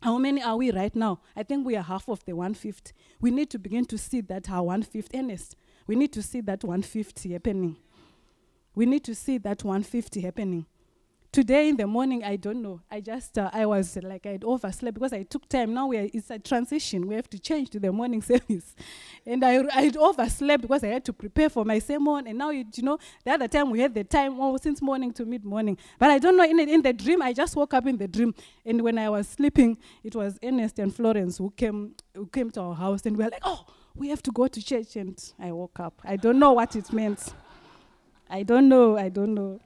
How 0.00 0.18
many 0.18 0.42
are 0.42 0.56
we 0.56 0.72
right 0.72 0.92
now? 0.96 1.20
I 1.36 1.44
think 1.44 1.64
we 1.64 1.76
are 1.76 1.84
half 1.84 2.08
of 2.08 2.24
the 2.24 2.32
150. 2.32 2.90
We 3.20 3.30
need 3.30 3.48
to 3.50 3.60
begin 3.60 3.84
to 3.84 3.96
see 3.96 4.22
that 4.22 4.50
our 4.50 4.64
150, 4.64 5.16
Ernest, 5.16 5.54
we 5.86 5.94
need 5.94 6.12
to 6.14 6.22
see 6.24 6.40
that 6.40 6.64
150 6.64 7.32
happening. 7.32 7.76
We 8.74 8.86
need 8.86 9.04
to 9.04 9.14
see 9.14 9.38
that 9.38 9.62
150 9.62 10.20
happening. 10.22 10.66
Today 11.30 11.68
in 11.68 11.76
the 11.76 11.86
morning, 11.86 12.24
I 12.24 12.36
don't 12.36 12.62
know. 12.62 12.80
I 12.90 13.02
just, 13.02 13.36
uh, 13.36 13.50
I 13.52 13.66
was 13.66 13.98
like, 14.02 14.24
I'd 14.24 14.44
overslept 14.44 14.94
because 14.94 15.12
I 15.12 15.24
took 15.24 15.46
time. 15.46 15.74
Now 15.74 15.86
we 15.86 15.98
are, 15.98 16.08
it's 16.14 16.30
a 16.30 16.38
transition. 16.38 17.06
We 17.06 17.16
have 17.16 17.28
to 17.28 17.38
change 17.38 17.68
to 17.70 17.80
the 17.80 17.92
morning 17.92 18.22
service. 18.32 18.74
And 19.26 19.44
I, 19.44 19.62
I'd 19.74 19.98
overslept 19.98 20.62
because 20.62 20.82
I 20.82 20.88
had 20.88 21.04
to 21.04 21.12
prepare 21.12 21.50
for 21.50 21.66
my 21.66 21.80
sermon. 21.80 22.26
And 22.26 22.38
now, 22.38 22.50
it, 22.50 22.78
you 22.78 22.82
know, 22.82 22.98
the 23.24 23.32
other 23.32 23.46
time 23.46 23.68
we 23.70 23.80
had 23.80 23.94
the 23.94 24.04
time 24.04 24.40
oh, 24.40 24.56
since 24.56 24.80
morning 24.80 25.12
to 25.12 25.26
mid 25.26 25.44
morning. 25.44 25.76
But 25.98 26.10
I 26.10 26.18
don't 26.18 26.34
know, 26.34 26.44
in, 26.44 26.60
in 26.60 26.80
the 26.80 26.94
dream, 26.94 27.20
I 27.20 27.34
just 27.34 27.54
woke 27.56 27.74
up 27.74 27.86
in 27.86 27.98
the 27.98 28.08
dream. 28.08 28.34
And 28.64 28.80
when 28.80 28.96
I 28.96 29.10
was 29.10 29.28
sleeping, 29.28 29.76
it 30.02 30.16
was 30.16 30.38
Ernest 30.42 30.78
and 30.78 30.94
Florence 30.94 31.36
who 31.36 31.50
came, 31.50 31.94
who 32.14 32.26
came 32.26 32.50
to 32.52 32.60
our 32.62 32.74
house. 32.74 33.04
And 33.04 33.18
we 33.18 33.24
were 33.24 33.30
like, 33.30 33.42
oh, 33.44 33.66
we 33.94 34.08
have 34.08 34.22
to 34.22 34.30
go 34.30 34.46
to 34.48 34.62
church. 34.64 34.96
And 34.96 35.22
I 35.38 35.52
woke 35.52 35.78
up. 35.78 36.00
I 36.06 36.16
don't 36.16 36.38
know 36.38 36.52
what 36.52 36.74
it 36.74 36.90
meant. 36.90 37.34
I 38.30 38.44
don't 38.44 38.70
know. 38.70 38.96
I 38.96 39.10
don't 39.10 39.34
know. 39.34 39.60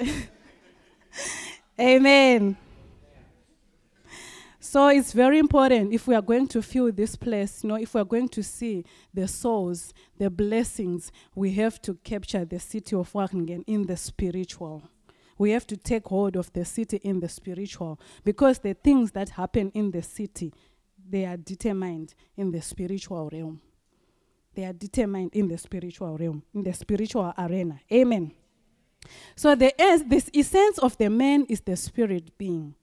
Amen. 1.80 2.56
So 4.60 4.86
it's 4.88 5.12
very 5.12 5.38
important 5.38 5.92
if 5.92 6.06
we 6.06 6.14
are 6.14 6.22
going 6.22 6.46
to 6.48 6.62
fill 6.62 6.92
this 6.92 7.16
place, 7.16 7.64
you 7.64 7.68
know, 7.70 7.74
if 7.74 7.94
we 7.94 8.00
are 8.00 8.04
going 8.04 8.28
to 8.28 8.42
see 8.42 8.84
the 9.12 9.26
souls, 9.26 9.92
the 10.16 10.30
blessings, 10.30 11.10
we 11.34 11.52
have 11.54 11.82
to 11.82 11.94
capture 12.04 12.44
the 12.44 12.60
city 12.60 12.94
of 12.94 13.12
Wageningen 13.12 13.64
in 13.66 13.86
the 13.86 13.96
spiritual. 13.96 14.84
We 15.38 15.50
have 15.50 15.66
to 15.68 15.76
take 15.76 16.06
hold 16.06 16.36
of 16.36 16.52
the 16.52 16.64
city 16.64 16.98
in 16.98 17.18
the 17.18 17.28
spiritual 17.28 17.98
because 18.22 18.58
the 18.60 18.74
things 18.74 19.10
that 19.12 19.30
happen 19.30 19.72
in 19.74 19.90
the 19.90 20.02
city, 20.02 20.52
they 21.08 21.24
are 21.24 21.36
determined 21.36 22.14
in 22.36 22.52
the 22.52 22.62
spiritual 22.62 23.28
realm. 23.32 23.60
They 24.54 24.66
are 24.66 24.72
determined 24.72 25.34
in 25.34 25.48
the 25.48 25.58
spiritual 25.58 26.16
realm, 26.16 26.42
in 26.54 26.62
the 26.62 26.74
spiritual 26.74 27.32
arena. 27.38 27.80
Amen. 27.92 28.32
So 29.36 29.54
the 29.54 29.72
essence 29.80 30.78
of 30.78 30.96
the 30.98 31.08
man 31.08 31.46
is 31.48 31.60
the 31.60 31.76
spirit 31.76 32.36
being. 32.36 32.74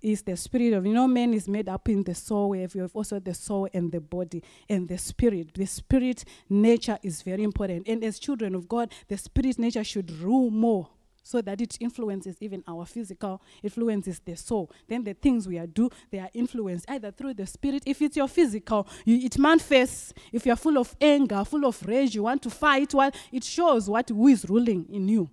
Is 0.00 0.22
the 0.22 0.36
spirit 0.36 0.72
of 0.72 0.84
you 0.84 0.92
know 0.92 1.06
man 1.06 1.32
is 1.32 1.46
made 1.46 1.68
up 1.68 1.88
in 1.88 2.02
the 2.02 2.14
soul. 2.14 2.50
We 2.50 2.60
have 2.60 2.90
also 2.92 3.20
the 3.20 3.34
soul 3.34 3.68
and 3.72 3.92
the 3.92 4.00
body 4.00 4.42
and 4.68 4.88
the 4.88 4.98
spirit. 4.98 5.54
The 5.54 5.66
spirit 5.66 6.24
nature 6.50 6.98
is 7.04 7.22
very 7.22 7.44
important. 7.44 7.86
And 7.86 8.02
as 8.02 8.18
children 8.18 8.56
of 8.56 8.68
God, 8.68 8.92
the 9.06 9.16
spirit 9.16 9.60
nature 9.60 9.84
should 9.84 10.10
rule 10.10 10.50
more 10.50 10.88
so 11.22 11.40
that 11.40 11.60
it 11.60 11.76
influences 11.80 12.36
even 12.40 12.62
our 12.66 12.84
physical, 12.84 13.40
influences 13.62 14.20
the 14.24 14.36
soul. 14.36 14.70
Then 14.88 15.04
the 15.04 15.14
things 15.14 15.46
we 15.46 15.58
are 15.58 15.66
do, 15.66 15.90
they 16.10 16.18
are 16.18 16.30
influenced 16.34 16.90
either 16.90 17.10
through 17.10 17.34
the 17.34 17.46
spirit. 17.46 17.82
If 17.86 18.02
it's 18.02 18.16
your 18.16 18.28
physical, 18.28 18.86
you, 19.04 19.16
it 19.24 19.38
manifests. 19.38 20.12
If 20.32 20.46
you're 20.46 20.56
full 20.56 20.78
of 20.78 20.94
anger, 21.00 21.44
full 21.44 21.64
of 21.64 21.82
rage, 21.86 22.14
you 22.14 22.24
want 22.24 22.42
to 22.42 22.50
fight, 22.50 22.92
well, 22.94 23.10
it 23.30 23.44
shows 23.44 23.88
what 23.88 24.08
who 24.08 24.28
is 24.28 24.48
ruling 24.48 24.86
in 24.90 25.08
you. 25.08 25.30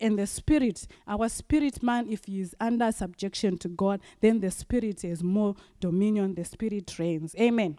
And 0.00 0.18
the 0.18 0.26
spirit, 0.26 0.88
our 1.06 1.28
spirit 1.28 1.80
man, 1.80 2.08
if 2.08 2.24
he 2.24 2.40
is 2.40 2.56
under 2.58 2.90
subjection 2.90 3.56
to 3.58 3.68
God, 3.68 4.00
then 4.20 4.40
the 4.40 4.50
spirit 4.50 5.02
has 5.02 5.22
more 5.22 5.54
dominion, 5.78 6.34
the 6.34 6.44
spirit 6.44 6.98
reigns. 6.98 7.36
Amen. 7.38 7.78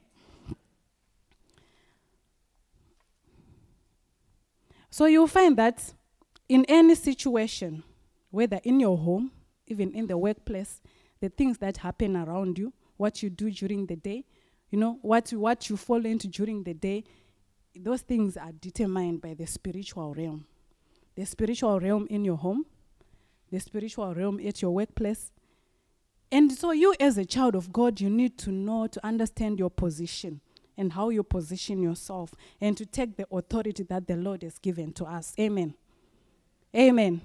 So 4.90 5.08
you'll 5.08 5.28
find 5.28 5.58
that 5.58 5.94
in 6.50 6.66
any 6.68 6.96
situation, 6.96 7.84
whether 8.32 8.60
in 8.64 8.80
your 8.80 8.98
home, 8.98 9.32
even 9.68 9.94
in 9.94 10.08
the 10.08 10.18
workplace, 10.18 10.82
the 11.20 11.30
things 11.30 11.58
that 11.60 11.78
happen 11.78 12.18
around 12.18 12.58
you, 12.58 12.74
what 12.98 13.24
you 13.24 13.30
do 13.30 13.50
during 13.50 13.86
the 13.86 13.96
day, 13.96 14.26
you 14.70 14.80
know, 14.80 15.00
what 15.02 15.30
what 15.32 15.70
you 15.70 15.78
fall 15.78 16.06
into 16.06 16.28
during 16.28 16.64
the 16.64 16.74
day, 16.74 17.04
those 17.76 18.02
things 18.02 18.38
are 18.38 18.52
determined 18.52 19.22
by 19.22 19.34
the 19.34 19.46
spiritual 19.46 20.14
realm. 20.14 20.46
The 21.16 21.26
spiritual 21.26 21.80
realm 21.80 22.08
in 22.10 22.26
your 22.26 22.38
home, 22.38 22.66
the 23.52 23.60
spiritual 23.60 24.14
realm 24.14 24.40
at 24.46 24.62
your 24.62 24.72
workplace. 24.72 25.32
And 26.32 26.52
so, 26.52 26.72
you 26.72 26.96
as 27.00 27.18
a 27.20 27.26
child 27.26 27.56
of 27.56 27.72
God, 27.72 28.02
you 28.02 28.10
need 28.10 28.38
to 28.40 28.52
know, 28.52 28.88
to 28.88 29.06
understand 29.06 29.60
your 29.60 29.70
position 29.70 30.42
and 30.76 30.94
how 30.94 31.10
you 31.10 31.22
position 31.24 31.82
yourself 31.84 32.34
and 32.60 32.76
to 32.78 32.86
take 32.86 33.16
the 33.16 33.28
authority 33.32 33.84
that 33.84 34.08
the 34.08 34.16
Lord 34.16 34.42
has 34.42 34.58
given 34.58 34.92
to 34.94 35.06
us. 35.06 35.36
Amen. 35.40 35.76
Amen. 36.76 37.22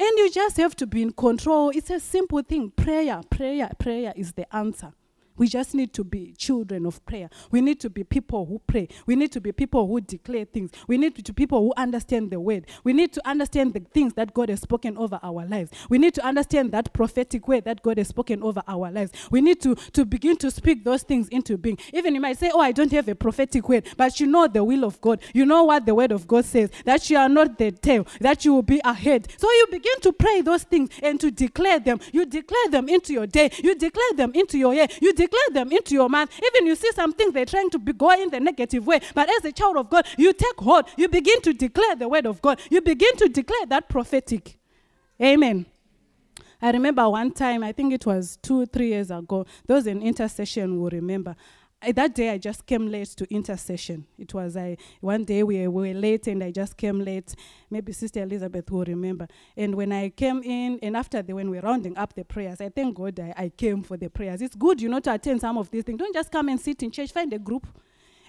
And 0.00 0.18
you 0.18 0.30
just 0.30 0.56
have 0.58 0.76
to 0.76 0.86
be 0.86 1.02
in 1.02 1.12
control. 1.12 1.70
It's 1.70 1.90
a 1.90 2.00
simple 2.00 2.42
thing. 2.42 2.70
Prayer, 2.70 3.20
prayer, 3.30 3.70
prayer 3.78 4.12
is 4.16 4.32
the 4.32 4.54
answer. 4.54 4.92
We 5.38 5.48
just 5.48 5.74
need 5.74 5.92
to 5.94 6.04
be 6.04 6.34
children 6.36 6.86
of 6.86 7.04
prayer. 7.06 7.30
We 7.50 7.60
need 7.60 7.80
to 7.80 7.90
be 7.90 8.04
people 8.04 8.46
who 8.46 8.60
pray. 8.66 8.88
We 9.06 9.16
need 9.16 9.32
to 9.32 9.40
be 9.40 9.52
people 9.52 9.86
who 9.86 10.00
declare 10.00 10.44
things. 10.44 10.70
We 10.86 10.98
need 10.98 11.16
to 11.24 11.32
be 11.32 11.44
people 11.44 11.60
who 11.60 11.72
understand 11.76 12.30
the 12.30 12.40
word. 12.40 12.66
We 12.84 12.92
need 12.92 13.12
to 13.14 13.26
understand 13.28 13.74
the 13.74 13.80
things 13.80 14.14
that 14.14 14.34
God 14.34 14.48
has 14.48 14.60
spoken 14.60 14.96
over 14.98 15.18
our 15.22 15.46
lives. 15.46 15.70
We 15.88 15.98
need 15.98 16.14
to 16.14 16.26
understand 16.26 16.72
that 16.72 16.92
prophetic 16.92 17.46
word 17.48 17.64
that 17.64 17.82
God 17.82 17.98
has 17.98 18.08
spoken 18.08 18.42
over 18.42 18.62
our 18.66 18.90
lives. 18.90 19.12
We 19.30 19.40
need 19.40 19.60
to, 19.62 19.74
to 19.74 20.04
begin 20.04 20.36
to 20.38 20.50
speak 20.50 20.84
those 20.84 21.02
things 21.02 21.28
into 21.28 21.56
being. 21.56 21.78
Even 21.92 22.14
you 22.14 22.20
might 22.20 22.38
say, 22.38 22.50
Oh, 22.52 22.60
I 22.60 22.72
don't 22.72 22.92
have 22.92 23.08
a 23.08 23.14
prophetic 23.14 23.68
word, 23.68 23.86
but 23.96 24.20
you 24.20 24.26
know 24.26 24.48
the 24.48 24.64
will 24.64 24.84
of 24.84 25.00
God. 25.00 25.20
You 25.32 25.46
know 25.46 25.64
what 25.64 25.86
the 25.86 25.94
word 25.94 26.12
of 26.12 26.26
God 26.26 26.44
says 26.44 26.70
that 26.84 27.08
you 27.10 27.16
are 27.16 27.28
not 27.28 27.58
the 27.58 27.70
tail, 27.70 28.06
that 28.20 28.44
you 28.44 28.54
will 28.54 28.62
be 28.62 28.80
ahead. 28.84 29.28
So 29.38 29.48
you 29.48 29.66
begin 29.70 30.00
to 30.00 30.12
pray 30.12 30.40
those 30.40 30.64
things 30.64 30.90
and 31.02 31.20
to 31.20 31.30
declare 31.30 31.78
them. 31.80 32.00
You 32.12 32.26
declare 32.26 32.68
them 32.70 32.88
into 32.88 33.12
your 33.12 33.26
day. 33.26 33.50
You 33.62 33.74
declare 33.74 34.12
them 34.16 34.32
into 34.34 34.58
your 34.58 34.74
year. 34.74 34.86
You 35.00 35.12
declare 35.12 35.27
them 35.52 35.72
into 35.72 35.94
your 35.94 36.08
month. 36.08 36.38
Even 36.44 36.66
you 36.66 36.74
see 36.74 36.90
some 36.92 37.12
things 37.12 37.32
they're 37.32 37.44
trying 37.44 37.70
to 37.70 37.78
be 37.78 37.92
going 37.92 38.22
in 38.22 38.30
the 38.30 38.40
negative 38.40 38.86
way. 38.86 39.00
But 39.14 39.28
as 39.28 39.44
a 39.44 39.52
child 39.52 39.76
of 39.76 39.90
God, 39.90 40.06
you 40.16 40.32
take 40.32 40.58
hold. 40.58 40.86
You 40.96 41.08
begin 41.08 41.40
to 41.42 41.52
declare 41.52 41.96
the 41.96 42.08
word 42.08 42.26
of 42.26 42.40
God. 42.42 42.60
You 42.70 42.80
begin 42.80 43.16
to 43.16 43.28
declare 43.28 43.66
that 43.66 43.88
prophetic. 43.88 44.58
Amen. 45.22 45.66
I 46.60 46.72
remember 46.72 47.08
one 47.08 47.30
time, 47.30 47.62
I 47.62 47.72
think 47.72 47.92
it 47.92 48.04
was 48.04 48.36
two, 48.42 48.66
three 48.66 48.88
years 48.88 49.10
ago, 49.10 49.46
was 49.68 49.86
an 49.86 50.02
intercession, 50.02 50.80
we'll 50.80 50.90
remember. 50.90 51.36
I, 51.80 51.92
that 51.92 52.14
day 52.14 52.30
I 52.30 52.38
just 52.38 52.66
came 52.66 52.88
late 52.88 53.08
to 53.10 53.32
intercession. 53.32 54.04
It 54.18 54.34
was 54.34 54.56
I 54.56 54.76
one 55.00 55.24
day 55.24 55.44
we, 55.44 55.66
we 55.68 55.92
were 55.92 55.98
late 55.98 56.26
and 56.26 56.42
I 56.42 56.50
just 56.50 56.76
came 56.76 57.00
late. 57.00 57.34
Maybe 57.70 57.92
Sister 57.92 58.22
Elizabeth 58.22 58.68
will 58.70 58.84
remember. 58.84 59.28
And 59.56 59.74
when 59.76 59.92
I 59.92 60.08
came 60.08 60.42
in 60.42 60.80
and 60.82 60.96
after 60.96 61.22
the 61.22 61.34
when 61.34 61.50
we 61.50 61.56
were 61.58 61.62
rounding 61.62 61.96
up 61.96 62.14
the 62.14 62.24
prayers, 62.24 62.60
I 62.60 62.68
thank 62.68 62.96
God 62.96 63.20
I, 63.20 63.32
I 63.36 63.48
came 63.50 63.82
for 63.84 63.96
the 63.96 64.10
prayers. 64.10 64.42
It's 64.42 64.56
good, 64.56 64.80
you 64.80 64.88
know, 64.88 64.98
to 65.00 65.14
attend 65.14 65.40
some 65.40 65.56
of 65.56 65.70
these 65.70 65.84
things. 65.84 65.98
Don't 65.98 66.14
just 66.14 66.32
come 66.32 66.48
and 66.48 66.60
sit 66.60 66.82
in 66.82 66.90
church. 66.90 67.12
Find 67.12 67.32
a 67.32 67.38
group. 67.38 67.66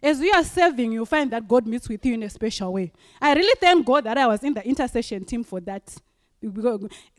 As 0.01 0.21
you 0.21 0.31
are 0.31 0.43
serving, 0.43 0.91
you 0.91 1.05
find 1.05 1.31
that 1.31 1.47
God 1.47 1.67
meets 1.67 1.89
with 1.89 2.05
you 2.05 2.13
in 2.13 2.23
a 2.23 2.29
special 2.29 2.71
way. 2.71 2.91
I 3.19 3.33
really 3.33 3.55
thank 3.59 3.85
God 3.85 4.03
that 4.05 4.17
I 4.17 4.27
was 4.27 4.43
in 4.43 4.53
the 4.53 4.65
intercession 4.65 5.25
team 5.25 5.43
for 5.43 5.59
that. 5.61 5.93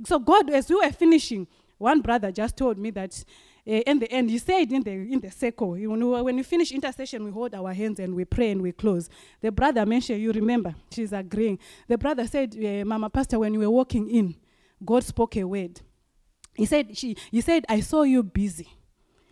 So 0.06 0.18
God, 0.18 0.48
as 0.50 0.70
we 0.70 0.76
were 0.76 0.90
finishing, 0.92 1.46
one 1.76 2.00
brother 2.02 2.30
just 2.30 2.56
told 2.56 2.78
me 2.78 2.90
that 2.90 3.24
uh, 3.66 3.70
in 3.72 3.98
the 3.98 4.10
end, 4.10 4.30
he 4.30 4.38
said 4.38 4.72
in 4.72 4.82
the 4.82 4.90
in 4.90 5.20
the 5.20 5.30
circle, 5.30 5.76
you 5.76 5.94
know, 5.96 6.22
when 6.22 6.36
we 6.36 6.42
finish 6.42 6.72
intercession, 6.72 7.24
we 7.24 7.30
hold 7.30 7.54
our 7.54 7.72
hands 7.72 8.00
and 8.00 8.14
we 8.14 8.24
pray 8.24 8.50
and 8.50 8.62
we 8.62 8.72
close. 8.72 9.08
The 9.40 9.52
brother 9.52 9.84
mentioned, 9.86 10.22
you 10.22 10.32
remember, 10.32 10.74
she's 10.90 11.12
agreeing. 11.12 11.58
The 11.88 11.98
brother 11.98 12.26
said, 12.26 12.56
uh, 12.56 12.84
Mama 12.84 13.10
Pastor, 13.10 13.38
when 13.38 13.54
you 13.54 13.60
were 13.60 13.70
walking 13.70 14.08
in, 14.10 14.34
God 14.84 15.04
spoke 15.04 15.36
a 15.36 15.44
word. 15.44 15.80
He 16.54 16.66
said, 16.66 16.96
she, 16.96 17.16
he 17.30 17.40
said, 17.40 17.64
I 17.68 17.80
saw 17.80 18.02
you 18.02 18.22
busy. 18.22 18.68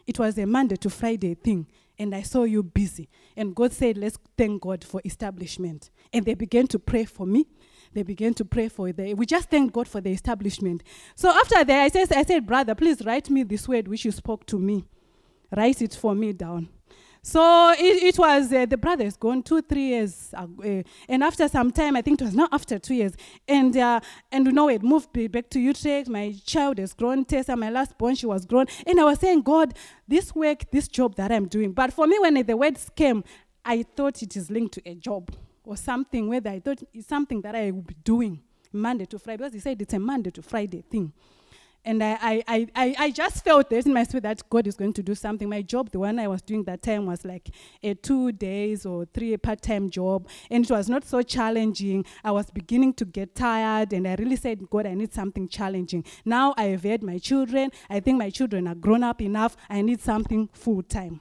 It 0.07 0.19
was 0.19 0.39
a 0.39 0.47
Monday 0.47 0.77
to 0.77 0.89
Friday 0.89 1.35
thing, 1.35 1.67
and 1.99 2.15
I 2.15 2.23
saw 2.23 2.45
you 2.45 2.63
busy. 2.63 3.11
And 3.37 3.55
God 3.55 3.75
said, 3.75 3.99
Let's 3.99 4.19
thank 4.39 4.63
God 4.63 4.83
for 4.83 5.03
establishment. 5.05 5.91
And 6.13 6.25
they 6.25 6.33
began 6.35 6.67
to 6.69 6.79
pray 6.79 7.05
for 7.05 7.27
me. 7.27 7.47
They 7.95 8.03
began 8.03 8.35
to 8.35 8.45
pray 8.45 8.69
for 8.69 8.93
the. 8.93 9.15
We 9.15 9.27
just 9.27 9.51
thank 9.51 9.73
God 9.73 9.89
for 9.89 10.01
the 10.01 10.11
establishment. 10.11 10.83
So 11.15 11.31
after 11.31 11.65
that, 11.65 11.83
I 11.83 11.89
said, 11.89 12.13
I 12.13 12.23
said, 12.23 12.47
brother, 12.47 12.75
please 12.75 13.05
write 13.05 13.31
me 13.31 13.43
this 13.43 13.67
word 13.69 13.89
which 13.89 14.05
you 14.05 14.11
spoke 14.13 14.47
to 14.47 14.59
me. 14.59 14.85
Write 15.57 15.83
it 15.83 15.95
for 15.95 16.15
me 16.15 16.33
down. 16.33 16.69
So 17.23 17.73
it, 17.73 18.03
it 18.03 18.19
was 18.19 18.53
uh, 18.53 18.65
the 18.67 18.77
brother 18.77 19.05
is 19.05 19.17
gone 19.17 19.43
two 19.43 19.61
three 19.61 19.89
years 19.89 20.33
uh, 20.35 20.47
and 21.09 21.23
after 21.23 21.49
some 21.49 21.71
time 21.71 21.97
I 21.97 22.03
think 22.03 22.21
it 22.21 22.25
was 22.25 22.35
not 22.35 22.51
after 22.53 22.79
two 22.79 22.95
years 22.95 23.13
and 23.47 23.77
uh, 23.77 24.01
and 24.31 24.47
you 24.47 24.53
know 24.53 24.69
it 24.69 24.83
moved 24.83 25.13
back 25.31 25.51
to 25.51 25.61
Utrecht 25.61 26.09
my 26.09 26.35
child 26.47 26.79
has 26.79 26.95
grown 26.95 27.25
Tessa 27.25 27.57
my 27.57 27.71
last 27.71 27.99
born 27.99 28.15
she 28.15 28.27
was 28.27 28.47
grown 28.47 28.67
and 28.87 29.01
I 29.01 29.05
was 29.05 29.19
saying 29.19 29.43
God 29.43 29.75
this 30.07 30.35
work 30.35 30.71
this 30.71 30.89
job 30.89 31.17
that 31.17 31.33
I'm 31.33 31.49
doing 31.49 31.73
but 31.73 31.93
for 31.93 32.07
me 32.07 32.19
when 32.19 32.35
the 32.47 32.57
words 32.57 32.89
came 32.95 33.25
I 33.65 33.83
thought 33.83 34.23
it 34.23 34.37
is 34.37 34.51
linked 34.51 34.75
to 34.75 34.89
a 34.89 34.95
job 34.95 35.31
or 35.69 35.77
something 35.77 36.29
whether 36.29 36.51
I 36.51 36.61
thought 36.61 36.83
it's 36.93 37.07
something 37.07 37.41
that 37.43 37.55
I 37.55 37.71
would 37.71 37.87
be 37.87 37.97
doing 38.03 38.41
Monday 38.73 39.07
to 39.07 39.19
Friday 39.19 39.39
because 39.39 39.55
he 39.55 39.61
said 39.61 39.81
it's 39.81 39.93
a 39.95 39.99
Monday 39.99 40.31
to 40.31 40.43
Friday 40.43 40.83
thing 40.83 41.13
And 41.85 42.03
I, 42.03 42.43
I, 42.47 42.67
I, 42.75 42.95
I, 42.99 43.11
just 43.11 43.45
felt 43.45 43.71
that 43.71 43.87
in 43.87 43.95
my 43.95 44.03
spirit 44.03 44.25
that 44.25 44.43
God 44.51 44.67
is 44.67 44.77
going 44.77 44.93
to 44.95 45.03
do 45.03 45.15
something. 45.15 45.49
My 45.49 45.63
job, 45.63 45.91
the 45.91 46.01
one 46.01 46.19
I 46.19 46.27
was 46.27 46.43
doing 46.43 46.65
that 46.65 46.83
time, 46.83 47.07
was 47.07 47.25
like 47.25 47.49
a 47.83 47.95
two 47.95 48.33
days 48.33 48.85
or 48.85 49.07
three 49.07 49.37
part 49.37 49.63
time 49.63 49.89
job. 49.89 50.29
And 50.51 50.65
it 50.65 50.71
was 50.71 50.89
not 50.89 51.05
so 51.05 51.23
challenging. 51.23 52.05
I 52.25 52.33
was 52.33 52.51
beginning 52.51 52.95
to 52.95 53.05
get 53.05 53.35
tired. 53.35 53.93
And 53.93 54.07
I 54.07 54.17
really 54.17 54.37
said, 54.37 54.69
God, 54.69 54.87
I 54.87 54.95
need 54.95 55.15
something 55.15 55.49
challenging. 55.49 56.05
Now 56.25 56.53
I 56.57 56.65
have 56.65 56.83
had 56.83 57.03
my 57.03 57.19
children. 57.19 57.71
I 57.89 58.01
think 58.01 58.19
my 58.19 58.31
children 58.31 58.69
are 58.69 58.75
grown 58.75 59.03
up 59.03 59.23
enough. 59.23 59.57
I 59.71 59.81
need 59.81 60.01
something 60.01 60.49
full 60.53 60.83
time. 60.83 61.21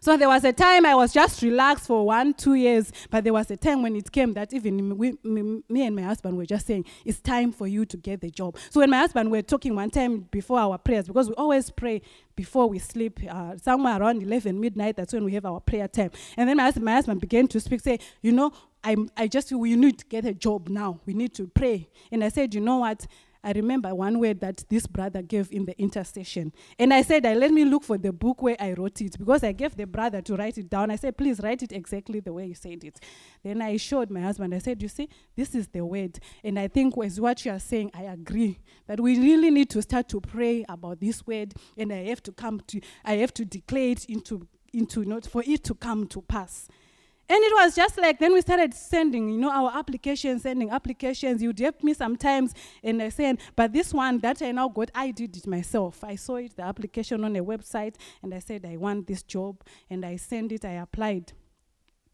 So 0.00 0.16
there 0.16 0.28
was 0.28 0.44
a 0.44 0.52
time 0.52 0.86
I 0.86 0.94
was 0.94 1.12
just 1.12 1.42
relaxed 1.42 1.86
for 1.86 2.06
one, 2.06 2.34
two 2.34 2.54
years, 2.54 2.92
but 3.10 3.24
there 3.24 3.32
was 3.32 3.50
a 3.50 3.56
time 3.56 3.82
when 3.82 3.96
it 3.96 4.10
came 4.12 4.34
that 4.34 4.52
even 4.52 4.96
we, 4.96 5.14
me, 5.22 5.62
me, 5.68 5.86
and 5.86 5.96
my 5.96 6.02
husband 6.02 6.36
were 6.36 6.46
just 6.46 6.66
saying, 6.66 6.84
it's 7.04 7.20
time 7.20 7.52
for 7.52 7.66
you 7.66 7.84
to 7.86 7.96
get 7.96 8.20
the 8.20 8.30
job. 8.30 8.56
So 8.70 8.80
when 8.80 8.90
my 8.90 8.98
husband 8.98 9.30
were 9.30 9.42
talking 9.42 9.74
one 9.74 9.90
time 9.90 10.20
before 10.30 10.58
our 10.58 10.78
prayers, 10.78 11.06
because 11.06 11.28
we 11.28 11.34
always 11.34 11.70
pray 11.70 12.02
before 12.34 12.68
we 12.68 12.78
sleep, 12.78 13.20
uh, 13.28 13.56
somewhere 13.56 14.00
around 14.00 14.22
11 14.22 14.60
midnight, 14.60 14.96
that's 14.96 15.12
when 15.12 15.24
we 15.24 15.32
have 15.34 15.46
our 15.46 15.60
prayer 15.60 15.88
time. 15.88 16.10
And 16.36 16.48
then 16.48 16.56
my 16.58 16.64
husband, 16.64 16.84
my 16.84 16.92
husband 16.92 17.20
began 17.20 17.48
to 17.48 17.60
speak, 17.60 17.80
say, 17.80 17.98
you 18.20 18.32
know, 18.32 18.52
I'm, 18.84 19.10
I 19.16 19.26
just, 19.26 19.50
we 19.52 19.74
need 19.74 19.98
to 19.98 20.06
get 20.06 20.24
a 20.24 20.34
job 20.34 20.68
now. 20.68 21.00
We 21.06 21.14
need 21.14 21.34
to 21.34 21.48
pray. 21.48 21.88
And 22.12 22.22
I 22.22 22.28
said, 22.28 22.54
you 22.54 22.60
know 22.60 22.78
what? 22.78 23.06
I 23.46 23.52
remember 23.52 23.94
one 23.94 24.18
word 24.18 24.40
that 24.40 24.64
this 24.68 24.88
brother 24.88 25.22
gave 25.22 25.52
in 25.52 25.66
the 25.66 25.80
intercession. 25.80 26.52
And 26.80 26.92
I 26.92 27.02
said, 27.02 27.24
I 27.24 27.34
let 27.34 27.52
me 27.52 27.64
look 27.64 27.84
for 27.84 27.96
the 27.96 28.12
book 28.12 28.42
where 28.42 28.56
I 28.58 28.72
wrote 28.72 29.00
it 29.00 29.16
because 29.16 29.44
I 29.44 29.52
gave 29.52 29.76
the 29.76 29.86
brother 29.86 30.20
to 30.22 30.34
write 30.34 30.58
it 30.58 30.68
down. 30.68 30.90
I 30.90 30.96
said, 30.96 31.16
please 31.16 31.38
write 31.38 31.62
it 31.62 31.70
exactly 31.70 32.18
the 32.18 32.32
way 32.32 32.46
you 32.46 32.56
said 32.56 32.82
it. 32.82 32.98
Then 33.44 33.62
I 33.62 33.76
showed 33.76 34.10
my 34.10 34.20
husband, 34.20 34.52
I 34.52 34.58
said, 34.58 34.82
you 34.82 34.88
see, 34.88 35.08
this 35.36 35.54
is 35.54 35.68
the 35.68 35.84
word. 35.84 36.18
And 36.42 36.58
I 36.58 36.66
think 36.66 36.96
with 36.96 37.20
what 37.20 37.44
you 37.44 37.52
are 37.52 37.60
saying, 37.60 37.92
I 37.94 38.02
agree 38.02 38.58
that 38.88 38.98
we 38.98 39.16
really 39.16 39.52
need 39.52 39.70
to 39.70 39.80
start 39.80 40.08
to 40.08 40.20
pray 40.20 40.64
about 40.68 40.98
this 40.98 41.24
word. 41.24 41.54
And 41.76 41.92
I 41.92 42.02
have 42.06 42.24
to 42.24 42.32
come 42.32 42.60
to, 42.66 42.80
I 43.04 43.18
have 43.18 43.32
to 43.34 43.44
declare 43.44 43.90
it 43.90 44.06
into, 44.06 44.48
into 44.72 45.04
not 45.04 45.24
for 45.24 45.44
it 45.46 45.62
to 45.64 45.74
come 45.76 46.08
to 46.08 46.20
pass. 46.20 46.66
And 47.28 47.42
it 47.42 47.52
was 47.54 47.74
just 47.74 47.98
like 47.98 48.18
then 48.18 48.32
we 48.32 48.40
started 48.40 48.72
sending, 48.72 49.28
you 49.30 49.38
know, 49.38 49.50
our 49.50 49.76
applications, 49.76 50.42
sending 50.42 50.70
applications. 50.70 51.42
You'd 51.42 51.58
help 51.58 51.82
me 51.82 51.92
sometimes, 51.94 52.54
and 52.82 53.02
I 53.02 53.08
said, 53.08 53.40
but 53.56 53.72
this 53.72 53.92
one 53.92 54.18
that 54.20 54.42
I 54.42 54.52
now 54.52 54.68
got, 54.68 54.90
I 54.94 55.10
did 55.10 55.36
it 55.36 55.46
myself. 55.46 56.04
I 56.04 56.16
saw 56.16 56.36
it, 56.36 56.56
the 56.56 56.62
application 56.62 57.24
on 57.24 57.34
a 57.34 57.44
website, 57.44 57.96
and 58.22 58.32
I 58.32 58.38
said, 58.38 58.64
I 58.64 58.76
want 58.76 59.06
this 59.06 59.22
job, 59.22 59.62
and 59.90 60.04
I 60.04 60.16
sent 60.16 60.52
it, 60.52 60.64
I 60.64 60.72
applied 60.72 61.32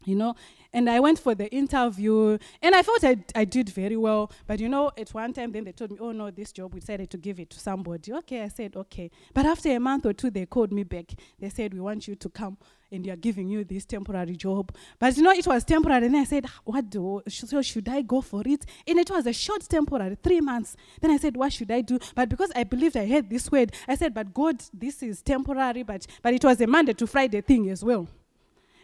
you 0.05 0.15
know. 0.15 0.35
And 0.71 0.89
i 0.89 0.99
went 0.99 1.19
for 1.19 1.35
the 1.35 1.49
interview 1.53 2.37
and 2.61 2.75
i 2.75 2.81
thought 2.81 3.03
I, 3.03 3.17
I 3.35 3.45
did 3.45 3.69
very 3.69 3.97
well. 3.97 4.31
But 4.47 4.59
you 4.59 4.69
know 4.69 4.91
at 4.97 5.13
one 5.13 5.33
time 5.33 5.51
then 5.51 5.63
they 5.63 5.71
told 5.71 5.91
me 5.91 5.97
oh 5.99 6.11
no 6.11 6.31
this 6.31 6.51
job 6.51 6.73
we 6.73 6.79
decided 6.79 7.09
to 7.11 7.17
give 7.17 7.39
it 7.39 7.49
to 7.51 7.59
somebody. 7.59 8.13
Okay 8.13 8.41
i 8.41 8.47
said 8.47 8.75
okay. 8.75 9.11
But 9.33 9.45
after 9.45 9.69
a 9.69 9.79
month 9.79 10.05
or 10.05 10.13
two 10.13 10.29
they 10.29 10.45
called 10.45 10.71
me 10.71 10.83
back. 10.83 11.13
They 11.39 11.49
said 11.49 11.73
we 11.73 11.79
want 11.79 12.07
you 12.07 12.15
to 12.15 12.29
come 12.29 12.57
and 12.93 13.03
they 13.03 13.09
are 13.09 13.15
giving 13.17 13.49
you 13.49 13.63
this 13.63 13.85
temporary 13.85 14.35
job. 14.35 14.71
But 14.99 15.17
you 15.17 15.23
know 15.23 15.31
it 15.31 15.47
was 15.47 15.63
temporary 15.63 16.05
and 16.05 16.15
i 16.15 16.23
said 16.23 16.45
ah, 16.47 16.59
what 16.63 16.89
do 16.89 17.21
so 17.27 17.61
should 17.61 17.89
i 17.89 18.01
go 18.01 18.21
for 18.21 18.43
it? 18.45 18.65
And 18.87 18.99
it 18.99 19.09
was 19.09 19.25
a 19.25 19.33
short 19.33 19.63
temporary 19.67 20.17
three 20.23 20.41
months. 20.41 20.75
Then 21.01 21.11
i 21.11 21.17
said 21.17 21.35
what 21.35 21.51
should 21.51 21.71
i 21.71 21.81
do? 21.81 21.99
But 22.15 22.29
because 22.29 22.51
i 22.55 22.63
believed 22.63 22.95
i 22.95 23.05
heard 23.07 23.29
this 23.29 23.51
word 23.51 23.73
i 23.87 23.95
said 23.95 24.13
but 24.13 24.33
god 24.33 24.63
this 24.73 25.03
is 25.03 25.21
temporary 25.21 25.83
but 25.83 26.05
but 26.21 26.33
it 26.33 26.43
was 26.43 26.61
a 26.61 26.67
monday 26.67 26.93
to 26.93 27.07
friday 27.07 27.41
thing 27.41 27.69
as 27.69 27.83
well. 27.83 28.07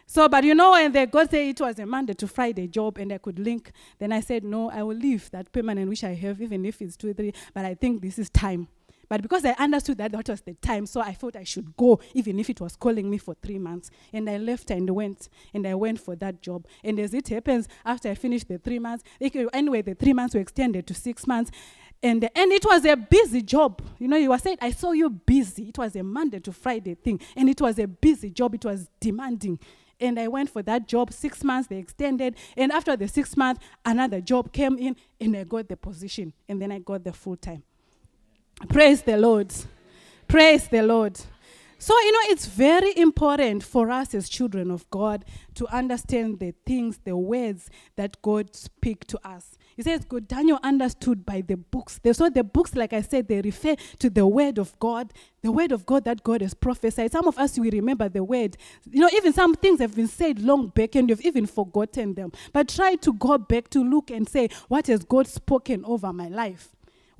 So, 0.06 0.28
but 0.28 0.42
you 0.42 0.56
know, 0.56 0.74
and 0.74 0.92
the 0.92 1.06
God 1.06 1.30
said 1.30 1.46
it 1.46 1.60
was 1.60 1.78
a 1.78 1.86
Monday 1.86 2.14
to 2.14 2.26
Friday 2.26 2.66
job 2.66 2.98
and 2.98 3.12
I 3.12 3.18
could 3.18 3.38
link, 3.38 3.70
then 4.00 4.12
I 4.12 4.18
said, 4.18 4.42
no, 4.42 4.68
I 4.68 4.82
will 4.82 4.96
leave 4.96 5.30
that 5.30 5.52
permanent 5.52 5.88
which 5.88 6.02
I 6.02 6.14
have, 6.14 6.42
even 6.42 6.64
if 6.66 6.82
it's 6.82 6.96
two, 6.96 7.14
three, 7.14 7.32
but 7.54 7.64
I 7.64 7.74
think 7.74 8.02
this 8.02 8.18
is 8.18 8.28
time. 8.28 8.66
But 9.10 9.22
because 9.22 9.44
I 9.44 9.50
understood 9.58 9.98
that 9.98 10.12
that 10.12 10.28
was 10.28 10.40
the 10.42 10.54
time, 10.54 10.86
so 10.86 11.00
I 11.00 11.14
thought 11.14 11.34
I 11.34 11.42
should 11.42 11.76
go, 11.76 11.98
even 12.14 12.38
if 12.38 12.48
it 12.48 12.60
was 12.60 12.76
calling 12.76 13.10
me 13.10 13.18
for 13.18 13.34
three 13.34 13.58
months. 13.58 13.90
And 14.12 14.30
I 14.30 14.36
left 14.38 14.70
and 14.70 14.88
went, 14.88 15.28
and 15.52 15.66
I 15.66 15.74
went 15.74 16.00
for 16.00 16.14
that 16.14 16.40
job. 16.40 16.68
And 16.84 16.96
as 17.00 17.12
it 17.12 17.26
happens, 17.26 17.66
after 17.84 18.08
I 18.08 18.14
finished 18.14 18.46
the 18.46 18.58
three 18.58 18.78
months, 18.78 19.02
anyway, 19.20 19.82
the 19.82 19.96
three 19.96 20.12
months 20.12 20.36
were 20.36 20.40
extended 20.40 20.86
to 20.86 20.94
six 20.94 21.26
months. 21.26 21.50
And, 22.00 22.22
and 22.36 22.52
it 22.52 22.64
was 22.64 22.84
a 22.84 22.94
busy 22.94 23.42
job. 23.42 23.82
You 23.98 24.06
know, 24.06 24.16
you 24.16 24.30
were 24.30 24.38
saying, 24.38 24.58
I 24.60 24.70
saw 24.70 24.92
you 24.92 25.10
busy. 25.10 25.70
It 25.70 25.78
was 25.78 25.96
a 25.96 26.04
Monday 26.04 26.38
to 26.38 26.52
Friday 26.52 26.94
thing. 26.94 27.20
And 27.34 27.48
it 27.48 27.60
was 27.60 27.80
a 27.80 27.88
busy 27.88 28.30
job. 28.30 28.54
It 28.54 28.64
was 28.64 28.88
demanding 29.00 29.58
and 30.02 30.18
I 30.18 30.28
went 30.28 30.48
for 30.48 30.62
that 30.62 30.88
job. 30.88 31.12
Six 31.12 31.44
months, 31.44 31.68
they 31.68 31.76
extended. 31.76 32.36
And 32.56 32.72
after 32.72 32.96
the 32.96 33.06
six 33.06 33.36
months, 33.36 33.62
another 33.84 34.22
job 34.22 34.50
came 34.50 34.78
in, 34.78 34.96
and 35.20 35.36
I 35.36 35.44
got 35.44 35.68
the 35.68 35.76
position. 35.76 36.32
And 36.48 36.62
then 36.62 36.72
I 36.72 36.78
got 36.78 37.04
the 37.04 37.12
full 37.12 37.36
time. 37.36 37.64
Praise 38.68 39.02
the 39.02 39.16
Lord. 39.16 39.52
Praise 40.28 40.68
the 40.68 40.82
Lord. 40.82 41.18
So, 41.78 41.98
you 41.98 42.12
know, 42.12 42.18
it's 42.24 42.44
very 42.44 42.96
important 42.96 43.62
for 43.62 43.90
us 43.90 44.14
as 44.14 44.28
children 44.28 44.70
of 44.70 44.88
God 44.90 45.24
to 45.54 45.66
understand 45.74 46.38
the 46.38 46.52
things, 46.66 46.98
the 46.98 47.16
words 47.16 47.70
that 47.96 48.20
God 48.20 48.54
speak 48.54 49.06
to 49.06 49.18
us. 49.26 49.56
He 49.76 49.82
says, 49.82 50.04
God, 50.04 50.28
Daniel 50.28 50.58
understood 50.62 51.24
by 51.24 51.40
the 51.40 51.56
books. 51.56 51.98
So 52.12 52.28
the 52.28 52.44
books, 52.44 52.74
like 52.76 52.92
I 52.92 53.00
said, 53.00 53.28
they 53.28 53.40
refer 53.40 53.76
to 53.98 54.10
the 54.10 54.26
word 54.26 54.58
of 54.58 54.78
God, 54.78 55.14
the 55.40 55.50
word 55.50 55.72
of 55.72 55.86
God 55.86 56.04
that 56.04 56.22
God 56.22 56.42
has 56.42 56.52
prophesied. 56.52 57.12
Some 57.12 57.26
of 57.26 57.38
us, 57.38 57.58
we 57.58 57.70
remember 57.70 58.10
the 58.10 58.22
word. 58.22 58.58
You 58.90 59.00
know, 59.00 59.10
even 59.14 59.32
some 59.32 59.54
things 59.54 59.80
have 59.80 59.96
been 59.96 60.08
said 60.08 60.38
long 60.38 60.68
back 60.68 60.96
and 60.96 61.08
you've 61.08 61.22
even 61.22 61.46
forgotten 61.46 62.12
them. 62.12 62.30
But 62.52 62.68
try 62.68 62.96
to 62.96 63.12
go 63.14 63.38
back 63.38 63.70
to 63.70 63.82
look 63.82 64.10
and 64.10 64.28
say, 64.28 64.50
what 64.68 64.88
has 64.88 65.02
God 65.02 65.26
spoken 65.26 65.82
over 65.86 66.12
my 66.12 66.28
life? 66.28 66.68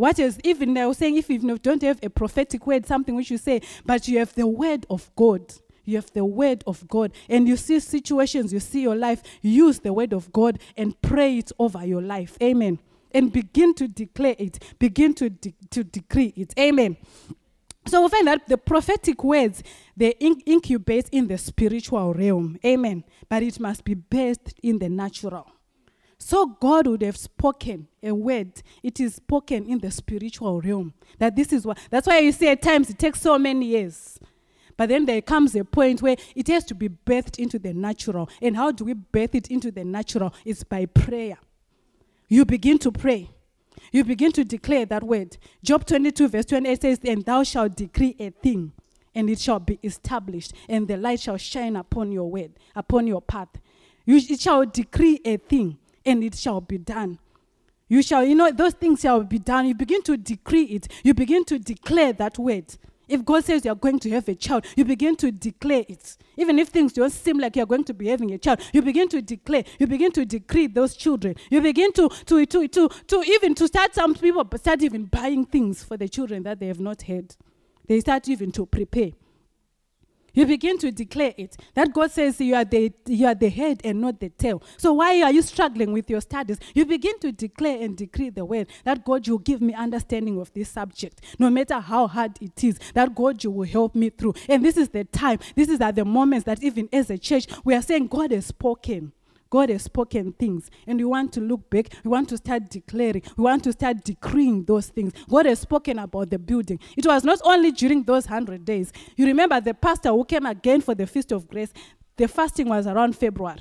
What 0.01 0.19
is, 0.19 0.41
even 0.45 0.79
I 0.79 0.87
was 0.87 0.97
saying, 0.97 1.19
if 1.19 1.29
you 1.29 1.59
don't 1.59 1.83
have 1.83 2.01
a 2.03 2.09
prophetic 2.09 2.67
word, 2.67 2.87
something 2.87 3.15
which 3.15 3.31
you 3.31 3.37
say, 3.37 3.61
but 3.85 4.09
you 4.09 4.19
have 4.21 4.35
the 4.35 4.47
word 4.47 4.87
of 4.89 5.11
God. 5.15 5.53
You 5.85 5.97
have 5.97 6.11
the 6.15 6.25
word 6.25 6.65
of 6.67 6.89
God. 6.89 7.13
And 7.29 7.47
you 7.47 7.59
see 7.59 7.81
situations, 7.81 8.51
you 8.51 8.61
see 8.61 8.81
your 8.81 8.97
life, 8.97 9.23
use 9.43 9.81
the 9.81 9.93
word 9.93 10.15
of 10.15 10.33
God 10.33 10.59
and 10.75 10.99
pray 11.03 11.37
it 11.37 11.53
over 11.59 11.85
your 11.85 12.01
life. 12.01 12.39
Amen. 12.43 12.79
And 13.13 13.31
begin 13.31 13.75
to 13.75 13.89
declare 13.89 14.37
it, 14.39 14.59
begin 14.79 15.13
to, 15.17 15.29
de- 15.29 15.53
to 15.69 15.85
decree 15.85 16.33
it. 16.35 16.55
Amen. 16.59 16.97
So 17.85 18.01
we 18.01 18.09
find 18.09 18.27
that 18.27 18.49
the 18.49 18.57
prophetic 18.57 19.23
words 19.23 19.63
they 19.95 20.13
incubate 20.13 21.11
in 21.11 21.29
the 21.29 21.37
spiritual 21.37 22.15
realm. 22.15 22.59
Amen. 22.65 23.05
But 23.29 23.43
it 23.43 23.61
must 23.61 23.85
be 23.85 23.93
based 23.93 24.55
in 24.63 24.79
the 24.79 24.89
natural. 24.89 25.47
So 26.23 26.47
God 26.47 26.87
would 26.87 27.03
have 27.03 27.17
spoken 27.17 27.89
a 28.03 28.13
word. 28.13 28.63
It 28.83 29.01
is 29.01 29.15
spoken 29.17 29.67
in 29.67 29.79
the 29.79 29.91
spiritual 29.91 30.61
realm. 30.61 30.93
That 31.19 31.35
this 31.35 31.51
is 31.51 31.67
what 31.67 31.79
that's 31.89 32.07
why 32.07 32.19
you 32.19 32.31
see 32.31 32.49
at 32.49 32.61
times 32.61 32.91
it 32.91 32.99
takes 32.99 33.23
so 33.23 33.39
many 33.39 33.67
years. 33.67 34.21
But 34.77 34.91
then 34.91 35.07
there 35.07 35.23
comes 35.23 35.57
a 35.57 35.65
point 35.65 36.03
where 36.03 36.17
it 36.35 36.47
has 36.49 36.65
to 36.67 36.75
be 36.75 36.89
birthed 36.89 37.39
into 37.39 37.59
the 37.59 37.73
natural. 37.73 38.29
And 38.41 38.55
how 38.55 38.71
do 38.71 38.85
we 38.85 38.93
birth 38.93 39.35
it 39.35 39.51
into 39.51 39.71
the 39.71 39.85
natural? 39.85 40.33
It's 40.45 40.63
by 40.63 40.87
prayer. 40.87 41.39
You 42.29 42.45
begin 42.45 42.79
to 42.79 42.93
pray. 42.93 43.31
You 43.91 44.05
begin 44.05 44.31
to 44.33 44.45
declare 44.45 44.87
that 44.87 45.03
word. 45.03 45.37
Job 45.65 45.85
22, 45.87 46.29
verse 46.29 46.45
28 46.47 46.83
says, 46.83 47.01
And 47.05 47.25
thou 47.25 47.43
shalt 47.43 47.77
decree 47.77 48.15
a 48.21 48.31
thing, 48.31 48.73
and 49.15 49.29
it 49.29 49.41
shall 49.41 49.59
be 49.59 49.79
established, 49.83 50.53
and 50.69 50.87
the 50.87 50.97
light 50.97 51.21
shall 51.21 51.39
shine 51.39 51.77
upon 51.77 52.13
your 52.13 52.31
word, 52.31 52.53
upon 52.77 53.07
your 53.07 53.21
path. 53.21 53.49
You, 54.07 54.17
it 54.17 54.41
shall 54.41 54.65
decree 54.65 55.21
a 55.25 55.39
thing, 55.39 55.79
and 56.05 56.25
it 56.25 56.35
shall 56.35 56.61
be 56.61 56.79
done. 56.79 57.19
You 57.89 58.03
shall, 58.03 58.25
you 58.25 58.37
know, 58.37 58.51
those 58.53 58.75
things 58.75 59.01
shall 59.01 59.23
be 59.25 59.39
done. 59.39 59.67
You 59.67 59.75
begin 59.75 60.03
to 60.03 60.17
decree 60.17 60.65
it. 60.65 60.89
You 61.03 61.13
begin 61.13 61.45
to 61.47 61.59
declare 61.59 62.13
that 62.15 62.39
word. 62.39 62.77
If 63.09 63.25
God 63.25 63.45
says 63.45 63.65
you're 63.65 63.75
going 63.75 63.99
to 63.99 64.11
have 64.11 64.29
a 64.29 64.37
child, 64.37 64.65
you 64.77 64.85
begin 64.85 65.17
to 65.17 65.33
declare 65.33 65.85
it. 65.89 66.17
Even 66.37 66.61
if 66.61 66.69
things 66.69 66.93
don't 66.93 67.11
seem 67.11 67.39
like 67.39 67.57
you're 67.57 67.67
going 67.67 67.83
to 67.85 67.93
be 67.93 68.07
having 68.07 68.31
a 68.31 68.39
child, 68.39 68.61
you 68.73 68.83
begin 68.83 69.09
to 69.09 69.21
declare, 69.21 69.65
you 69.81 69.89
begin 69.89 70.13
to 70.13 70.25
decree 70.25 70.69
those 70.69 70.95
children. 70.95 71.35
You 71.51 71.61
begin 71.61 71.93
to, 71.95 72.09
to, 72.09 72.47
to, 72.47 72.69
to, 72.69 72.89
to 73.09 73.23
even 73.27 73.57
to 73.57 73.67
start 73.67 73.97
some 73.97 74.15
people 74.15 74.49
start 74.57 74.83
even 74.85 75.07
buying 75.07 75.45
things 75.45 75.83
for 75.83 75.97
the 75.97 76.09
children 76.09 76.45
that 76.45 76.61
they 76.61 76.69
have 76.69 76.79
not 76.79 77.03
had. 77.03 77.35
They 77.89 77.99
start 77.99 78.29
even 78.29 78.53
to 78.53 78.67
prepare. 78.67 79.11
You 80.33 80.47
begin 80.47 80.79
to 80.79 80.91
declare 80.91 81.35
it. 81.37 81.57
That 81.75 81.93
God 81.93 82.11
says 82.11 82.41
you 82.41 82.55
are, 82.55 82.65
the, 82.65 82.93
you 83.07 83.27
are 83.27 83.35
the 83.35 83.49
head 83.49 83.81
and 83.85 84.01
not 84.01 84.21
the 84.21 84.29
tail. 84.29 84.63
So 84.77 84.93
why 84.95 85.23
are 85.23 85.33
you 85.33 85.43
struggling 85.43 85.93
with 85.93 86.09
your 86.11 86.21
studies? 86.21 86.59
You 86.75 86.87
begin 86.87 87.19
to 87.21 87.33
declare 87.33 87.81
and 87.81 87.97
decree 87.97 88.31
the 88.31 88.45
word 88.45 88.69
that 88.85 89.05
God, 89.05 89.27
you 89.27 89.39
give 89.39 89.61
me 89.61 89.75
understanding 89.75 90.41
of 90.41 90.53
this 90.53 90.69
subject. 90.69 91.21
No 91.39 91.51
matter 91.51 91.81
how 91.81 92.07
hard 92.07 92.39
it 92.41 92.63
is, 92.65 92.79
that 92.95 93.15
God, 93.15 93.43
you 93.43 93.51
will 93.51 93.67
help 93.67 93.95
me 93.95 94.11
through. 94.11 94.35
And 94.49 94.65
this 94.65 94.77
is 94.77 94.91
the 94.91 95.05
time, 95.05 95.39
this 95.55 95.69
is 95.69 95.81
at 95.81 95.97
the 95.97 96.05
moments 96.05 96.45
that 96.47 96.63
even 96.63 96.89
as 96.93 97.11
a 97.11 97.19
church, 97.19 97.47
we 97.65 97.75
are 97.75 97.83
saying 97.83 98.09
God 98.09 98.33
has 98.33 98.47
spoken. 98.47 99.13
God 99.51 99.69
has 99.69 99.83
spoken 99.83 100.33
things, 100.33 100.71
and 100.87 100.99
we 100.99 101.05
want 101.05 101.33
to 101.33 101.41
look 101.41 101.69
back. 101.69 101.93
We 102.05 102.11
want 102.11 102.29
to 102.29 102.37
start 102.37 102.71
declaring. 102.71 103.23
We 103.37 103.45
want 103.45 103.65
to 103.65 103.73
start 103.73 104.05
decreeing 104.05 104.65
those 104.65 104.87
things. 104.87 105.13
God 105.29 105.47
has 105.47 105.59
spoken 105.59 105.99
about 105.99 106.31
the 106.31 106.39
building. 106.39 106.79
It 106.97 107.05
was 107.05 107.25
not 107.25 107.41
only 107.45 107.73
during 107.73 108.05
those 108.05 108.27
100 108.27 108.65
days. 108.65 108.93
You 109.17 109.27
remember 109.27 109.61
the 109.61 109.75
pastor 109.75 110.11
who 110.11 110.25
came 110.25 110.47
again 110.47 110.81
for 110.81 110.95
the 110.95 111.07
Feast 111.07 111.33
of 111.33 111.49
Grace, 111.49 111.73
the 112.17 112.29
fasting 112.29 112.69
was 112.69 112.87
around 112.87 113.17
February. 113.17 113.61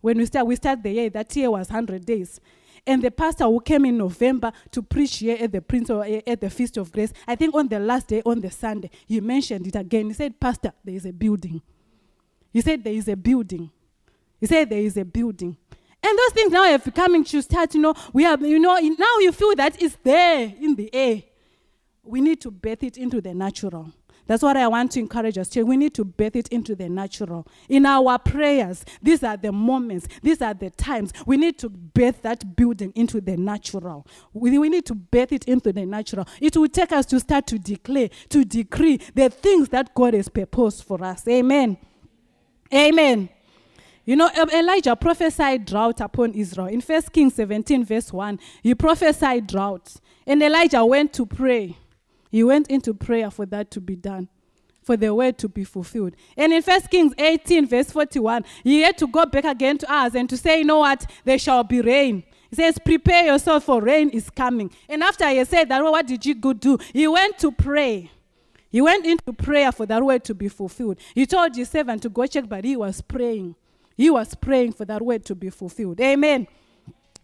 When 0.00 0.18
we 0.18 0.26
start, 0.26 0.46
we 0.46 0.54
start 0.54 0.82
the 0.82 0.92
year, 0.92 1.10
that 1.10 1.34
year 1.34 1.50
was 1.50 1.68
100 1.68 2.06
days. 2.06 2.40
And 2.86 3.02
the 3.02 3.10
pastor 3.10 3.44
who 3.44 3.60
came 3.60 3.84
in 3.84 3.98
November 3.98 4.52
to 4.70 4.82
preach 4.82 5.16
here 5.18 5.36
at 5.40 5.50
the 5.52 5.60
Prince 5.60 5.90
of, 5.90 6.02
eh, 6.06 6.20
at 6.26 6.40
the 6.40 6.48
Feast 6.48 6.76
of 6.76 6.92
Grace, 6.92 7.12
I 7.26 7.34
think 7.34 7.54
on 7.54 7.66
the 7.68 7.80
last 7.80 8.06
day, 8.06 8.22
on 8.24 8.40
the 8.40 8.50
Sunday, 8.50 8.90
he 9.06 9.20
mentioned 9.20 9.66
it 9.66 9.76
again. 9.76 10.06
He 10.06 10.12
said, 10.12 10.38
Pastor, 10.38 10.72
there 10.84 10.94
is 10.94 11.04
a 11.04 11.12
building. 11.12 11.60
He 12.52 12.60
said, 12.60 12.84
There 12.84 12.92
is 12.92 13.08
a 13.08 13.16
building. 13.16 13.70
He 14.40 14.46
said, 14.46 14.70
There 14.70 14.80
is 14.80 14.96
a 14.96 15.04
building. 15.04 15.56
And 16.02 16.18
those 16.18 16.32
things 16.32 16.52
now 16.52 16.72
are 16.72 16.78
coming 16.78 17.24
to 17.24 17.42
start, 17.42 17.74
you 17.74 17.80
know, 17.80 17.94
we 18.12 18.22
have, 18.22 18.40
you 18.42 18.58
know, 18.58 18.78
now 18.78 19.18
you 19.18 19.32
feel 19.32 19.54
that 19.56 19.82
it's 19.82 19.96
there 20.04 20.54
in 20.60 20.76
the 20.76 20.94
air. 20.94 21.22
We 22.04 22.20
need 22.20 22.40
to 22.42 22.50
birth 22.50 22.84
it 22.84 22.96
into 22.96 23.20
the 23.20 23.34
natural. 23.34 23.92
That's 24.28 24.42
what 24.42 24.58
I 24.58 24.68
want 24.68 24.92
to 24.92 25.00
encourage 25.00 25.38
us 25.38 25.48
to. 25.50 25.62
We 25.62 25.78
need 25.78 25.94
to 25.94 26.04
birth 26.04 26.36
it 26.36 26.48
into 26.48 26.76
the 26.76 26.88
natural. 26.88 27.46
In 27.68 27.86
our 27.86 28.18
prayers, 28.18 28.84
these 29.02 29.24
are 29.24 29.38
the 29.38 29.50
moments, 29.50 30.06
these 30.22 30.42
are 30.42 30.52
the 30.52 30.68
times. 30.70 31.12
We 31.24 31.38
need 31.38 31.58
to 31.60 31.70
birth 31.70 32.22
that 32.22 32.54
building 32.54 32.92
into 32.94 33.22
the 33.22 33.38
natural. 33.38 34.06
We, 34.34 34.56
we 34.58 34.68
need 34.68 34.84
to 34.86 34.94
birth 34.94 35.32
it 35.32 35.46
into 35.46 35.72
the 35.72 35.86
natural. 35.86 36.28
It 36.42 36.56
will 36.58 36.68
take 36.68 36.92
us 36.92 37.06
to 37.06 37.20
start 37.20 37.46
to 37.48 37.58
declare, 37.58 38.10
to 38.28 38.44
decree 38.44 38.98
the 39.14 39.30
things 39.30 39.70
that 39.70 39.94
God 39.94 40.12
has 40.12 40.28
proposed 40.28 40.84
for 40.84 41.02
us. 41.02 41.26
Amen. 41.26 41.78
Amen. 42.72 43.30
You 44.08 44.16
know, 44.16 44.30
um, 44.38 44.48
Elijah 44.48 44.96
prophesied 44.96 45.66
drought 45.66 46.00
upon 46.00 46.32
Israel. 46.32 46.68
In 46.68 46.80
1 46.80 47.02
Kings 47.12 47.34
17, 47.34 47.84
verse 47.84 48.10
1, 48.10 48.40
he 48.62 48.74
prophesied 48.74 49.46
drought. 49.46 49.96
And 50.26 50.42
Elijah 50.42 50.82
went 50.82 51.12
to 51.12 51.26
pray. 51.26 51.76
He 52.30 52.42
went 52.42 52.68
into 52.68 52.94
prayer 52.94 53.30
for 53.30 53.44
that 53.44 53.70
to 53.72 53.82
be 53.82 53.96
done, 53.96 54.30
for 54.82 54.96
the 54.96 55.14
word 55.14 55.36
to 55.36 55.48
be 55.50 55.62
fulfilled. 55.62 56.14
And 56.38 56.54
in 56.54 56.62
1 56.62 56.80
Kings 56.90 57.12
18, 57.18 57.66
verse 57.66 57.90
41, 57.90 58.46
he 58.64 58.80
had 58.80 58.96
to 58.96 59.06
go 59.06 59.26
back 59.26 59.44
again 59.44 59.76
to 59.76 59.92
us 59.92 60.14
and 60.14 60.26
to 60.30 60.38
say, 60.38 60.60
you 60.60 60.64
know 60.64 60.78
what? 60.78 61.04
There 61.26 61.38
shall 61.38 61.62
be 61.62 61.82
rain. 61.82 62.24
He 62.48 62.56
says, 62.56 62.78
prepare 62.82 63.26
yourself 63.26 63.64
for 63.64 63.82
rain 63.82 64.08
is 64.08 64.30
coming. 64.30 64.70
And 64.88 65.02
after 65.02 65.28
he 65.28 65.44
said 65.44 65.68
that, 65.68 65.82
well, 65.82 65.92
what 65.92 66.06
did 66.06 66.24
you 66.24 66.34
go 66.34 66.54
do? 66.54 66.78
He 66.94 67.06
went 67.06 67.38
to 67.40 67.52
pray. 67.52 68.10
He 68.70 68.80
went 68.80 69.04
into 69.04 69.34
prayer 69.34 69.70
for 69.70 69.84
that 69.84 70.02
word 70.02 70.24
to 70.24 70.34
be 70.34 70.48
fulfilled. 70.48 70.96
He 71.14 71.26
told 71.26 71.54
his 71.54 71.68
servant 71.68 72.00
to 72.04 72.08
go 72.08 72.24
check, 72.24 72.48
but 72.48 72.64
he 72.64 72.74
was 72.74 73.02
praying. 73.02 73.54
He 73.98 74.08
was 74.08 74.34
praying 74.34 74.72
for 74.72 74.86
that 74.86 75.02
word 75.02 75.26
to 75.26 75.34
be 75.34 75.50
fulfilled. 75.50 76.00
Amen. 76.00 76.46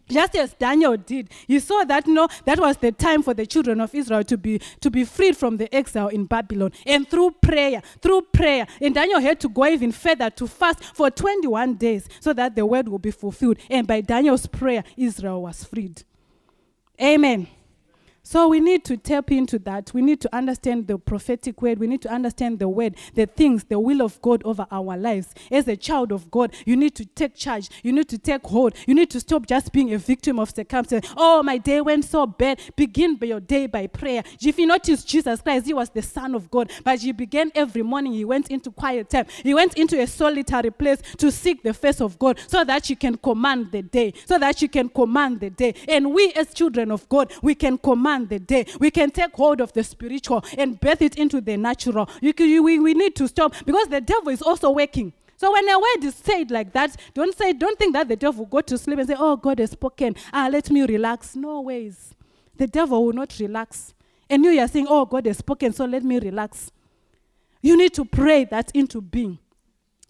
Just 0.06 0.36
as 0.36 0.52
Daniel 0.52 0.96
did, 0.98 1.30
he 1.46 1.58
saw 1.60 1.84
that 1.84 2.06
no, 2.06 2.28
that 2.44 2.60
was 2.60 2.76
the 2.76 2.92
time 2.92 3.22
for 3.22 3.32
the 3.32 3.46
children 3.46 3.80
of 3.80 3.94
Israel 3.94 4.22
to 4.24 4.36
be 4.36 4.60
to 4.80 4.90
be 4.90 5.04
freed 5.04 5.34
from 5.34 5.56
the 5.56 5.74
exile 5.74 6.08
in 6.08 6.26
Babylon. 6.26 6.72
And 6.84 7.08
through 7.08 7.30
prayer, 7.40 7.80
through 8.02 8.22
prayer, 8.32 8.66
and 8.82 8.94
Daniel 8.94 9.20
had 9.20 9.40
to 9.40 9.48
go 9.48 9.64
even 9.66 9.92
further 9.92 10.28
to 10.30 10.46
fast 10.46 10.84
for 10.84 11.10
21 11.10 11.76
days 11.76 12.06
so 12.20 12.34
that 12.34 12.54
the 12.54 12.66
word 12.66 12.88
will 12.88 12.98
be 12.98 13.12
fulfilled. 13.12 13.56
And 13.70 13.86
by 13.86 14.02
Daniel's 14.02 14.46
prayer, 14.46 14.84
Israel 14.96 15.42
was 15.42 15.64
freed. 15.64 16.02
Amen. 17.00 17.46
So 18.26 18.48
we 18.48 18.58
need 18.58 18.84
to 18.86 18.96
tap 18.96 19.30
into 19.30 19.58
that. 19.60 19.92
We 19.92 20.00
need 20.00 20.20
to 20.22 20.34
understand 20.34 20.86
the 20.86 20.96
prophetic 20.96 21.60
word. 21.60 21.78
We 21.78 21.86
need 21.86 22.00
to 22.02 22.10
understand 22.10 22.58
the 22.58 22.68
word, 22.68 22.96
the 23.14 23.26
things, 23.26 23.64
the 23.64 23.78
will 23.78 24.00
of 24.00 24.20
God 24.22 24.42
over 24.44 24.66
our 24.70 24.96
lives. 24.96 25.34
As 25.50 25.68
a 25.68 25.76
child 25.76 26.10
of 26.10 26.30
God, 26.30 26.54
you 26.64 26.74
need 26.74 26.94
to 26.94 27.04
take 27.04 27.34
charge. 27.34 27.68
You 27.82 27.92
need 27.92 28.08
to 28.08 28.16
take 28.16 28.42
hold. 28.42 28.74
You 28.86 28.94
need 28.94 29.10
to 29.10 29.20
stop 29.20 29.46
just 29.46 29.72
being 29.72 29.92
a 29.92 29.98
victim 29.98 30.38
of 30.38 30.50
circumstance. 30.50 31.12
Oh, 31.18 31.42
my 31.42 31.58
day 31.58 31.82
went 31.82 32.06
so 32.06 32.26
bad. 32.26 32.60
Begin 32.76 33.18
your 33.20 33.40
day 33.40 33.66
by 33.66 33.86
prayer. 33.88 34.22
If 34.40 34.58
you 34.58 34.66
notice, 34.66 35.04
Jesus 35.04 35.42
Christ, 35.42 35.66
he 35.66 35.74
was 35.74 35.90
the 35.90 36.02
Son 36.02 36.34
of 36.34 36.50
God, 36.50 36.72
but 36.82 37.00
he 37.00 37.12
began 37.12 37.52
every 37.54 37.82
morning. 37.82 38.14
He 38.14 38.24
went 38.24 38.50
into 38.50 38.70
quiet 38.70 39.10
time. 39.10 39.26
He 39.42 39.52
went 39.52 39.74
into 39.74 40.00
a 40.00 40.06
solitary 40.06 40.70
place 40.70 41.02
to 41.18 41.30
seek 41.30 41.62
the 41.62 41.74
face 41.74 42.00
of 42.00 42.18
God 42.18 42.40
so 42.46 42.64
that 42.64 42.88
you 42.88 42.96
can 42.96 43.18
command 43.18 43.70
the 43.70 43.82
day, 43.82 44.14
so 44.24 44.38
that 44.38 44.62
you 44.62 44.68
can 44.70 44.88
command 44.88 45.40
the 45.40 45.50
day. 45.50 45.74
And 45.88 46.14
we, 46.14 46.32
as 46.32 46.54
children 46.54 46.90
of 46.90 47.06
God, 47.10 47.30
we 47.42 47.54
can 47.54 47.76
command 47.76 48.13
the 48.22 48.38
day. 48.38 48.66
We 48.80 48.90
can 48.90 49.10
take 49.10 49.32
hold 49.34 49.60
of 49.60 49.72
the 49.72 49.84
spiritual 49.84 50.44
and 50.56 50.80
birth 50.80 51.02
it 51.02 51.16
into 51.16 51.40
the 51.40 51.56
natural. 51.56 52.08
You, 52.20 52.32
you, 52.38 52.62
we, 52.62 52.78
we 52.78 52.94
need 52.94 53.14
to 53.16 53.28
stop 53.28 53.54
because 53.66 53.88
the 53.88 54.00
devil 54.00 54.30
is 54.30 54.42
also 54.42 54.70
working. 54.70 55.12
So 55.36 55.52
when 55.52 55.68
a 55.68 55.78
word 55.78 56.04
is 56.04 56.14
said 56.14 56.50
like 56.50 56.72
that, 56.72 56.96
don't 57.12 57.36
say, 57.36 57.52
don't 57.52 57.78
think 57.78 57.92
that 57.94 58.08
the 58.08 58.16
devil 58.16 58.44
will 58.44 58.50
go 58.50 58.60
to 58.60 58.78
sleep 58.78 58.98
and 58.98 59.08
say, 59.08 59.16
"Oh, 59.18 59.36
God 59.36 59.58
has 59.58 59.72
spoken. 59.72 60.14
Ah, 60.32 60.48
let 60.50 60.70
me 60.70 60.82
relax." 60.82 61.34
No 61.34 61.60
ways. 61.60 62.14
The 62.56 62.66
devil 62.66 63.04
will 63.04 63.12
not 63.12 63.36
relax. 63.40 63.94
And 64.30 64.44
you 64.44 64.58
are 64.60 64.68
saying, 64.68 64.86
"Oh, 64.88 65.04
God 65.04 65.26
has 65.26 65.38
spoken, 65.38 65.72
so 65.72 65.84
let 65.84 66.04
me 66.04 66.18
relax." 66.18 66.70
You 67.60 67.76
need 67.76 67.94
to 67.94 68.04
pray 68.04 68.44
that 68.44 68.70
into 68.74 69.00
being. 69.00 69.38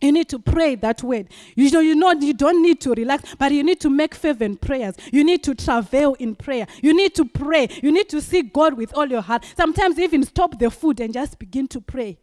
You 0.01 0.13
need 0.13 0.29
to 0.31 0.39
pray 0.39 0.75
that 0.77 1.03
word. 1.03 1.29
You 1.55 1.71
know, 1.71 1.81
you 1.81 1.95
know, 1.95 2.13
you 2.13 2.35
don't 2.35 2.63
need 2.63 2.81
to 2.83 2.93
relax, 2.93 3.35
but 3.37 3.53
you 3.53 3.63
need 3.63 3.81
to 3.81 3.91
make 3.91 4.15
fervent 4.15 4.61
prayers. 4.61 4.97
You 5.13 5.25
need 5.25 5.43
to 5.45 5.55
travail 5.55 6.15
in 6.19 6.35
prayer. 6.35 6.67
You 6.83 6.95
need 6.95 7.15
to 7.15 7.25
pray. 7.25 7.69
You 7.83 7.93
need 7.93 8.09
to 8.11 8.21
seek 8.21 8.53
God 8.53 8.75
with 8.75 8.93
all 8.95 9.07
your 9.07 9.23
heart. 9.23 9.45
Sometimes 9.57 9.99
even 9.99 10.25
stop 10.25 10.59
the 10.59 10.71
food 10.71 11.01
and 11.01 11.13
just 11.15 11.39
begin 11.39 11.69
to 11.69 11.81
pray. 11.81 12.19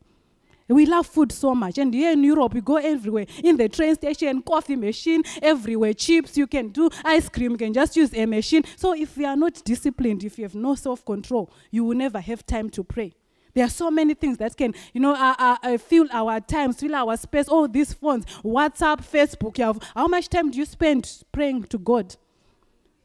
We 0.68 0.86
love 0.86 1.06
food 1.06 1.32
so 1.32 1.54
much. 1.54 1.78
And 1.78 1.94
here 1.94 2.14
in 2.14 2.24
Europe, 2.24 2.54
we 2.54 2.62
go 2.62 2.78
everywhere. 2.78 3.26
In 3.44 3.58
the 3.58 3.68
train 3.68 3.96
station, 3.96 4.42
coffee 4.42 4.76
machine, 4.76 5.24
everywhere. 5.42 5.94
Chips, 5.94 6.38
you 6.38 6.48
can 6.48 6.70
do 6.70 6.90
ice 7.04 7.28
cream, 7.28 7.52
you 7.52 7.58
can 7.58 7.74
just 7.74 7.96
use 7.98 8.14
a 8.14 8.26
machine. 8.26 8.64
So 8.78 8.94
if 8.94 9.18
you 9.18 9.26
are 9.26 9.36
not 9.36 9.62
disciplined, 9.66 10.24
if 10.24 10.38
you 10.38 10.46
have 10.46 10.56
no 10.56 10.76
self 10.76 11.04
control, 11.04 11.52
you 11.72 11.84
will 11.84 11.98
never 11.98 12.20
have 12.20 12.46
time 12.46 12.70
to 12.72 12.84
pray. 12.84 13.14
There 13.54 13.66
are 13.66 13.70
so 13.70 13.92
many 13.92 14.14
things 14.14 14.38
that 14.38 14.56
can, 14.56 14.74
you 14.94 15.02
know, 15.02 15.14
uh, 15.14 15.36
uh, 15.38 15.58
uh, 15.64 15.78
fill 15.78 16.08
our 16.12 16.40
time, 16.40 16.74
fill 16.74 16.96
our 16.96 17.18
space. 17.18 17.48
All 17.48 17.68
these 17.68 17.94
phones, 17.94 18.26
WhatsApp, 18.44 19.00
Facebook. 19.00 19.58
You 19.58 19.66
have, 19.66 19.80
how 19.96 20.08
much 20.08 20.30
time 20.30 20.52
do 20.52 20.58
you 20.58 20.66
spend 20.66 21.24
praying 21.32 21.64
to 21.64 21.78
God? 21.78 22.16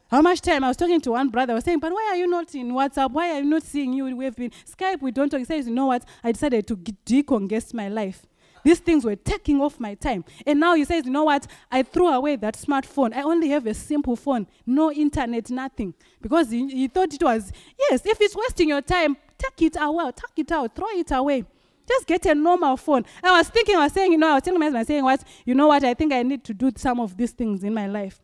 How 0.09 0.23
much 0.23 0.41
time? 0.41 0.63
I 0.63 0.69
was 0.69 0.77
talking 0.77 1.01
to 1.01 1.11
one 1.11 1.31
brother. 1.31 1.53
I 1.53 1.57
was 1.57 1.65
saying, 1.65 1.81
but 1.81 1.93
why 1.93 2.09
are 2.13 2.17
you 2.17 2.29
not 2.29 2.55
in 2.55 2.71
WhatsApp? 2.71 3.11
Why 3.11 3.33
are 3.33 3.39
you 3.41 3.45
not 3.45 3.65
seeing 3.65 3.93
you? 3.93 4.15
We've 4.17 4.37
been 4.37 4.53
Skype. 4.65 5.03
We 5.03 5.11
don't 5.11 5.29
talk. 5.29 5.41
He 5.41 5.45
says, 5.45 5.67
you 5.67 5.75
know 5.75 5.87
what? 5.87 6.05
I 6.23 6.31
decided 6.31 6.67
to 6.69 6.77
decongest 6.77 7.75
my 7.75 7.89
life. 7.89 8.25
These 8.63 8.81
things 8.81 9.05
were 9.05 9.15
taking 9.15 9.61
off 9.61 9.79
my 9.79 9.95
time. 9.95 10.25
And 10.45 10.59
now 10.59 10.75
he 10.75 10.85
says, 10.85 11.05
you 11.05 11.11
know 11.13 11.25
what? 11.25 11.47
I 11.71 11.85
threw 11.85 12.09
away 12.09 12.35
that 12.37 12.55
smartphone. 12.57 13.15
I 13.15 13.23
only 13.23 13.49
have 13.51 13.65
a 13.67 13.75
simple 13.75 14.17
phone, 14.17 14.49
no 14.67 14.91
internet, 14.91 15.51
nothing. 15.51 15.95
Because 16.21 16.51
he, 16.51 16.69
he 16.69 16.89
thought 16.89 17.15
it 17.15 17.23
was, 17.23 17.53
yes, 17.79 18.05
if 18.05 18.21
it's 18.21 18.35
wasting 18.35 18.71
your 18.71 18.83
time, 18.83 19.17
take 19.39 19.63
it 19.63 19.77
out, 19.77 20.17
take 20.17 20.45
it 20.45 20.53
out, 20.53 20.75
throw 20.75 20.89
it 20.91 21.11
away. 21.11 21.45
Just 21.89 22.07
get 22.07 22.27
a 22.27 22.35
normal 22.35 22.77
phone. 22.77 23.05
I 23.23 23.39
was 23.39 23.49
thinking, 23.49 23.77
I 23.77 23.85
was 23.85 23.93
saying, 23.93 24.11
you 24.11 24.19
know, 24.19 24.31
I 24.31 24.35
was 24.35 24.43
telling 24.43 24.59
my 24.59 24.67
husband, 24.67 24.87
saying, 24.87 25.05
what, 25.05 25.23
you 25.45 25.55
know 25.55 25.69
what, 25.69 25.85
I 25.85 25.95
think 25.95 26.13
I 26.13 26.23
need 26.23 26.43
to 26.45 26.55
do 26.55 26.73
some 26.77 26.99
of 26.99 27.17
these 27.17 27.31
things 27.31 27.63
in 27.63 27.73
my 27.73 27.87
life. 27.87 28.21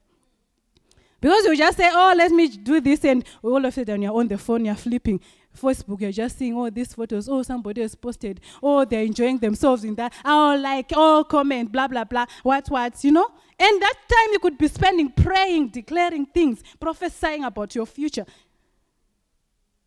Because 1.21 1.45
you 1.45 1.57
just 1.57 1.77
say, 1.77 1.89
oh, 1.93 2.15
let 2.17 2.33
me 2.33 2.49
do 2.49 2.81
this, 2.81 3.05
and 3.05 3.25
all 3.41 3.59
of 3.59 3.65
a 3.65 3.71
sudden 3.71 4.03
you're 4.03 4.13
on 4.13 4.27
the 4.27 4.37
phone, 4.37 4.65
you're 4.65 4.75
flipping. 4.75 5.21
Facebook, 5.57 6.01
you're 6.01 6.11
just 6.11 6.39
seeing 6.39 6.57
all 6.57 6.71
these 6.71 6.95
photos. 6.95 7.29
Oh, 7.29 7.43
somebody 7.43 7.83
has 7.83 7.95
posted. 7.95 8.41
Oh, 8.63 8.85
they're 8.85 9.05
enjoying 9.05 9.39
themselves 9.39 9.85
in 9.85 9.95
that. 9.97 10.13
Oh, 10.25 10.59
like, 10.61 10.91
oh, 10.97 11.25
comment, 11.29 11.71
blah, 11.71 11.87
blah, 11.87 12.05
blah. 12.05 12.27
What, 12.43 12.67
what, 12.69 13.05
you 13.05 13.13
know? 13.13 13.31
And 13.59 13.83
that 13.83 13.95
time 14.09 14.33
you 14.33 14.39
could 14.39 14.59
be 14.59 14.67
spending 14.67 15.11
praying, 15.11 15.69
declaring 15.69 16.27
things, 16.27 16.63
prophesying 16.81 17.45
about 17.45 17.75
your 17.75 17.87
future. 17.87 18.27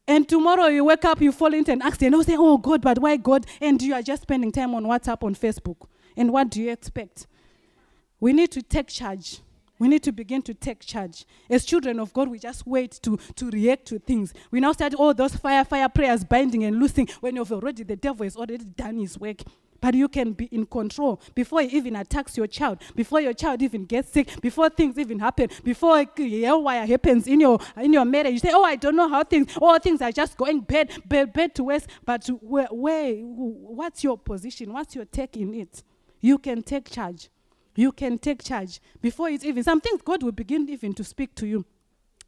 And 0.08 0.28
tomorrow 0.30 0.68
you 0.68 0.86
wake 0.86 1.04
up, 1.06 1.22
you 1.22 1.32
fall 1.32 1.54
into 1.54 1.72
an 1.72 1.82
accident. 1.82 2.16
You 2.16 2.24
say, 2.24 2.36
oh 2.38 2.58
God, 2.58 2.82
but 2.82 3.00
why 3.00 3.18
God? 3.18 3.46
And 3.60 3.82
you 3.82 3.94
are 3.94 4.02
just 4.02 4.24
spending 4.24 4.52
time 4.52 4.76
on 4.76 4.84
WhatsApp, 4.86 5.24
on 5.24 5.36
Facebook. 5.36 5.88
And 6.16 6.32
what 6.32 6.50
do 6.50 6.62
you 6.62 6.72
expect? 6.72 7.28
We 8.20 8.32
need 8.34 8.52
to 8.52 8.62
take 8.62 8.88
charge. 8.88 9.40
We 9.78 9.88
need 9.88 10.04
to 10.04 10.12
begin 10.12 10.42
to 10.44 10.54
take 10.54 10.80
charge. 10.80 11.26
As 11.50 11.66
children 11.66 12.00
of 12.00 12.14
God, 12.14 12.30
we 12.30 12.40
just 12.40 12.66
wait 12.66 13.00
to, 13.04 13.18
to 13.36 13.50
react 13.50 13.88
to 13.88 14.00
things. 14.00 14.34
We 14.52 14.60
now 14.62 14.72
start 14.72 14.94
all 14.94 15.14
those 15.14 15.36
fire, 15.36 15.66
fire 15.66 15.90
prayers, 15.90 16.24
binding 16.24 16.64
and 16.64 16.80
loosing 16.80 17.10
when 17.20 17.36
you've 17.36 17.52
already, 17.52 17.84
the 17.84 17.98
devil 17.98 18.24
has 18.24 18.38
already 18.38 18.64
done 18.64 18.98
his 18.98 19.20
work. 19.20 19.42
But 19.82 19.94
you 19.94 20.08
can 20.08 20.34
be 20.34 20.46
in 20.46 20.66
control 20.66 21.22
before 21.34 21.62
he 21.62 21.78
even 21.78 21.96
attacks 21.96 22.38
your 22.38 22.48
child, 22.48 22.82
before 22.96 23.22
your 23.22 23.34
child 23.34 23.62
even 23.62 23.86
gets 23.86 24.12
sick, 24.12 24.42
before 24.42 24.70
things 24.70 24.98
even 24.98 25.20
happen, 25.20 25.50
before 25.64 26.06
hellwire 26.06 26.88
happens 26.88 27.28
in 27.28 27.40
your 27.40 27.60
in 27.78 27.94
your 27.94 28.06
marriage. 28.06 28.34
You 28.34 28.40
say, 28.40 28.52
"Oh, 28.54 28.64
I 28.64 28.76
don't 28.76 28.96
know 28.96 29.10
how 29.10 29.24
things. 29.24 29.56
All 29.62 29.78
things 29.80 30.02
are 30.02 30.12
just 30.12 30.38
going 30.38 30.62
bad, 30.62 30.92
bad, 31.06 31.34
bad 31.34 31.56
to 31.56 31.64
worse." 31.64 31.86
But 32.04 32.28
where, 32.42 32.68
where, 32.72 33.16
what's 33.16 34.04
your 34.04 34.18
position? 34.18 34.74
What's 34.74 34.96
your 34.96 35.06
take 35.06 35.38
in 35.38 35.54
it? 35.54 35.84
You 36.22 36.38
can 36.38 36.64
take 36.64 36.90
charge. 36.90 37.30
You 37.76 37.92
can 37.92 38.18
take 38.18 38.44
charge 38.44 38.80
before 39.02 39.30
it's 39.30 39.44
even. 39.44 39.64
Some 39.64 39.82
things 39.82 40.02
God 40.02 40.24
will 40.24 40.32
begin 40.32 40.70
even 40.70 40.94
to 40.94 41.04
speak 41.04 41.36
to 41.36 41.46
you 41.46 41.66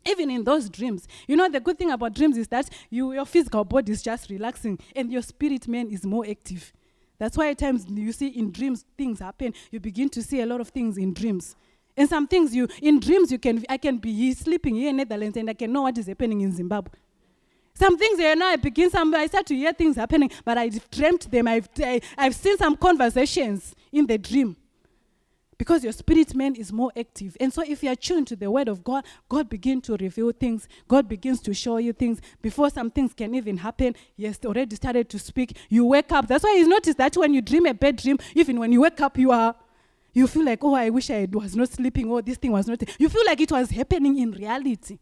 even 0.05 0.31
in 0.31 0.43
those 0.43 0.69
dreams. 0.69 1.07
You 1.27 1.35
know, 1.35 1.49
the 1.49 1.59
good 1.59 1.77
thing 1.77 1.91
about 1.91 2.13
dreams 2.13 2.37
is 2.37 2.47
that 2.49 2.69
you, 2.89 3.13
your 3.13 3.25
physical 3.25 3.63
body 3.65 3.91
is 3.91 4.01
just 4.01 4.29
relaxing 4.29 4.79
and 4.95 5.11
your 5.11 5.21
spirit 5.21 5.67
man 5.67 5.89
is 5.89 6.05
more 6.05 6.25
active. 6.27 6.73
That's 7.19 7.35
why 7.37 7.49
at 7.49 7.57
times 7.57 7.85
you 7.89 8.11
see 8.11 8.27
in 8.27 8.51
dreams 8.51 8.85
things 8.97 9.19
happen. 9.19 9.53
You 9.71 9.79
begin 9.79 10.09
to 10.09 10.21
see 10.21 10.41
a 10.41 10.45
lot 10.45 10.61
of 10.61 10.69
things 10.69 10.97
in 10.97 11.13
dreams. 11.13 11.55
And 11.95 12.07
some 12.07 12.27
things 12.27 12.55
you 12.55 12.67
in 12.81 12.99
dreams 12.99 13.31
you 13.31 13.39
can 13.39 13.63
I 13.69 13.77
can 13.77 13.97
be 13.97 14.33
sleeping 14.33 14.75
here 14.75 14.89
in 14.89 14.97
Netherlands 14.97 15.35
and 15.37 15.49
I 15.49 15.53
can 15.53 15.71
know 15.73 15.83
what 15.83 15.97
is 15.97 16.05
happening 16.07 16.41
in 16.41 16.51
Zimbabwe. 16.51 16.99
Some 17.73 17.97
things 17.97 18.19
you 18.19 18.35
know 18.35 18.45
I 18.47 18.55
begin 18.55 18.89
some 18.89 19.13
I 19.15 19.25
start 19.27 19.47
to 19.47 19.55
hear 19.55 19.73
things 19.73 19.95
happening, 19.95 20.31
but 20.45 20.57
I've 20.57 20.89
dreamt 20.91 21.29
them. 21.31 21.47
I've 21.47 21.69
I, 21.77 21.85
have 21.85 22.03
i 22.17 22.23
have 22.25 22.35
seen 22.35 22.57
some 22.57 22.75
conversations 22.75 23.75
in 23.91 24.05
the 24.05 24.17
dream. 24.17 24.55
Because 25.57 25.83
your 25.83 25.93
spirit 25.93 26.35
man 26.35 26.55
is 26.55 26.71
more 26.71 26.91
active. 26.97 27.35
And 27.39 27.51
so 27.51 27.63
if 27.63 27.81
you 27.81 27.89
are 27.89 27.95
tuned 27.95 28.27
to 28.27 28.35
the 28.35 28.49
word 28.49 28.67
of 28.67 28.83
God, 28.83 29.05
God 29.27 29.49
begins 29.49 29.85
to 29.87 29.97
reveal 29.97 30.31
things. 30.31 30.67
God 30.87 31.07
begins 31.07 31.41
to 31.41 31.53
show 31.53 31.77
you 31.77 31.93
things 31.93 32.21
before 32.41 32.69
some 32.69 32.91
things 32.91 33.13
can 33.13 33.33
even 33.33 33.57
happen. 33.57 33.95
Yes, 34.15 34.39
already 34.45 34.75
started 34.75 35.09
to 35.09 35.19
speak. 35.19 35.57
You 35.69 35.85
wake 35.85 36.11
up. 36.11 36.27
That's 36.27 36.43
why 36.43 36.55
you 36.55 36.67
notice 36.67 36.95
that 36.95 37.15
when 37.17 37.33
you 37.33 37.41
dream 37.41 37.65
a 37.65 37.73
bad 37.73 37.95
dream, 37.95 38.17
even 38.35 38.59
when 38.59 38.71
you 38.71 38.81
wake 38.81 39.01
up, 39.01 39.17
you 39.17 39.31
are 39.31 39.55
you 40.13 40.25
feel 40.25 40.45
like, 40.45 40.63
oh, 40.63 40.73
I 40.73 40.89
wish 40.89 41.11
I 41.11 41.27
was 41.31 41.55
not 41.55 41.69
sleeping, 41.69 42.09
or 42.09 42.23
this 42.23 42.37
thing 42.39 42.51
was 42.51 42.65
not. 42.67 42.81
You 42.99 43.07
feel 43.07 43.23
like 43.23 43.39
it 43.39 43.51
was 43.51 43.69
happening 43.69 44.17
in 44.17 44.31
reality. 44.31 44.97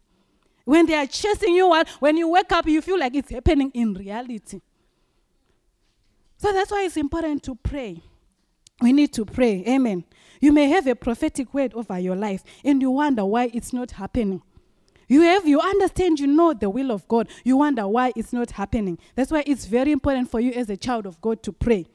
When 0.66 0.84
they 0.84 0.94
are 0.94 1.06
chasing 1.06 1.54
you 1.54 1.72
when 2.00 2.18
you 2.18 2.28
wake 2.28 2.52
up, 2.52 2.66
you 2.66 2.82
feel 2.82 2.98
like 2.98 3.14
it's 3.14 3.30
happening 3.30 3.70
in 3.72 3.94
reality. 3.94 4.60
So 6.36 6.52
that's 6.52 6.70
why 6.70 6.82
it's 6.84 6.98
important 6.98 7.44
to 7.44 7.54
pray. 7.54 8.02
We 8.82 8.92
need 8.92 9.12
to 9.14 9.24
pray. 9.24 9.64
Amen. 9.66 10.04
You 10.40 10.52
may 10.52 10.68
have 10.68 10.86
a 10.86 10.94
prophetic 10.94 11.52
word 11.54 11.74
over 11.74 11.98
your 11.98 12.16
life 12.16 12.42
and 12.64 12.80
you 12.82 12.90
wonder 12.90 13.24
why 13.24 13.50
it's 13.52 13.72
not 13.72 13.92
happening. 13.92 14.42
You 15.08 15.22
have 15.22 15.46
you 15.46 15.60
understand 15.60 16.18
you 16.18 16.26
know 16.26 16.52
the 16.52 16.68
will 16.68 16.90
of 16.90 17.06
God. 17.06 17.28
You 17.44 17.56
wonder 17.58 17.86
why 17.86 18.12
it's 18.16 18.32
not 18.32 18.52
happening. 18.52 18.98
That's 19.14 19.30
why 19.30 19.44
it's 19.46 19.66
very 19.66 19.92
important 19.92 20.30
for 20.30 20.40
you 20.40 20.52
as 20.52 20.68
a 20.68 20.76
child 20.76 21.06
of 21.06 21.20
God 21.20 21.42
to 21.44 21.52
pray. 21.52 21.86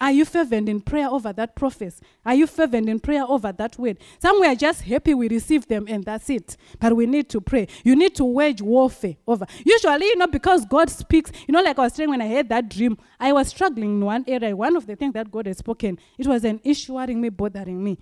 Are 0.00 0.10
you 0.10 0.24
fervent 0.24 0.68
in 0.68 0.80
prayer 0.80 1.08
over 1.08 1.32
that 1.32 1.54
prophecy? 1.54 2.04
Are 2.26 2.34
you 2.34 2.46
fervent 2.46 2.88
in 2.88 2.98
prayer 3.00 3.24
over 3.24 3.52
that 3.52 3.78
word? 3.78 3.98
Some 4.18 4.40
we 4.40 4.46
are 4.46 4.54
just 4.54 4.82
happy 4.82 5.14
we 5.14 5.28
receive 5.28 5.66
them 5.68 5.86
and 5.88 6.04
that's 6.04 6.28
it. 6.30 6.56
But 6.80 6.96
we 6.96 7.06
need 7.06 7.28
to 7.30 7.40
pray. 7.40 7.68
You 7.84 7.94
need 7.94 8.14
to 8.16 8.24
wage 8.24 8.60
warfare 8.60 9.16
over. 9.26 9.46
Usually, 9.64 10.06
you 10.06 10.16
know, 10.16 10.26
because 10.26 10.64
God 10.64 10.90
speaks, 10.90 11.30
you 11.46 11.52
know, 11.52 11.62
like 11.62 11.78
I 11.78 11.82
was 11.82 11.94
saying 11.94 12.10
when 12.10 12.20
I 12.20 12.26
had 12.26 12.48
that 12.48 12.68
dream, 12.68 12.98
I 13.20 13.32
was 13.32 13.48
struggling 13.48 13.90
in 13.90 14.04
one 14.04 14.24
area. 14.26 14.54
One 14.56 14.76
of 14.76 14.86
the 14.86 14.96
things 14.96 15.14
that 15.14 15.30
God 15.30 15.46
has 15.46 15.58
spoken, 15.58 15.98
it 16.18 16.26
was 16.26 16.44
an 16.44 16.60
issue 16.64 16.94
worrying 16.94 17.20
me, 17.20 17.28
bothering 17.28 17.82
me. 17.82 17.98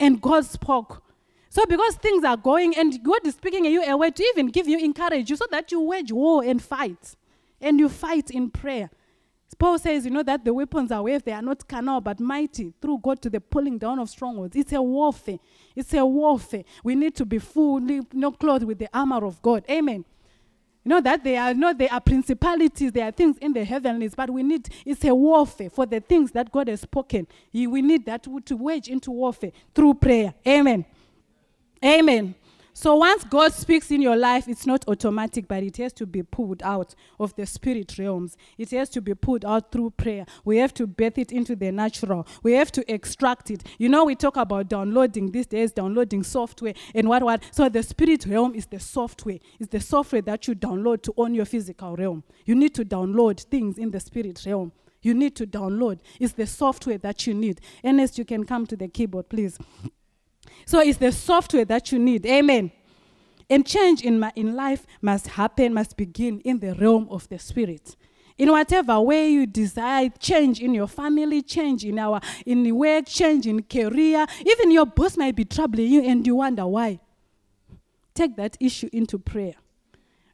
And 0.00 0.20
God 0.20 0.44
spoke. 0.44 1.02
So 1.48 1.64
because 1.64 1.94
things 1.96 2.24
are 2.24 2.36
going 2.36 2.76
and 2.76 3.02
God 3.02 3.26
is 3.26 3.34
speaking 3.34 3.64
you 3.64 3.82
a 3.82 3.96
way 3.96 4.10
to 4.10 4.22
even 4.34 4.48
give 4.48 4.68
you 4.68 4.78
encourage 4.78 5.30
you 5.30 5.36
so 5.36 5.46
that 5.50 5.72
you 5.72 5.80
wage 5.80 6.12
war 6.12 6.44
and 6.44 6.60
fight. 6.62 7.14
And 7.60 7.80
you 7.80 7.88
fight 7.88 8.30
in 8.30 8.50
prayer. 8.50 8.90
Paul 9.54 9.78
says, 9.78 10.04
you 10.04 10.10
know, 10.10 10.22
that 10.22 10.44
the 10.44 10.52
weapons 10.52 10.92
are 10.92 11.02
wave, 11.02 11.22
they 11.24 11.32
are 11.32 11.42
not 11.42 11.66
carnal, 11.66 12.00
but 12.00 12.20
mighty 12.20 12.74
through 12.80 12.98
God 12.98 13.22
to 13.22 13.30
the 13.30 13.40
pulling 13.40 13.78
down 13.78 13.98
of 13.98 14.10
strongholds. 14.10 14.56
It's 14.56 14.72
a 14.72 14.82
warfare. 14.82 15.38
It's 15.74 15.94
a 15.94 16.04
warfare. 16.04 16.64
We 16.84 16.94
need 16.94 17.14
to 17.16 17.24
be 17.24 17.38
fully 17.38 17.94
you 17.96 18.06
know, 18.12 18.32
clothed 18.32 18.64
with 18.64 18.78
the 18.78 18.88
armor 18.92 19.24
of 19.24 19.40
God. 19.40 19.64
Amen. 19.70 20.04
You 20.84 20.90
know 20.90 21.00
that 21.00 21.24
they 21.24 21.36
are 21.36 21.50
you 21.50 21.56
know, 21.56 21.72
there 21.72 21.92
are 21.92 22.00
principalities, 22.00 22.92
there 22.92 23.08
are 23.08 23.10
things 23.10 23.38
in 23.38 23.52
the 23.52 23.64
heavenlies, 23.64 24.14
but 24.14 24.30
we 24.30 24.42
need 24.42 24.68
it's 24.84 25.04
a 25.04 25.14
warfare 25.14 25.70
for 25.70 25.86
the 25.86 26.00
things 26.00 26.30
that 26.32 26.52
God 26.52 26.68
has 26.68 26.82
spoken. 26.82 27.26
We 27.52 27.82
need 27.82 28.06
that 28.06 28.22
to 28.24 28.56
wage 28.56 28.88
into 28.88 29.10
warfare 29.10 29.52
through 29.74 29.94
prayer. 29.94 30.34
Amen. 30.46 30.84
Amen. 31.84 32.34
So 32.78 32.94
once 32.96 33.24
God 33.24 33.54
speaks 33.54 33.90
in 33.90 34.02
your 34.02 34.16
life, 34.16 34.46
it's 34.48 34.66
not 34.66 34.84
automatic, 34.86 35.48
but 35.48 35.62
it 35.62 35.78
has 35.78 35.94
to 35.94 36.04
be 36.04 36.22
pulled 36.22 36.62
out 36.62 36.94
of 37.18 37.34
the 37.34 37.46
spirit 37.46 37.96
realms. 37.98 38.36
It 38.58 38.70
has 38.72 38.90
to 38.90 39.00
be 39.00 39.14
pulled 39.14 39.46
out 39.46 39.72
through 39.72 39.92
prayer. 39.92 40.26
We 40.44 40.58
have 40.58 40.74
to 40.74 40.86
birth 40.86 41.16
it 41.16 41.32
into 41.32 41.56
the 41.56 41.72
natural. 41.72 42.26
We 42.42 42.52
have 42.52 42.70
to 42.72 42.92
extract 42.92 43.50
it. 43.50 43.62
You 43.78 43.88
know, 43.88 44.04
we 44.04 44.14
talk 44.14 44.36
about 44.36 44.68
downloading 44.68 45.30
these 45.30 45.46
days, 45.46 45.72
downloading 45.72 46.22
software 46.22 46.74
and 46.94 47.08
what 47.08 47.22
what. 47.22 47.44
So 47.50 47.70
the 47.70 47.82
spirit 47.82 48.26
realm 48.26 48.54
is 48.54 48.66
the 48.66 48.78
software. 48.78 49.38
It's 49.58 49.70
the 49.70 49.80
software 49.80 50.20
that 50.20 50.46
you 50.46 50.54
download 50.54 51.00
to 51.04 51.14
own 51.16 51.34
your 51.34 51.46
physical 51.46 51.96
realm. 51.96 52.24
You 52.44 52.54
need 52.54 52.74
to 52.74 52.84
download 52.84 53.42
things 53.44 53.78
in 53.78 53.90
the 53.90 54.00
spirit 54.00 54.42
realm. 54.44 54.72
You 55.00 55.14
need 55.14 55.34
to 55.36 55.46
download. 55.46 56.00
It's 56.20 56.34
the 56.34 56.46
software 56.46 56.98
that 56.98 57.26
you 57.26 57.32
need. 57.32 57.62
Ernest, 57.82 58.18
you 58.18 58.26
can 58.26 58.44
come 58.44 58.66
to 58.66 58.76
the 58.76 58.88
keyboard, 58.88 59.30
please. 59.30 59.58
So 60.66 60.80
it's 60.80 60.98
the 60.98 61.12
software 61.12 61.64
that 61.64 61.92
you 61.92 61.98
need. 61.98 62.26
Amen. 62.26 62.72
And 63.48 63.64
change 63.64 64.02
in, 64.02 64.18
my, 64.18 64.32
in 64.34 64.56
life 64.56 64.84
must 65.00 65.28
happen, 65.28 65.72
must 65.72 65.96
begin 65.96 66.40
in 66.40 66.58
the 66.58 66.74
realm 66.74 67.06
of 67.08 67.28
the 67.28 67.38
spirit. 67.38 67.94
In 68.36 68.50
whatever 68.50 69.00
way 69.00 69.30
you 69.30 69.46
desire 69.46 70.10
change 70.18 70.60
in 70.60 70.74
your 70.74 70.88
family, 70.88 71.40
change 71.40 71.84
in 71.84 71.98
our 71.98 72.20
in 72.44 72.76
work, 72.76 73.06
change 73.06 73.46
in 73.46 73.62
career, 73.62 74.26
even 74.44 74.70
your 74.72 74.84
boss 74.84 75.16
might 75.16 75.36
be 75.36 75.44
troubling 75.44 75.90
you 75.90 76.02
and 76.02 76.26
you 76.26 76.34
wonder 76.34 76.66
why. 76.66 77.00
Take 78.12 78.36
that 78.36 78.56
issue 78.60 78.90
into 78.92 79.18
prayer. 79.18 79.54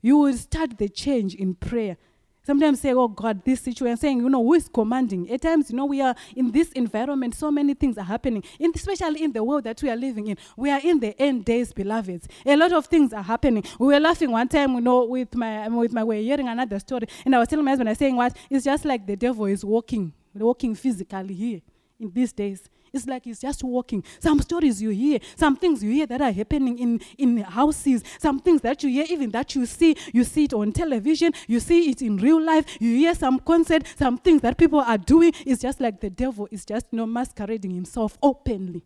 You 0.01 0.17
will 0.17 0.37
start 0.37 0.79
the 0.79 0.89
change 0.89 1.35
in 1.35 1.55
prayer. 1.55 1.97
Sometimes 2.45 2.81
say, 2.81 2.93
oh 2.93 3.07
God, 3.07 3.45
this 3.45 3.61
situation, 3.61 3.97
saying, 3.97 4.19
you 4.19 4.29
know, 4.29 4.43
who 4.43 4.55
is 4.55 4.69
commanding? 4.69 5.31
At 5.31 5.43
times, 5.43 5.71
you 5.71 5.77
know, 5.77 5.85
we 5.85 6.01
are 6.01 6.15
in 6.35 6.51
this 6.51 6.73
environment, 6.73 7.37
so 7.37 7.51
many 7.51 7.75
things 7.75 7.97
are 7.97 8.05
happening, 8.05 8.43
in, 8.59 8.73
especially 8.75 9.23
in 9.23 9.33
the 9.33 9.45
world 9.45 9.65
that 9.65 9.81
we 9.83 9.89
are 9.91 9.97
living 9.97 10.27
in. 10.27 10.37
We 10.57 10.71
are 10.71 10.81
in 10.83 10.99
the 10.99 11.21
end 11.23 11.45
days, 11.45 11.73
beloveds. 11.73 12.27
A 12.45 12.57
lot 12.57 12.73
of 12.73 12.87
things 12.87 13.13
are 13.13 13.23
happening. 13.23 13.63
We 13.79 13.87
were 13.87 14.01
laughing 14.01 14.33
one 14.33 14.49
time, 14.49 14.75
you 14.75 14.81
know, 14.81 15.05
with 15.05 15.35
my, 15.37 15.69
with 15.69 15.93
my, 15.93 16.03
we 16.03 16.17
were 16.17 16.23
hearing 16.23 16.49
another 16.49 16.81
story, 16.81 17.07
and 17.25 17.35
I 17.37 17.39
was 17.39 17.49
telling 17.49 17.65
my 17.65 17.71
husband, 17.71 17.89
I 17.89 17.93
was 17.93 17.99
saying, 17.99 18.17
what? 18.17 18.37
It's 18.51 18.65
just 18.65 18.85
like 18.85 19.07
the 19.07 19.17
devil 19.17 19.45
is 19.47 19.65
walking, 19.65 20.13
walking 20.35 20.75
physically 20.75 21.35
here 21.35 21.61
in 22.01 22.11
these 22.13 22.33
days. 22.33 22.69
It's 22.93 23.07
like 23.07 23.25
he's 23.25 23.41
just 23.41 23.65
walking. 23.65 24.05
Some 24.21 24.41
stories 24.41 24.83
you 24.83 24.91
hear, 24.91 25.19
some 25.37 25.57
things 25.57 25.83
you 25.83 25.91
hear 25.91 26.07
that 26.07 26.21
are 26.21 26.33
happening 26.33 26.79
in, 26.79 27.01
in 27.17 27.39
houses, 27.39 28.03
some 28.19 28.39
things 28.39 28.61
that 28.61 28.83
you 28.83 28.91
hear, 28.91 29.07
even 29.09 29.31
that 29.31 29.55
you 29.55 29.65
see, 29.65 29.97
you 30.13 30.25
see 30.25 30.45
it 30.45 30.53
on 30.53 30.73
television, 30.73 31.33
you 31.47 31.59
see 31.61 31.91
it 31.91 32.03
in 32.03 32.19
real 32.19 32.41
life, 32.41 32.65
you 32.81 32.97
hear 32.97 33.15
some 33.15 33.39
concert, 33.39 33.85
some 33.97 34.19
things 34.19 34.43
that 34.43 34.59
people 34.59 34.81
are 34.81 34.99
doing. 34.99 35.33
It's 35.47 35.63
just 35.63 35.81
like 35.81 36.01
the 36.01 36.11
devil 36.11 36.49
is 36.51 36.65
just 36.65 36.87
you 36.91 36.99
know, 36.99 37.07
masquerading 37.07 37.71
himself 37.71 38.19
openly. 38.23 38.85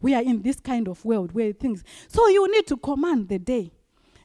We 0.00 0.14
are 0.14 0.22
in 0.22 0.42
this 0.42 0.60
kind 0.60 0.88
of 0.88 1.04
world 1.04 1.32
where 1.32 1.52
things. 1.52 1.84
So 2.08 2.26
you 2.28 2.50
need 2.50 2.66
to 2.68 2.76
command 2.76 3.28
the 3.28 3.38
day. 3.38 3.72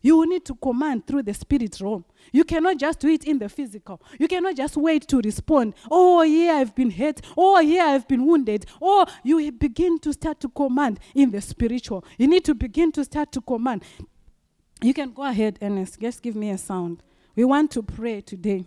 You 0.06 0.24
need 0.30 0.46
to 0.46 0.54
command 0.54 1.08
through 1.08 1.24
the 1.24 1.34
spirit 1.34 1.82
realm. 1.82 2.06
You 2.32 2.44
cannot 2.44 2.78
just 2.78 3.00
do 3.00 3.08
it 3.08 3.24
in 3.24 3.40
the 3.40 3.50
physical. 3.50 4.00
You 4.20 4.28
cannot 4.28 4.56
just 4.56 4.78
wait 4.78 5.08
to 5.08 5.18
respond. 5.18 5.74
Oh, 5.90 6.22
yeah, 6.22 6.58
I've 6.58 6.76
been 6.76 6.92
hurt. 6.92 7.22
Oh, 7.36 7.60
yeah, 7.60 7.86
I've 7.86 8.08
been 8.08 8.24
wounded. 8.24 8.68
Or 8.80 9.08
oh, 9.08 9.14
you 9.24 9.52
begin 9.52 9.98
to 10.02 10.14
start 10.14 10.40
to 10.42 10.50
command 10.50 11.00
in 11.16 11.32
the 11.32 11.42
spiritual. 11.42 12.06
You 12.20 12.28
need 12.28 12.46
to 12.46 12.54
begin 12.54 12.92
to 12.92 13.04
start 13.04 13.32
to 13.32 13.42
command. 13.42 13.82
You 14.80 14.94
can 14.94 15.12
go 15.12 15.24
ahead, 15.24 15.58
Ernest. 15.60 16.00
Just 16.00 16.22
give 16.22 16.36
me 16.36 16.52
a 16.52 16.58
sound. 16.60 17.02
We 17.36 17.44
want 17.44 17.72
to 17.72 17.82
pray 17.82 18.22
today 18.22 18.66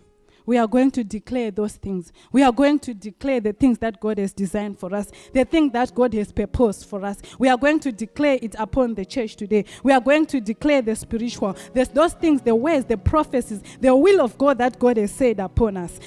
we 0.49 0.57
are 0.57 0.65
going 0.65 0.89
to 0.89 1.03
declare 1.03 1.51
those 1.51 1.75
things. 1.75 2.11
We 2.31 2.41
are 2.41 2.51
going 2.51 2.79
to 2.79 2.95
declare 2.95 3.39
the 3.39 3.53
things 3.53 3.77
that 3.77 3.99
God 3.99 4.17
has 4.17 4.33
designed 4.33 4.79
for 4.79 4.95
us, 4.95 5.11
the 5.31 5.45
things 5.45 5.73
that 5.73 5.93
God 5.93 6.11
has 6.15 6.31
proposed 6.31 6.87
for 6.87 7.05
us. 7.05 7.21
We 7.37 7.49
are 7.49 7.55
going 7.55 7.79
to 7.81 7.91
declare 7.91 8.39
it 8.41 8.55
upon 8.57 8.95
the 8.95 9.05
church 9.05 9.35
today. 9.35 9.65
We 9.83 9.93
are 9.93 10.01
going 10.01 10.25
to 10.25 10.41
declare 10.41 10.81
the 10.81 10.95
spiritual, 10.95 11.55
There's 11.71 11.89
those 11.89 12.13
things, 12.13 12.41
the 12.41 12.55
words, 12.55 12.85
the 12.85 12.97
prophecies, 12.97 13.61
the 13.79 13.95
will 13.95 14.21
of 14.21 14.39
God 14.39 14.57
that 14.57 14.79
God 14.79 14.97
has 14.97 15.11
said 15.11 15.39
upon 15.39 15.77
us. 15.77 15.99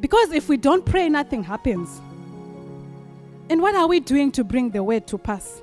Because 0.00 0.32
if 0.32 0.48
we 0.48 0.56
don't 0.56 0.86
pray, 0.86 1.10
nothing 1.10 1.42
happens. 1.42 2.00
And 3.50 3.60
what 3.60 3.74
are 3.74 3.86
we 3.86 4.00
doing 4.00 4.32
to 4.32 4.42
bring 4.42 4.70
the 4.70 4.82
word 4.82 5.06
to 5.08 5.18
pass? 5.18 5.60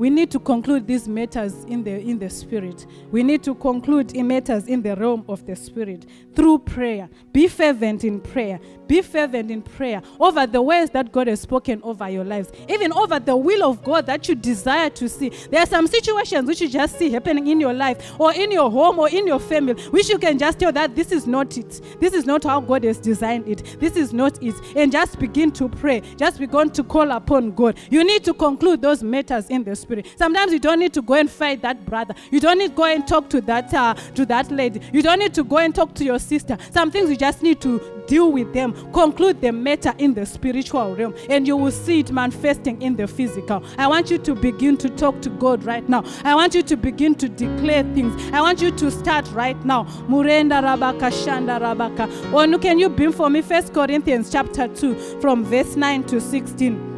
We 0.00 0.08
need 0.08 0.30
to 0.30 0.38
conclude 0.40 0.86
these 0.86 1.06
matters 1.06 1.64
in 1.64 1.84
the 1.84 2.00
in 2.00 2.18
the 2.18 2.30
spirit. 2.30 2.86
We 3.10 3.22
need 3.22 3.42
to 3.42 3.54
conclude 3.54 4.16
matters 4.16 4.66
in 4.66 4.80
the 4.80 4.96
realm 4.96 5.26
of 5.28 5.44
the 5.44 5.54
spirit 5.54 6.06
through 6.34 6.60
prayer. 6.60 7.10
Be 7.34 7.48
fervent 7.48 8.02
in 8.04 8.18
prayer 8.18 8.58
be 8.90 9.00
fervent 9.02 9.52
in 9.52 9.62
prayer 9.62 10.02
over 10.18 10.48
the 10.48 10.60
words 10.60 10.90
that 10.90 11.12
God 11.12 11.28
has 11.28 11.40
spoken 11.40 11.80
over 11.84 12.10
your 12.10 12.24
lives, 12.24 12.50
even 12.68 12.92
over 12.92 13.20
the 13.20 13.36
will 13.36 13.62
of 13.62 13.84
God 13.84 14.04
that 14.06 14.28
you 14.28 14.34
desire 14.34 14.90
to 14.90 15.08
see. 15.08 15.28
There 15.48 15.60
are 15.60 15.66
some 15.66 15.86
situations 15.86 16.48
which 16.48 16.60
you 16.60 16.68
just 16.68 16.98
see 16.98 17.08
happening 17.08 17.46
in 17.46 17.60
your 17.60 17.72
life 17.72 18.18
or 18.18 18.32
in 18.32 18.50
your 18.50 18.68
home 18.68 18.98
or 18.98 19.08
in 19.08 19.28
your 19.28 19.38
family, 19.38 19.80
which 19.90 20.08
you 20.08 20.18
can 20.18 20.38
just 20.38 20.58
tell 20.58 20.72
that 20.72 20.96
this 20.96 21.12
is 21.12 21.24
not 21.24 21.56
it. 21.56 21.80
This 22.00 22.14
is 22.14 22.26
not 22.26 22.42
how 22.42 22.60
God 22.60 22.82
has 22.82 22.98
designed 22.98 23.46
it. 23.46 23.78
This 23.78 23.94
is 23.94 24.12
not 24.12 24.42
it. 24.42 24.56
And 24.74 24.90
just 24.90 25.20
begin 25.20 25.52
to 25.52 25.68
pray. 25.68 26.00
Just 26.16 26.40
begin 26.40 26.70
to 26.70 26.82
call 26.82 27.12
upon 27.12 27.52
God. 27.52 27.78
You 27.90 28.02
need 28.02 28.24
to 28.24 28.34
conclude 28.34 28.82
those 28.82 29.04
matters 29.04 29.48
in 29.50 29.62
the 29.62 29.76
spirit. 29.76 30.08
Sometimes 30.16 30.52
you 30.52 30.58
don't 30.58 30.80
need 30.80 30.94
to 30.94 31.02
go 31.02 31.14
and 31.14 31.30
fight 31.30 31.62
that 31.62 31.86
brother. 31.86 32.14
You 32.32 32.40
don't 32.40 32.58
need 32.58 32.70
to 32.70 32.76
go 32.76 32.86
and 32.86 33.06
talk 33.06 33.30
to 33.30 33.40
that 33.42 33.72
uh, 33.72 33.94
to 34.16 34.26
that 34.26 34.50
lady. 34.50 34.80
You 34.92 35.00
don't 35.00 35.20
need 35.20 35.34
to 35.34 35.44
go 35.44 35.58
and 35.58 35.72
talk 35.72 35.94
to 35.94 36.04
your 36.04 36.18
sister. 36.18 36.58
Some 36.72 36.90
things 36.90 37.08
you 37.08 37.16
just 37.16 37.40
need 37.40 37.60
to 37.60 38.00
deal 38.08 38.32
with 38.32 38.52
them 38.52 38.74
conclude 38.92 39.40
the 39.40 39.52
matter 39.52 39.94
in 39.98 40.14
the 40.14 40.26
spiritual 40.26 40.94
realm 40.94 41.14
and 41.28 41.46
you 41.46 41.56
will 41.56 41.70
see 41.70 42.00
it 42.00 42.12
manifesting 42.12 42.80
in 42.82 42.96
the 42.96 43.06
physical. 43.06 43.62
I 43.78 43.86
want 43.86 44.10
you 44.10 44.18
to 44.18 44.34
begin 44.34 44.76
to 44.78 44.88
talk 44.88 45.20
to 45.22 45.30
God 45.30 45.64
right 45.64 45.88
now. 45.88 46.04
I 46.24 46.34
want 46.34 46.54
you 46.54 46.62
to 46.62 46.76
begin 46.76 47.14
to 47.16 47.28
declare 47.28 47.82
things. 47.94 48.14
I 48.32 48.40
want 48.40 48.60
you 48.60 48.70
to 48.72 48.90
start 48.90 49.30
right 49.32 49.62
now. 49.64 49.84
Murenda 50.08 50.62
rabaka 50.62 51.10
shanda 51.10 51.60
rabaka. 51.60 52.08
Or 52.32 52.58
can 52.58 52.78
you 52.78 52.88
bring 52.88 53.12
for 53.12 53.30
me 53.30 53.42
First 53.42 53.72
Corinthians 53.72 54.30
chapter 54.30 54.68
2 54.68 55.20
from 55.20 55.44
verse 55.44 55.76
9 55.76 56.04
to 56.04 56.20
16? 56.20 56.90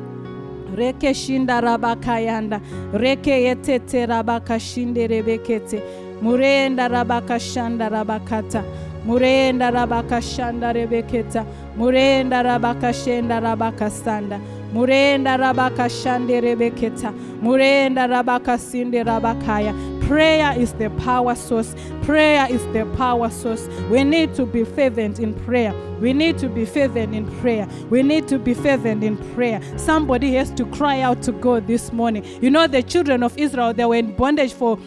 reke 0.76 1.14
shinda 1.14 1.61
rabaka 1.61 2.16
rabakayanda 2.16 2.61
reke 2.93 3.43
yetete 3.45 4.07
rabakashinde 4.07 5.07
rebekete 5.07 5.83
murenda 6.22 6.89
rabakashanda 6.89 7.89
rabakata 7.91 8.64
murenda 9.07 9.70
rabakashanda 9.70 10.72
rebeketa. 10.72 11.44
Murenda 11.76 12.42
rabakashenda 12.42 13.40
rabakasanda 13.40 14.40
murenda 14.72 15.36
rabakashande 15.36 16.40
rebeketa. 16.40 17.12
Murenda 17.42 18.07
rabakasinde 18.07 19.05
rabakaya. 19.05 19.72
Prayer 20.07 20.59
is 20.59 20.72
the 20.74 20.90
power 20.90 21.34
source. 21.34 21.74
Prayer 22.03 22.46
is 22.50 22.62
the 22.72 22.84
power 22.96 23.30
source. 23.30 23.68
We 23.90 24.05
need 24.05 24.34
to 24.34 24.44
be 24.44 24.64
fervent 24.64 25.20
in 25.20 25.34
prayer. 25.44 25.74
We 26.00 26.12
need 26.12 26.38
to 26.38 26.48
be 26.48 26.64
fervent 26.64 27.14
in 27.14 27.30
prayer. 27.40 27.68
We 27.88 28.03
need 28.03 28.28
to 28.28 28.38
be 28.38 28.55
fervent 28.55 29.05
in 29.05 29.16
prayer. 29.34 29.61
Somebody 29.76 30.34
has 30.34 30.50
to 30.53 30.66
cry 30.66 31.00
out 31.00 31.22
to 31.22 31.32
God 31.32 31.66
this 31.66 31.92
morning. 31.92 32.24
You 32.42 32.50
know, 32.50 32.66
the 32.66 32.82
children 32.82 33.22
of 33.22 33.38
Israel, 33.38 33.72
they 33.72 33.84
were 33.84 33.94
in 33.94 34.14
bondage 34.16 34.53
for 34.53 34.78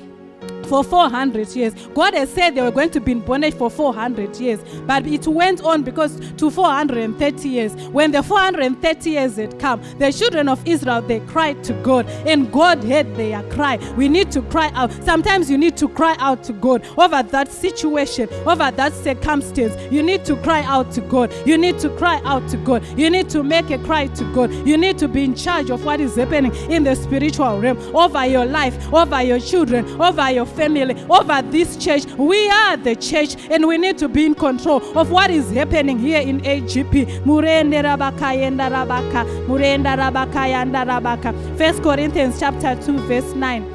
for 0.66 0.84
400 0.84 1.48
years. 1.56 1.74
God 1.94 2.14
has 2.14 2.32
said 2.32 2.56
they 2.56 2.62
were 2.62 2.72
going 2.72 2.92
to 2.92 3.00
be 3.00 3.14
in 3.14 3.20
bondage 3.22 3.54
for 3.54 3.70
400 3.70 4.36
years, 4.38 4.60
but 4.86 5.06
it 5.06 5.28
went 5.28 5.62
on 5.62 5.84
because 5.84 6.20
to 6.38 6.50
430 6.50 7.50
years. 7.50 7.74
When 7.88 8.12
the 8.12 8.24
430 8.24 9.10
years 9.10 9.36
had 9.38 9.60
come, 9.60 9.82
the 10.00 10.12
children 10.12 10.50
of 10.50 10.66
Israel 10.68 11.02
they 11.02 11.20
cried 11.22 11.64
to 11.66 11.74
God, 11.84 12.08
and 12.26 12.52
God 12.52 12.84
heard 12.84 13.16
their 13.16 13.44
cry. 13.52 13.78
We 13.96 14.10
need 14.10 14.32
to 14.32 14.42
cry 14.44 14.72
out. 14.74 14.92
Sometimes 15.04 15.50
you 15.50 15.58
need 15.58 15.78
to 15.78 15.88
cry 15.90 16.16
out 16.20 16.44
to 16.46 16.54
God 16.54 16.86
over 16.98 17.24
that 17.24 17.52
situation, 17.52 18.30
over 18.46 18.72
that 18.72 18.94
circumstance. 18.94 19.76
You 19.92 20.04
need 20.04 20.26
to 20.26 20.36
cry 20.38 20.62
out 20.64 20.92
to 20.94 21.02
God. 21.02 21.34
You 21.46 21.58
need 21.58 21.80
to 21.80 21.90
cry 21.98 22.22
out 22.24 22.48
to 22.50 22.58
God. 22.58 22.84
You 22.98 23.10
need 23.10 23.30
to 23.30 23.44
make 23.44 23.70
a 23.70 23.78
cry 23.80 24.08
to 24.08 24.34
God. 24.34 24.52
You 24.68 24.78
need 24.78 24.98
to 25.00 25.08
be 25.08 25.24
in 25.24 25.36
charge 25.36 25.70
of 25.70 25.86
what 25.86 26.00
is 26.00 26.16
happening 26.16 26.56
in 26.70 26.84
the 26.84 26.96
spiritual 26.96 27.60
realm 27.60 27.78
over 27.96 28.26
your 28.26 28.46
life, 28.46 28.94
over 28.94 29.22
your 29.22 29.40
children, 29.40 29.86
over 30.02 30.30
your 30.32 30.46
family, 30.56 31.06
over 31.10 31.42
this 31.52 31.78
church. 31.78 32.06
We 32.18 32.50
are 32.50 32.78
the 32.78 32.96
church 32.96 33.36
and 33.50 33.68
we 33.68 33.78
need 33.78 33.98
to 34.00 34.08
be 34.08 34.26
in 34.26 34.36
control 34.36 34.82
of 34.98 35.12
what 35.12 35.30
is 35.30 35.52
happening 35.52 36.00
here 36.00 36.22
in 36.22 36.42
AGP. 36.42 37.26
First 41.58 41.84
Corinthians 41.84 42.40
chapter 42.40 42.76
2 42.82 42.98
verse 43.08 43.34
9. 43.36 43.75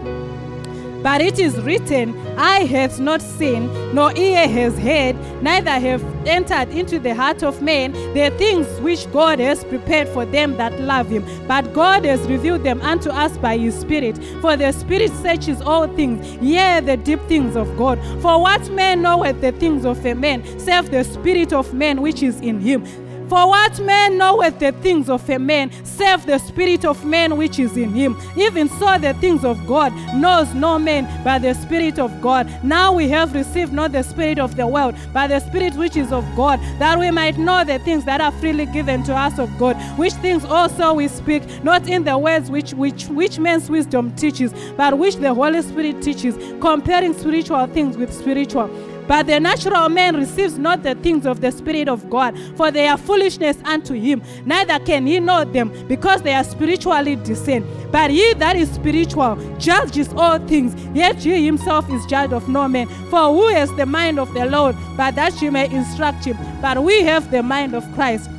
But 1.02 1.22
it 1.22 1.38
is 1.38 1.56
written, 1.62 2.14
Eye 2.38 2.64
has 2.64 3.00
not 3.00 3.22
seen, 3.22 3.94
nor 3.94 4.14
ear 4.16 4.46
has 4.46 4.78
heard, 4.78 5.16
neither 5.42 5.70
have 5.70 6.04
entered 6.26 6.68
into 6.68 6.98
the 6.98 7.14
heart 7.14 7.42
of 7.42 7.62
man 7.62 7.92
the 8.14 8.30
things 8.36 8.66
which 8.80 9.10
God 9.10 9.38
has 9.38 9.64
prepared 9.64 10.08
for 10.08 10.26
them 10.26 10.56
that 10.58 10.78
love 10.80 11.08
him. 11.08 11.24
But 11.48 11.72
God 11.72 12.04
has 12.04 12.20
revealed 12.28 12.64
them 12.64 12.80
unto 12.82 13.08
us 13.10 13.36
by 13.38 13.56
his 13.56 13.78
Spirit. 13.78 14.18
For 14.40 14.56
the 14.56 14.72
Spirit 14.72 15.10
searches 15.12 15.62
all 15.62 15.88
things, 15.88 16.36
yea, 16.42 16.80
the 16.80 16.96
deep 16.96 17.20
things 17.22 17.56
of 17.56 17.76
God. 17.78 17.98
For 18.20 18.40
what 18.40 18.70
man 18.70 19.02
knoweth 19.02 19.40
the 19.40 19.52
things 19.52 19.84
of 19.86 20.04
a 20.04 20.14
man, 20.14 20.44
save 20.58 20.90
the 20.90 21.04
Spirit 21.04 21.52
of 21.52 21.72
man 21.72 22.02
which 22.02 22.22
is 22.22 22.40
in 22.40 22.60
him? 22.60 22.84
For 23.30 23.46
what 23.46 23.78
man 23.78 24.18
knoweth 24.18 24.58
the 24.58 24.72
things 24.72 25.08
of 25.08 25.30
a 25.30 25.38
man, 25.38 25.70
save 25.84 26.26
the 26.26 26.38
spirit 26.38 26.84
of 26.84 27.04
man 27.04 27.36
which 27.36 27.60
is 27.60 27.76
in 27.76 27.92
him? 27.92 28.16
Even 28.36 28.68
so, 28.68 28.98
the 28.98 29.14
things 29.14 29.44
of 29.44 29.64
God 29.68 29.92
knows 30.16 30.52
no 30.52 30.80
man 30.80 31.06
but 31.22 31.42
the 31.42 31.54
Spirit 31.54 32.00
of 32.00 32.20
God. 32.20 32.50
Now 32.64 32.92
we 32.92 33.08
have 33.10 33.32
received 33.32 33.72
not 33.72 33.92
the 33.92 34.02
Spirit 34.02 34.40
of 34.40 34.56
the 34.56 34.66
world, 34.66 34.96
but 35.12 35.28
the 35.28 35.38
Spirit 35.38 35.74
which 35.74 35.96
is 35.96 36.10
of 36.10 36.24
God, 36.34 36.58
that 36.80 36.98
we 36.98 37.12
might 37.12 37.38
know 37.38 37.64
the 37.64 37.78
things 37.78 38.04
that 38.06 38.20
are 38.20 38.32
freely 38.32 38.66
given 38.66 39.04
to 39.04 39.14
us 39.14 39.38
of 39.38 39.56
God, 39.58 39.76
which 39.96 40.14
things 40.14 40.44
also 40.44 40.94
we 40.94 41.06
speak, 41.06 41.44
not 41.62 41.88
in 41.88 42.02
the 42.02 42.18
words 42.18 42.50
which, 42.50 42.74
which, 42.74 43.06
which 43.06 43.38
man's 43.38 43.70
wisdom 43.70 44.12
teaches, 44.16 44.52
but 44.76 44.98
which 44.98 45.14
the 45.16 45.32
Holy 45.32 45.62
Spirit 45.62 46.02
teaches, 46.02 46.36
comparing 46.60 47.14
spiritual 47.14 47.64
things 47.68 47.96
with 47.96 48.12
spiritual. 48.12 48.68
But 49.10 49.26
the 49.26 49.40
natural 49.40 49.88
man 49.88 50.14
receives 50.14 50.56
not 50.56 50.84
the 50.84 50.94
things 50.94 51.26
of 51.26 51.40
the 51.40 51.50
Spirit 51.50 51.88
of 51.88 52.08
God, 52.08 52.38
for 52.54 52.70
they 52.70 52.86
are 52.86 52.96
foolishness 52.96 53.56
unto 53.64 53.92
him. 53.92 54.22
Neither 54.44 54.78
can 54.78 55.04
he 55.04 55.18
know 55.18 55.42
them, 55.42 55.72
because 55.88 56.22
they 56.22 56.32
are 56.32 56.44
spiritually 56.44 57.16
discerned. 57.16 57.66
But 57.90 58.12
he 58.12 58.34
that 58.34 58.54
is 58.54 58.70
spiritual 58.70 59.34
judges 59.58 60.10
all 60.16 60.38
things, 60.38 60.76
yet 60.94 61.16
he 61.16 61.44
himself 61.44 61.90
is 61.90 62.06
judged 62.06 62.32
of 62.32 62.48
no 62.48 62.68
man. 62.68 62.86
For 63.10 63.34
who 63.34 63.48
has 63.48 63.74
the 63.74 63.84
mind 63.84 64.20
of 64.20 64.32
the 64.32 64.46
Lord, 64.46 64.76
but 64.96 65.16
that 65.16 65.34
she 65.34 65.50
may 65.50 65.68
instruct 65.68 66.24
him? 66.24 66.38
But 66.62 66.80
we 66.80 67.02
have 67.02 67.32
the 67.32 67.42
mind 67.42 67.74
of 67.74 67.82
Christ. 67.96 68.30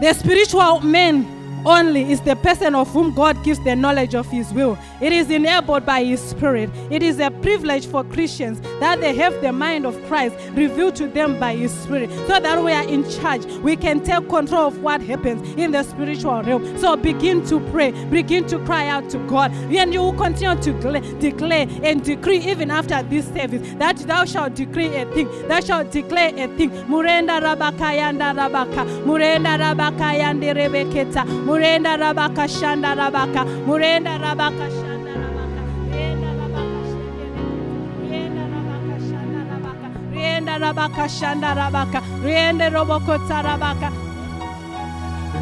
The 0.00 0.14
spiritual 0.14 0.82
man 0.82 1.26
only 1.64 2.10
is 2.10 2.20
the 2.20 2.36
person 2.36 2.74
of 2.74 2.88
whom 2.90 3.14
God 3.14 3.42
gives 3.44 3.62
the 3.64 3.76
knowledge 3.76 4.14
of 4.14 4.26
His 4.30 4.52
will. 4.52 4.78
It 5.00 5.12
is 5.12 5.30
enabled 5.30 5.86
by 5.86 6.04
His 6.04 6.20
Spirit. 6.20 6.70
It 6.90 7.02
is 7.02 7.18
a 7.20 7.30
privilege 7.30 7.86
for 7.86 8.04
Christians 8.04 8.60
that 8.80 9.00
they 9.00 9.14
have 9.16 9.40
the 9.40 9.52
mind 9.52 9.86
of 9.86 10.02
Christ 10.06 10.36
revealed 10.52 10.96
to 10.96 11.08
them 11.08 11.38
by 11.38 11.54
His 11.54 11.72
Spirit 11.72 12.10
so 12.26 12.40
that 12.40 12.62
we 12.62 12.72
are 12.72 12.86
in 12.86 13.08
charge. 13.10 13.44
We 13.62 13.76
can 13.76 14.02
take 14.02 14.28
control 14.28 14.68
of 14.68 14.82
what 14.82 15.00
happens 15.02 15.42
in 15.58 15.72
the 15.72 15.82
spiritual 15.82 16.42
realm. 16.42 16.78
So 16.78 16.96
begin 16.96 17.44
to 17.46 17.60
pray, 17.70 17.92
begin 18.06 18.46
to 18.48 18.58
cry 18.64 18.88
out 18.88 19.08
to 19.10 19.18
God, 19.26 19.52
and 19.52 19.92
you 19.92 20.00
will 20.00 20.12
continue 20.12 20.60
to 20.62 21.00
declare 21.18 21.66
and 21.82 22.02
decree 22.02 22.38
even 22.38 22.70
after 22.70 23.02
this 23.02 23.26
service 23.26 23.66
that 23.78 23.96
thou 23.98 24.24
shalt 24.24 24.54
decree 24.54 24.94
a 24.96 25.06
thing, 25.12 25.28
thou 25.48 25.60
shalt 25.60 25.90
declare 25.90 26.28
a 26.30 26.48
thing. 26.56 26.70
Murenda 26.88 27.40
rabaka 27.40 27.94
yanda 27.96 28.34
rabaka, 28.34 28.84
murenda 29.04 29.58
rabaka 29.58 30.18
yande 30.18 30.54
rebeketa, 30.54 31.24
murenda 31.50 31.96
rabaka 31.98 32.46
shanda 32.48 32.94
rabaka, 32.94 33.42
murenda 33.66 34.14
rabaka 34.22 34.66
shanda 34.78 35.12
rabaka, 35.22 35.62
murenda 35.90 36.30
rabaka 36.38 36.70
murenda 37.98 38.44
rabaka 38.54 38.94
shanda 39.08 39.40
rabaka, 39.50 39.88
rienda 40.14 40.54
rabaka 40.62 41.04
shanda 41.08 41.50
rabaka, 41.58 41.98
rienda 42.24 42.70
roboko 42.70 43.18
tarabaka, 43.28 43.88